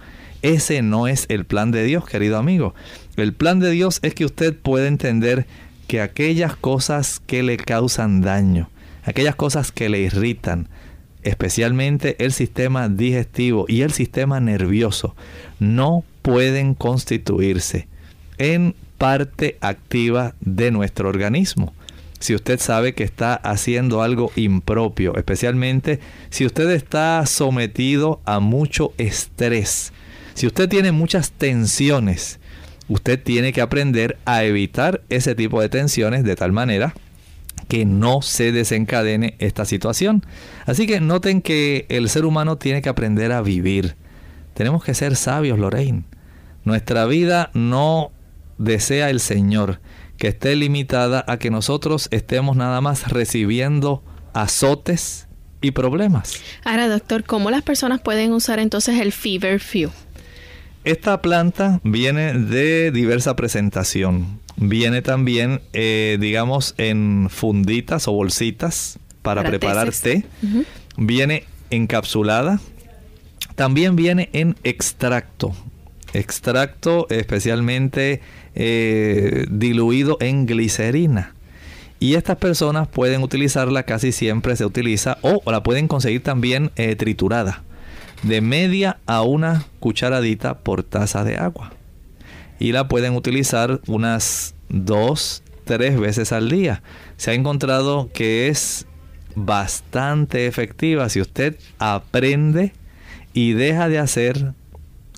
Ese 0.41 0.81
no 0.81 1.09
es 1.09 1.25
el 1.27 1.43
plan 1.43 1.71
de 1.71 1.83
Dios, 1.83 2.05
querido 2.05 2.37
amigo. 2.37 2.73
El 3.17 3.33
plan 3.33 3.59
de 3.59 3.71
Dios 3.71 3.99
es 4.01 4.15
que 4.15 4.23
usted 4.23 4.57
pueda 4.57 4.87
entender 4.87 5.47
que 5.87 5.99
aquellas 5.99 6.55
cosas 6.55 7.19
que 7.19 7.43
le 7.43 7.57
causan 7.57 8.21
daño, 8.21 8.69
aquellas 9.03 9.35
cosas 9.35 9.73
que 9.73 9.89
le 9.89 9.99
irritan, 9.99 10.69
especialmente 11.23 12.23
el 12.23 12.31
sistema 12.31 12.87
digestivo 12.87 13.65
y 13.67 13.81
el 13.81 13.91
sistema 13.91 14.39
nervioso, 14.39 15.13
no 15.59 16.05
pueden 16.26 16.73
constituirse 16.73 17.88
en 18.39 18.73
parte 18.97 19.57
activa 19.61 20.34
de 20.41 20.71
nuestro 20.71 21.07
organismo 21.07 21.71
si 22.19 22.34
usted 22.34 22.59
sabe 22.59 22.95
que 22.95 23.03
está 23.03 23.36
haciendo 23.36 24.01
algo 24.01 24.32
impropio, 24.36 25.15
especialmente 25.15 25.99
si 26.32 26.43
usted 26.43 26.71
está 26.71 27.23
sometido 27.28 28.19
a 28.26 28.39
mucho 28.39 28.93
estrés, 28.97 29.93
si 30.34 30.47
usted 30.47 30.67
tiene 30.67 30.91
muchas 30.91 31.32
tensiones, 31.32 32.39
usted 32.88 33.21
tiene 33.21 33.53
que 33.53 33.61
aprender 33.61 34.17
a 34.26 34.43
evitar 34.43 35.01
ese 35.09 35.36
tipo 35.36 35.61
de 35.61 35.69
tensiones 35.69 36.23
de 36.23 36.36
tal 36.36 36.51
manera 36.51 36.95
que 37.67 37.86
no 37.86 38.23
se 38.23 38.51
desencadene 38.51 39.36
esta 39.38 39.65
situación. 39.65 40.26
Así 40.65 40.88
que 40.88 40.99
noten 40.99 41.43
que 41.43 41.86
el 41.89 42.09
ser 42.09 42.26
humano 42.26 42.57
tiene 42.57 42.82
que 42.82 42.89
aprender 42.89 43.32
a 43.34 43.41
vivir. 43.41 43.95
Tenemos 44.55 44.84
que 44.84 44.93
ser 44.93 45.15
sabios, 45.15 45.59
Lorraine. 45.59 46.03
Nuestra 46.66 47.05
vida 47.05 47.51
no 47.53 48.11
desea 48.57 49.09
el 49.09 49.20
Señor 49.20 49.80
que 50.18 50.28
esté 50.30 50.55
limitada 50.55 51.24
a 51.28 51.38
que 51.38 51.51
nosotros 51.51 52.07
estemos 52.11 52.57
nada 52.57 52.82
más 52.82 53.09
recibiendo 53.09 54.03
azotes 54.34 55.28
y 55.61 55.72
problemas. 55.72 56.41
Ahora, 56.63 56.88
doctor, 56.88 57.24
¿cómo 57.24 57.51
las 57.51 57.61
personas 57.61 58.01
pueden 58.01 58.34
usar 58.34 58.59
entonces 58.59 58.99
el 58.99 59.11
Fever 59.11 59.59
Few? 59.59 59.91
Esta 60.84 61.22
planta 61.22 61.80
viene 61.84 62.34
de 62.34 62.91
diversa 62.91 63.36
presentación. 63.36 64.39
Viene 64.57 65.01
también, 65.01 65.61
eh, 65.74 66.18
digamos, 66.20 66.76
en 66.78 67.28
funditas 67.30 68.07
o 68.07 68.13
bolsitas 68.13 68.99
para, 69.22 69.43
preparar 69.43 69.91
té. 69.91 70.26
Viene 70.97 71.45
encapsulada. 71.72 72.59
También 73.55 73.95
viene 73.95 74.30
en 74.34 74.55
extracto. 74.63 75.55
Extracto 76.16 77.07
especialmente 77.09 78.22
eh, 78.55 79.45
diluido 79.49 80.18
en 80.22 80.45
glicerina. 80.45 81.34
Y 81.99 82.16
estas 82.16 82.38
personas 82.38 82.88
pueden 82.88 83.22
utilizarla, 83.22 83.84
casi 83.84 84.13
siempre 84.13 84.55
se 84.55 84.66
utiliza, 84.66 85.18
o 85.22 85.41
la 85.51 85.61
pueden 85.63 85.89
conseguir 85.89 86.24
también 86.24 86.72
eh, 86.78 86.95
triturada, 86.95 87.63
de 88.24 88.39
media 88.39 88.97
a 89.05 89.24
una 89.24 89.66
cucharadita 89.82 90.59
por 90.59 90.84
taza 90.84 91.26
de 91.26 91.38
agua. 91.38 91.74
Y 92.59 92.72
la 92.72 92.88
pueden 92.88 93.13
utilizar 93.16 93.82
unas 93.88 94.55
dos, 94.70 95.43
tres 95.66 95.99
veces 95.99 96.32
al 96.32 96.49
día. 96.49 96.82
Se 97.18 97.32
ha 97.32 97.34
encontrado 97.34 98.09
que 98.13 98.47
es 98.47 98.86
bastante 99.36 100.47
efectiva 100.47 101.09
si 101.09 101.20
usted 101.20 101.57
aprende 101.78 102.72
y 103.34 103.51
deja 103.51 103.89
de 103.89 103.99
hacer 103.99 104.53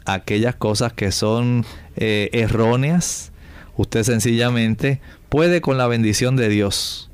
aquellas 0.08 0.56
cosas 0.56 0.94
que 0.94 1.12
son 1.12 1.66
eh, 1.96 2.30
erróneas, 2.34 3.32
usted 3.76 4.04
sencillamente 4.04 5.02
puede 5.30 5.62
con 5.62 5.78
la 5.78 5.88
bendición 5.88 6.36
de 6.36 6.50
Dios 6.50 7.10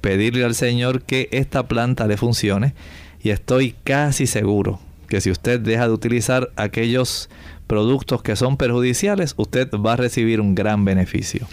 pedirle 0.00 0.44
al 0.44 0.54
Señor 0.54 1.02
que 1.02 1.28
esta 1.32 1.66
planta 1.66 2.06
le 2.06 2.16
funcione 2.16 2.74
y 3.22 3.30
estoy 3.30 3.74
casi 3.84 4.26
seguro 4.26 4.78
que 5.08 5.20
si 5.20 5.30
usted 5.30 5.60
deja 5.60 5.86
de 5.86 5.94
utilizar 5.94 6.50
aquellos 6.56 7.30
productos 7.66 8.22
que 8.22 8.36
son 8.36 8.56
perjudiciales, 8.56 9.34
usted 9.36 9.70
va 9.70 9.94
a 9.94 9.96
recibir 9.96 10.40
un 10.40 10.54
gran 10.54 10.84
beneficio. 10.84 11.46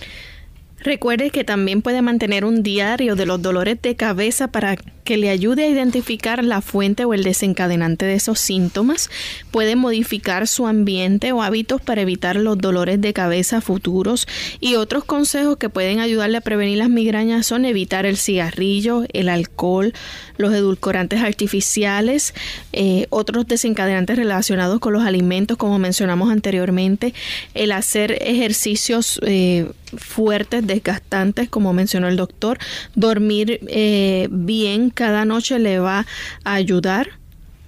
Recuerde 0.83 1.29
que 1.29 1.43
también 1.43 1.81
puede 1.81 2.01
mantener 2.01 2.43
un 2.43 2.63
diario 2.63 3.15
de 3.15 3.27
los 3.27 3.41
dolores 3.41 3.79
de 3.81 3.95
cabeza 3.95 4.47
para 4.47 4.77
que 5.03 5.17
le 5.17 5.29
ayude 5.29 5.65
a 5.65 5.69
identificar 5.69 6.43
la 6.43 6.61
fuente 6.61 7.05
o 7.05 7.13
el 7.13 7.23
desencadenante 7.23 8.05
de 8.05 8.15
esos 8.15 8.39
síntomas. 8.39 9.09
Puede 9.51 9.75
modificar 9.75 10.47
su 10.47 10.67
ambiente 10.67 11.33
o 11.33 11.43
hábitos 11.43 11.81
para 11.81 12.01
evitar 12.01 12.35
los 12.35 12.57
dolores 12.57 12.99
de 12.99 13.13
cabeza 13.13 13.61
futuros. 13.61 14.27
Y 14.59 14.75
otros 14.75 15.03
consejos 15.03 15.57
que 15.57 15.69
pueden 15.69 15.99
ayudarle 15.99 16.37
a 16.37 16.41
prevenir 16.41 16.79
las 16.79 16.89
migrañas 16.89 17.45
son 17.45 17.65
evitar 17.65 18.05
el 18.05 18.17
cigarrillo, 18.17 19.03
el 19.13 19.29
alcohol, 19.29 19.93
los 20.37 20.53
edulcorantes 20.53 21.21
artificiales, 21.21 22.33
eh, 22.73 23.07
otros 23.09 23.47
desencadenantes 23.47 24.17
relacionados 24.17 24.79
con 24.79 24.93
los 24.93 25.03
alimentos, 25.03 25.57
como 25.57 25.79
mencionamos 25.79 26.31
anteriormente, 26.31 27.13
el 27.53 27.71
hacer 27.71 28.17
ejercicios 28.21 29.19
eh, 29.23 29.71
fuertes, 29.97 30.65
desgastantes, 30.65 31.49
como 31.49 31.73
mencionó 31.73 32.07
el 32.07 32.17
doctor. 32.17 32.57
Dormir 32.95 33.59
eh, 33.67 34.27
bien 34.31 34.89
cada 34.89 35.25
noche 35.25 35.59
le 35.59 35.79
va 35.79 36.05
a 36.43 36.53
ayudar. 36.53 37.09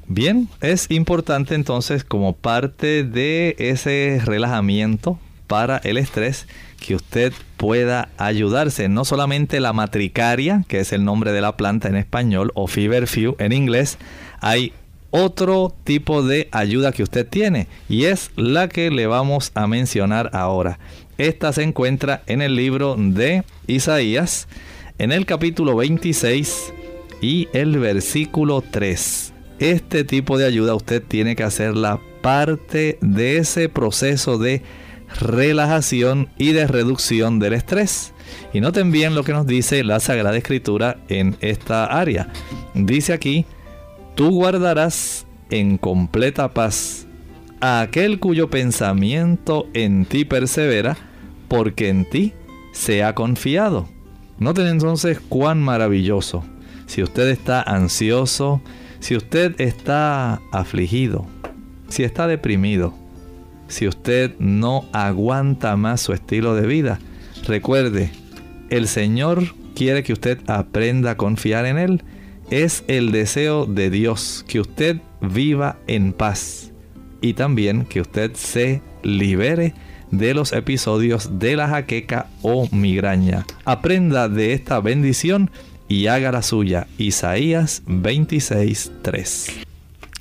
Bien, 0.07 0.49
es 0.61 0.91
importante 0.91 1.55
entonces 1.55 2.03
como 2.03 2.33
parte 2.33 3.03
de 3.03 3.55
ese 3.57 4.21
relajamiento 4.23 5.17
para 5.47 5.77
el 5.77 5.97
estrés 5.97 6.47
que 6.85 6.95
usted 6.95 7.31
pueda 7.57 8.09
ayudarse. 8.17 8.89
No 8.89 9.05
solamente 9.05 9.59
la 9.59 9.71
matricaria, 9.71 10.65
que 10.67 10.79
es 10.79 10.91
el 10.91 11.05
nombre 11.05 11.31
de 11.31 11.41
la 11.41 11.55
planta 11.55 11.87
en 11.87 11.95
español, 11.95 12.51
o 12.55 12.67
feverfew 12.67 13.35
en 13.39 13.53
inglés, 13.53 13.97
hay 14.41 14.73
otro 15.15 15.75
tipo 15.83 16.23
de 16.23 16.49
ayuda 16.51 16.91
que 16.91 17.03
usted 17.03 17.27
tiene 17.27 17.67
y 17.87 18.05
es 18.05 18.31
la 18.35 18.67
que 18.67 18.89
le 18.89 19.05
vamos 19.05 19.51
a 19.53 19.67
mencionar 19.67 20.31
ahora. 20.33 20.79
Esta 21.19 21.53
se 21.53 21.61
encuentra 21.61 22.23
en 22.25 22.41
el 22.41 22.55
libro 22.55 22.95
de 22.97 23.43
Isaías, 23.67 24.47
en 24.97 25.11
el 25.11 25.27
capítulo 25.27 25.75
26 25.75 26.73
y 27.21 27.47
el 27.53 27.77
versículo 27.77 28.63
3. 28.67 29.33
Este 29.59 30.03
tipo 30.03 30.39
de 30.39 30.47
ayuda 30.47 30.73
usted 30.73 31.03
tiene 31.03 31.35
que 31.35 31.43
hacerla 31.43 31.99
parte 32.23 32.97
de 33.01 33.37
ese 33.37 33.69
proceso 33.69 34.39
de 34.39 34.63
relajación 35.21 36.29
y 36.39 36.53
de 36.53 36.65
reducción 36.65 37.37
del 37.37 37.53
estrés. 37.53 38.13
Y 38.51 38.61
noten 38.61 38.91
bien 38.91 39.13
lo 39.13 39.23
que 39.23 39.33
nos 39.33 39.45
dice 39.45 39.83
la 39.83 39.99
Sagrada 39.99 40.35
Escritura 40.35 40.97
en 41.07 41.37
esta 41.39 41.85
área. 41.85 42.33
Dice 42.73 43.13
aquí, 43.13 43.45
tú 44.15 44.31
guardarás 44.31 45.25
en 45.49 45.77
completa 45.77 46.53
paz 46.53 47.07
a 47.61 47.81
aquel 47.81 48.19
cuyo 48.19 48.49
pensamiento 48.49 49.67
en 49.73 50.05
ti 50.05 50.25
persevera, 50.25 50.97
porque 51.47 51.89
en 51.89 52.09
ti 52.09 52.33
se 52.73 53.03
ha 53.03 53.15
confiado. 53.15 53.87
Noten 54.39 54.67
entonces 54.67 55.19
cuán 55.29 55.61
maravilloso. 55.61 56.43
Si 56.87 57.01
usted 57.01 57.29
está 57.29 57.61
ansioso, 57.61 58.61
si 58.99 59.15
usted 59.15 59.59
está 59.59 60.41
afligido, 60.51 61.25
si 61.87 62.03
está 62.03 62.27
deprimido, 62.27 62.93
si 63.67 63.87
usted 63.87 64.37
no 64.39 64.85
aguanta 64.91 65.75
más 65.77 66.01
su 66.01 66.13
estilo 66.13 66.55
de 66.55 66.67
vida, 66.67 66.99
recuerde, 67.47 68.11
el 68.69 68.87
Señor 68.87 69.55
quiere 69.75 70.03
que 70.03 70.13
usted 70.13 70.39
aprenda 70.47 71.11
a 71.11 71.17
confiar 71.17 71.65
en 71.65 71.77
Él. 71.77 72.03
Es 72.53 72.83
el 72.87 73.11
deseo 73.11 73.65
de 73.65 73.89
Dios 73.89 74.45
que 74.47 74.59
usted 74.59 75.01
viva 75.21 75.79
en 75.87 76.13
paz 76.13 76.71
y 77.19 77.33
también 77.33 77.83
que 77.83 77.99
usted 77.99 78.35
se 78.35 78.83
libere 79.01 79.73
de 80.11 80.35
los 80.35 80.53
episodios 80.53 81.39
de 81.39 81.55
la 81.55 81.67
jaqueca 81.67 82.27
o 82.43 82.69
migraña. 82.71 83.47
Aprenda 83.65 84.29
de 84.29 84.53
esta 84.53 84.79
bendición 84.81 85.49
y 85.87 86.05
haga 86.05 86.31
la 86.31 86.43
suya. 86.43 86.85
Isaías 86.99 87.81
26:3. 87.87 89.49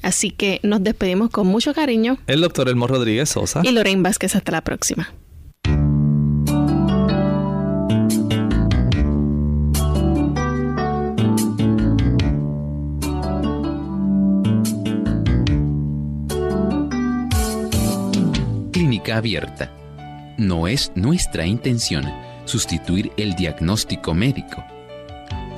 Así 0.00 0.30
que 0.30 0.58
nos 0.62 0.82
despedimos 0.82 1.28
con 1.28 1.48
mucho 1.48 1.74
cariño. 1.74 2.16
El 2.26 2.40
doctor 2.40 2.70
Elmo 2.70 2.86
Rodríguez 2.86 3.28
Sosa. 3.28 3.60
Y 3.62 3.72
Lorraine 3.72 4.00
Vázquez. 4.00 4.34
Hasta 4.36 4.52
la 4.52 4.62
próxima. 4.62 5.12
Abierta. 19.12 19.70
No 20.38 20.66
es 20.66 20.92
nuestra 20.94 21.46
intención 21.46 22.04
sustituir 22.44 23.12
el 23.16 23.34
diagnóstico 23.34 24.14
médico. 24.14 24.64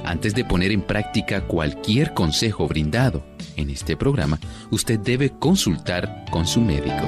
Antes 0.05 0.35
de 0.35 0.45
poner 0.45 0.71
en 0.71 0.83
práctica 0.83 1.47
cualquier 1.47 2.13
consejo 2.13 2.69
brindado 2.69 3.25
en 3.57 3.71
este 3.71 3.97
programa, 3.97 4.39
usted 4.71 5.01
debe 5.01 5.31
consultar 5.31 6.27
con 6.31 6.47
su 6.47 6.61
médico. 6.61 7.07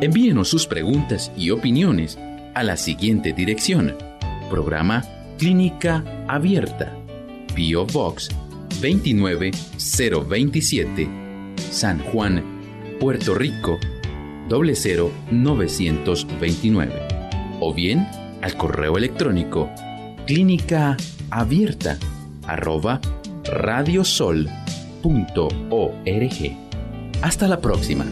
Envíenos 0.00 0.48
sus 0.48 0.66
preguntas 0.66 1.30
y 1.36 1.50
opiniones 1.50 2.18
a 2.54 2.64
la 2.64 2.76
siguiente 2.76 3.32
dirección. 3.32 3.96
Programa 4.50 5.04
Clínica 5.38 6.02
Abierta. 6.26 6.92
Bio 7.54 7.86
Box 7.86 8.30
29027. 8.80 11.08
San 11.70 12.00
Juan, 12.00 12.42
Puerto 12.98 13.34
Rico 13.34 13.78
00929. 14.48 16.92
O 17.60 17.72
bien 17.72 18.08
al 18.42 18.56
correo 18.56 18.96
electrónico 18.96 19.70
clínica 20.26 20.96
abierta 21.30 21.98
arroba 22.46 23.00
radiosol.org. 23.44 24.50
Hasta 27.22 27.48
la 27.48 27.60
próxima. 27.60 28.04